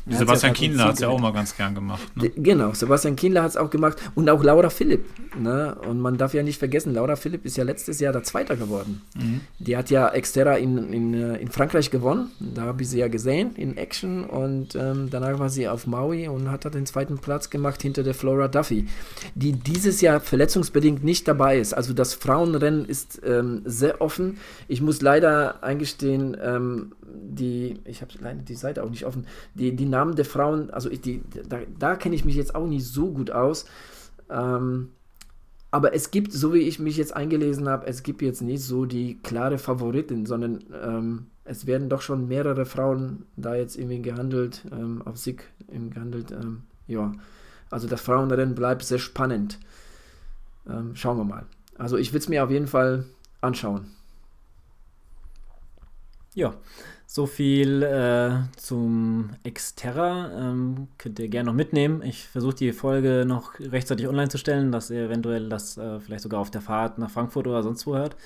Ja. 0.06 0.18
Sebastian 0.18 0.52
ja 0.52 0.58
Kienler 0.58 0.84
hat 0.84 0.94
es 0.94 1.00
ja 1.00 1.08
auch 1.08 1.20
mal 1.20 1.32
ganz 1.32 1.56
gern 1.56 1.74
gemacht. 1.74 2.02
Ne? 2.16 2.30
Genau, 2.30 2.72
Sebastian 2.72 3.14
Kienler 3.14 3.42
hat 3.42 3.50
es 3.50 3.56
auch 3.56 3.70
gemacht 3.70 3.98
und 4.14 4.28
auch 4.28 4.42
Laura 4.42 4.70
Philipp. 4.70 5.04
Ne? 5.38 5.76
Und 5.88 6.00
man 6.00 6.16
darf 6.16 6.34
ja 6.34 6.42
nicht 6.42 6.58
vergessen, 6.58 6.94
Laura 6.94 7.16
Philipp 7.16 7.44
ist 7.44 7.56
ja 7.56 7.64
letztes 7.64 8.00
Jahr 8.00 8.12
der 8.12 8.24
Zweiter 8.24 8.56
geworden. 8.56 9.02
Mhm. 9.14 9.40
Die 9.58 9.76
hat 9.76 9.90
ja 9.90 10.08
Exterra 10.08 10.54
in, 10.54 10.92
in, 10.92 11.14
äh, 11.14 11.36
in 11.36 11.50
Frankreich 11.50 11.90
gewonnen. 11.90 12.30
Da 12.40 12.62
habe 12.62 12.82
ich 12.82 12.88
sie 12.88 12.98
ja 12.98 13.08
gesehen 13.08 13.54
in 13.56 13.76
Action 13.76 14.24
und 14.24 14.74
ähm, 14.74 15.08
danach 15.10 15.38
war 15.38 15.48
sie 15.48 15.68
auf 15.68 15.86
Maui 15.86 16.26
und 16.28 16.50
hat 16.50 16.64
da 16.64 16.70
den 16.70 16.86
zweiten 16.86 17.18
Platz 17.18 17.50
gemacht 17.50 17.80
hinter 17.82 18.02
der 18.02 18.14
Flora 18.14 18.48
Duffy, 18.48 18.86
die 19.34 19.52
dieses 19.52 20.00
Jahr 20.00 20.20
verletzungsbedingt 20.20 21.04
nicht 21.04 21.28
dabei 21.28 21.58
ist. 21.58 21.74
Also 21.74 21.92
das 21.94 22.14
Frauenrennen 22.14 22.84
ist 22.84 23.20
ähm, 23.24 23.62
sehr 23.64 24.00
offen. 24.14 24.38
Ich 24.68 24.80
muss 24.80 25.02
leider 25.02 25.62
eingestehen, 25.62 26.36
ähm, 26.40 26.92
die, 27.02 27.80
ich 27.84 28.00
habe 28.00 28.12
leider 28.20 28.42
die 28.42 28.54
Seite 28.54 28.82
auch 28.82 28.90
nicht 28.90 29.06
offen, 29.06 29.26
die, 29.54 29.74
die 29.74 29.86
Namen 29.86 30.14
der 30.14 30.24
Frauen, 30.24 30.70
also 30.70 30.90
ich, 30.90 31.00
die, 31.00 31.22
da, 31.48 31.58
da 31.78 31.96
kenne 31.96 32.14
ich 32.14 32.24
mich 32.24 32.36
jetzt 32.36 32.54
auch 32.54 32.66
nicht 32.66 32.86
so 32.86 33.10
gut 33.10 33.30
aus. 33.30 33.66
Ähm, 34.30 34.90
aber 35.70 35.92
es 35.92 36.12
gibt, 36.12 36.32
so 36.32 36.54
wie 36.54 36.60
ich 36.60 36.78
mich 36.78 36.96
jetzt 36.96 37.16
eingelesen 37.16 37.68
habe, 37.68 37.86
es 37.86 38.04
gibt 38.04 38.22
jetzt 38.22 38.42
nicht 38.42 38.62
so 38.62 38.84
die 38.84 39.18
klare 39.22 39.58
Favoritin, 39.58 40.24
sondern 40.24 40.60
ähm, 40.72 41.26
es 41.44 41.66
werden 41.66 41.88
doch 41.88 42.00
schon 42.00 42.28
mehrere 42.28 42.64
Frauen 42.64 43.24
da 43.36 43.56
jetzt 43.56 43.76
irgendwie 43.76 44.00
gehandelt, 44.00 44.64
ähm, 44.70 45.02
auf 45.04 45.18
Sieg 45.18 45.50
gehandelt. 45.68 46.30
Ähm, 46.30 46.62
ja, 46.86 47.12
also 47.70 47.88
das 47.88 48.00
Frauenrennen 48.00 48.54
bleibt 48.54 48.84
sehr 48.84 49.00
spannend. 49.00 49.58
Ähm, 50.68 50.94
schauen 50.94 51.18
wir 51.18 51.24
mal. 51.24 51.46
Also 51.76 51.96
ich 51.96 52.12
will 52.12 52.20
es 52.20 52.28
mir 52.28 52.44
auf 52.44 52.50
jeden 52.50 52.68
Fall 52.68 53.04
anschauen. 53.40 53.86
Ja, 56.34 56.54
so 57.06 57.26
viel 57.26 57.84
äh, 57.84 58.32
zum 58.56 59.30
Xterra. 59.48 60.32
Ähm, 60.36 60.88
könnt 60.98 61.20
ihr 61.20 61.28
gerne 61.28 61.50
noch 61.50 61.56
mitnehmen. 61.56 62.02
Ich 62.02 62.26
versuche 62.26 62.56
die 62.56 62.72
Folge 62.72 63.24
noch 63.24 63.52
rechtzeitig 63.60 64.08
online 64.08 64.28
zu 64.28 64.38
stellen, 64.38 64.72
dass 64.72 64.90
ihr 64.90 65.04
eventuell 65.04 65.48
das 65.48 65.78
äh, 65.78 66.00
vielleicht 66.00 66.24
sogar 66.24 66.40
auf 66.40 66.50
der 66.50 66.60
Fahrt 66.60 66.98
nach 66.98 67.10
Frankfurt 67.10 67.46
oder 67.46 67.62
sonst 67.62 67.86
wo 67.86 67.94
hört. 67.94 68.16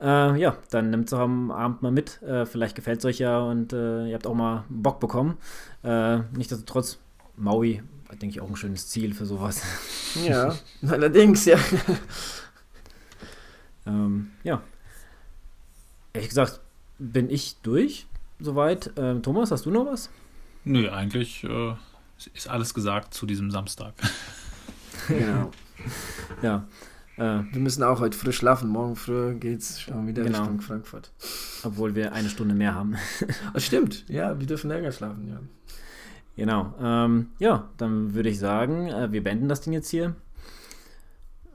Äh, 0.00 0.40
ja, 0.40 0.56
dann 0.70 0.90
nehmt 0.90 1.06
es 1.06 1.12
auch 1.12 1.20
am 1.20 1.52
Abend 1.52 1.82
mal 1.82 1.92
mit. 1.92 2.20
Äh, 2.22 2.46
vielleicht 2.46 2.74
gefällt 2.74 2.98
es 2.98 3.04
euch 3.04 3.20
ja 3.20 3.38
und 3.38 3.72
äh, 3.72 4.08
ihr 4.08 4.14
habt 4.14 4.26
auch 4.26 4.34
mal 4.34 4.64
Bock 4.68 4.98
bekommen. 4.98 5.38
Äh, 5.84 6.18
Nichtsdestotrotz, 6.36 6.98
Maui, 7.36 7.80
denke 8.10 8.26
ich, 8.26 8.40
auch 8.40 8.48
ein 8.48 8.56
schönes 8.56 8.88
Ziel 8.88 9.14
für 9.14 9.24
sowas. 9.24 9.62
Ja, 10.24 10.52
allerdings, 10.88 11.44
ja. 11.44 11.58
ähm, 13.86 14.32
ja. 14.42 14.62
Ehrlich 16.12 16.30
gesagt, 16.30 16.60
bin 16.98 17.30
ich 17.30 17.56
durch 17.62 18.06
soweit. 18.40 18.92
Ähm, 18.96 19.22
Thomas, 19.22 19.50
hast 19.50 19.66
du 19.66 19.70
noch 19.70 19.86
was? 19.86 20.10
Nö, 20.64 20.90
eigentlich 20.90 21.44
äh, 21.44 21.74
ist 22.34 22.48
alles 22.48 22.74
gesagt 22.74 23.14
zu 23.14 23.26
diesem 23.26 23.50
Samstag. 23.50 23.94
Genau. 25.08 25.52
Ja. 26.42 26.66
Äh, 27.16 27.44
Wir 27.52 27.60
müssen 27.60 27.82
auch 27.84 28.00
heute 28.00 28.16
früh 28.18 28.32
schlafen. 28.32 28.68
Morgen 28.70 28.96
früh 28.96 29.34
geht's 29.34 29.80
schon 29.82 30.06
wieder 30.08 30.24
Genau. 30.24 30.38
Richtung 30.40 30.60
Frankfurt. 30.60 31.12
obwohl 31.62 31.94
wir 31.94 32.12
eine 32.12 32.28
Stunde 32.28 32.54
mehr 32.54 32.74
haben. 32.74 32.96
Oh, 33.54 33.58
stimmt. 33.60 34.04
Ja, 34.08 34.40
wir 34.40 34.46
dürfen 34.46 34.68
länger 34.68 34.90
schlafen, 34.90 35.28
ja. 35.28 35.38
Genau. 36.34 36.74
Ähm, 36.80 37.28
ja, 37.38 37.68
dann 37.76 38.14
würde 38.14 38.30
ich 38.30 38.38
sagen, 38.40 38.88
äh, 38.88 39.12
wir 39.12 39.22
beenden 39.22 39.48
das 39.48 39.60
Ding 39.60 39.74
jetzt 39.74 39.90
hier. 39.90 40.16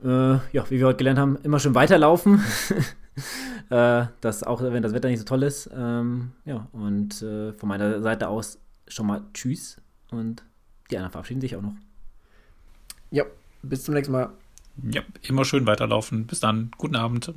Äh, 0.04 0.08
ja, 0.54 0.70
wie 0.70 0.80
wir 0.80 0.86
heute 0.88 0.98
gelernt 1.00 1.20
haben, 1.20 1.36
immer 1.44 1.60
schön 1.60 1.76
weiterlaufen. 1.76 2.42
äh, 3.70 4.06
das 4.22 4.44
auch, 4.44 4.62
wenn 4.62 4.84
das 4.84 4.94
Wetter 4.94 5.10
nicht 5.10 5.20
so 5.20 5.26
toll 5.26 5.44
ist. 5.44 5.70
Ähm, 5.74 6.32
ja, 6.46 6.68
und 6.72 7.22
äh, 7.22 7.54
von 7.54 7.70
meiner 7.70 8.02
Seite 8.02 8.28
aus 8.28 8.60
schon 8.88 9.08
mal 9.08 9.24
Tschüss. 9.34 9.82
Und 10.12 10.44
die 10.90 10.98
anderen 10.98 11.12
verabschieden 11.12 11.42
sich 11.42 11.56
auch 11.56 11.62
noch. 11.62 11.74
Ja, 13.12 13.24
bis 13.62 13.84
zum 13.84 13.94
nächsten 13.94 14.14
Mal. 14.14 14.30
Ja, 14.92 15.02
immer 15.28 15.46
schön 15.46 15.66
weiterlaufen. 15.66 16.28
Bis 16.28 16.40
dann. 16.40 16.72
Guten 16.78 16.96
Abend. 16.96 17.34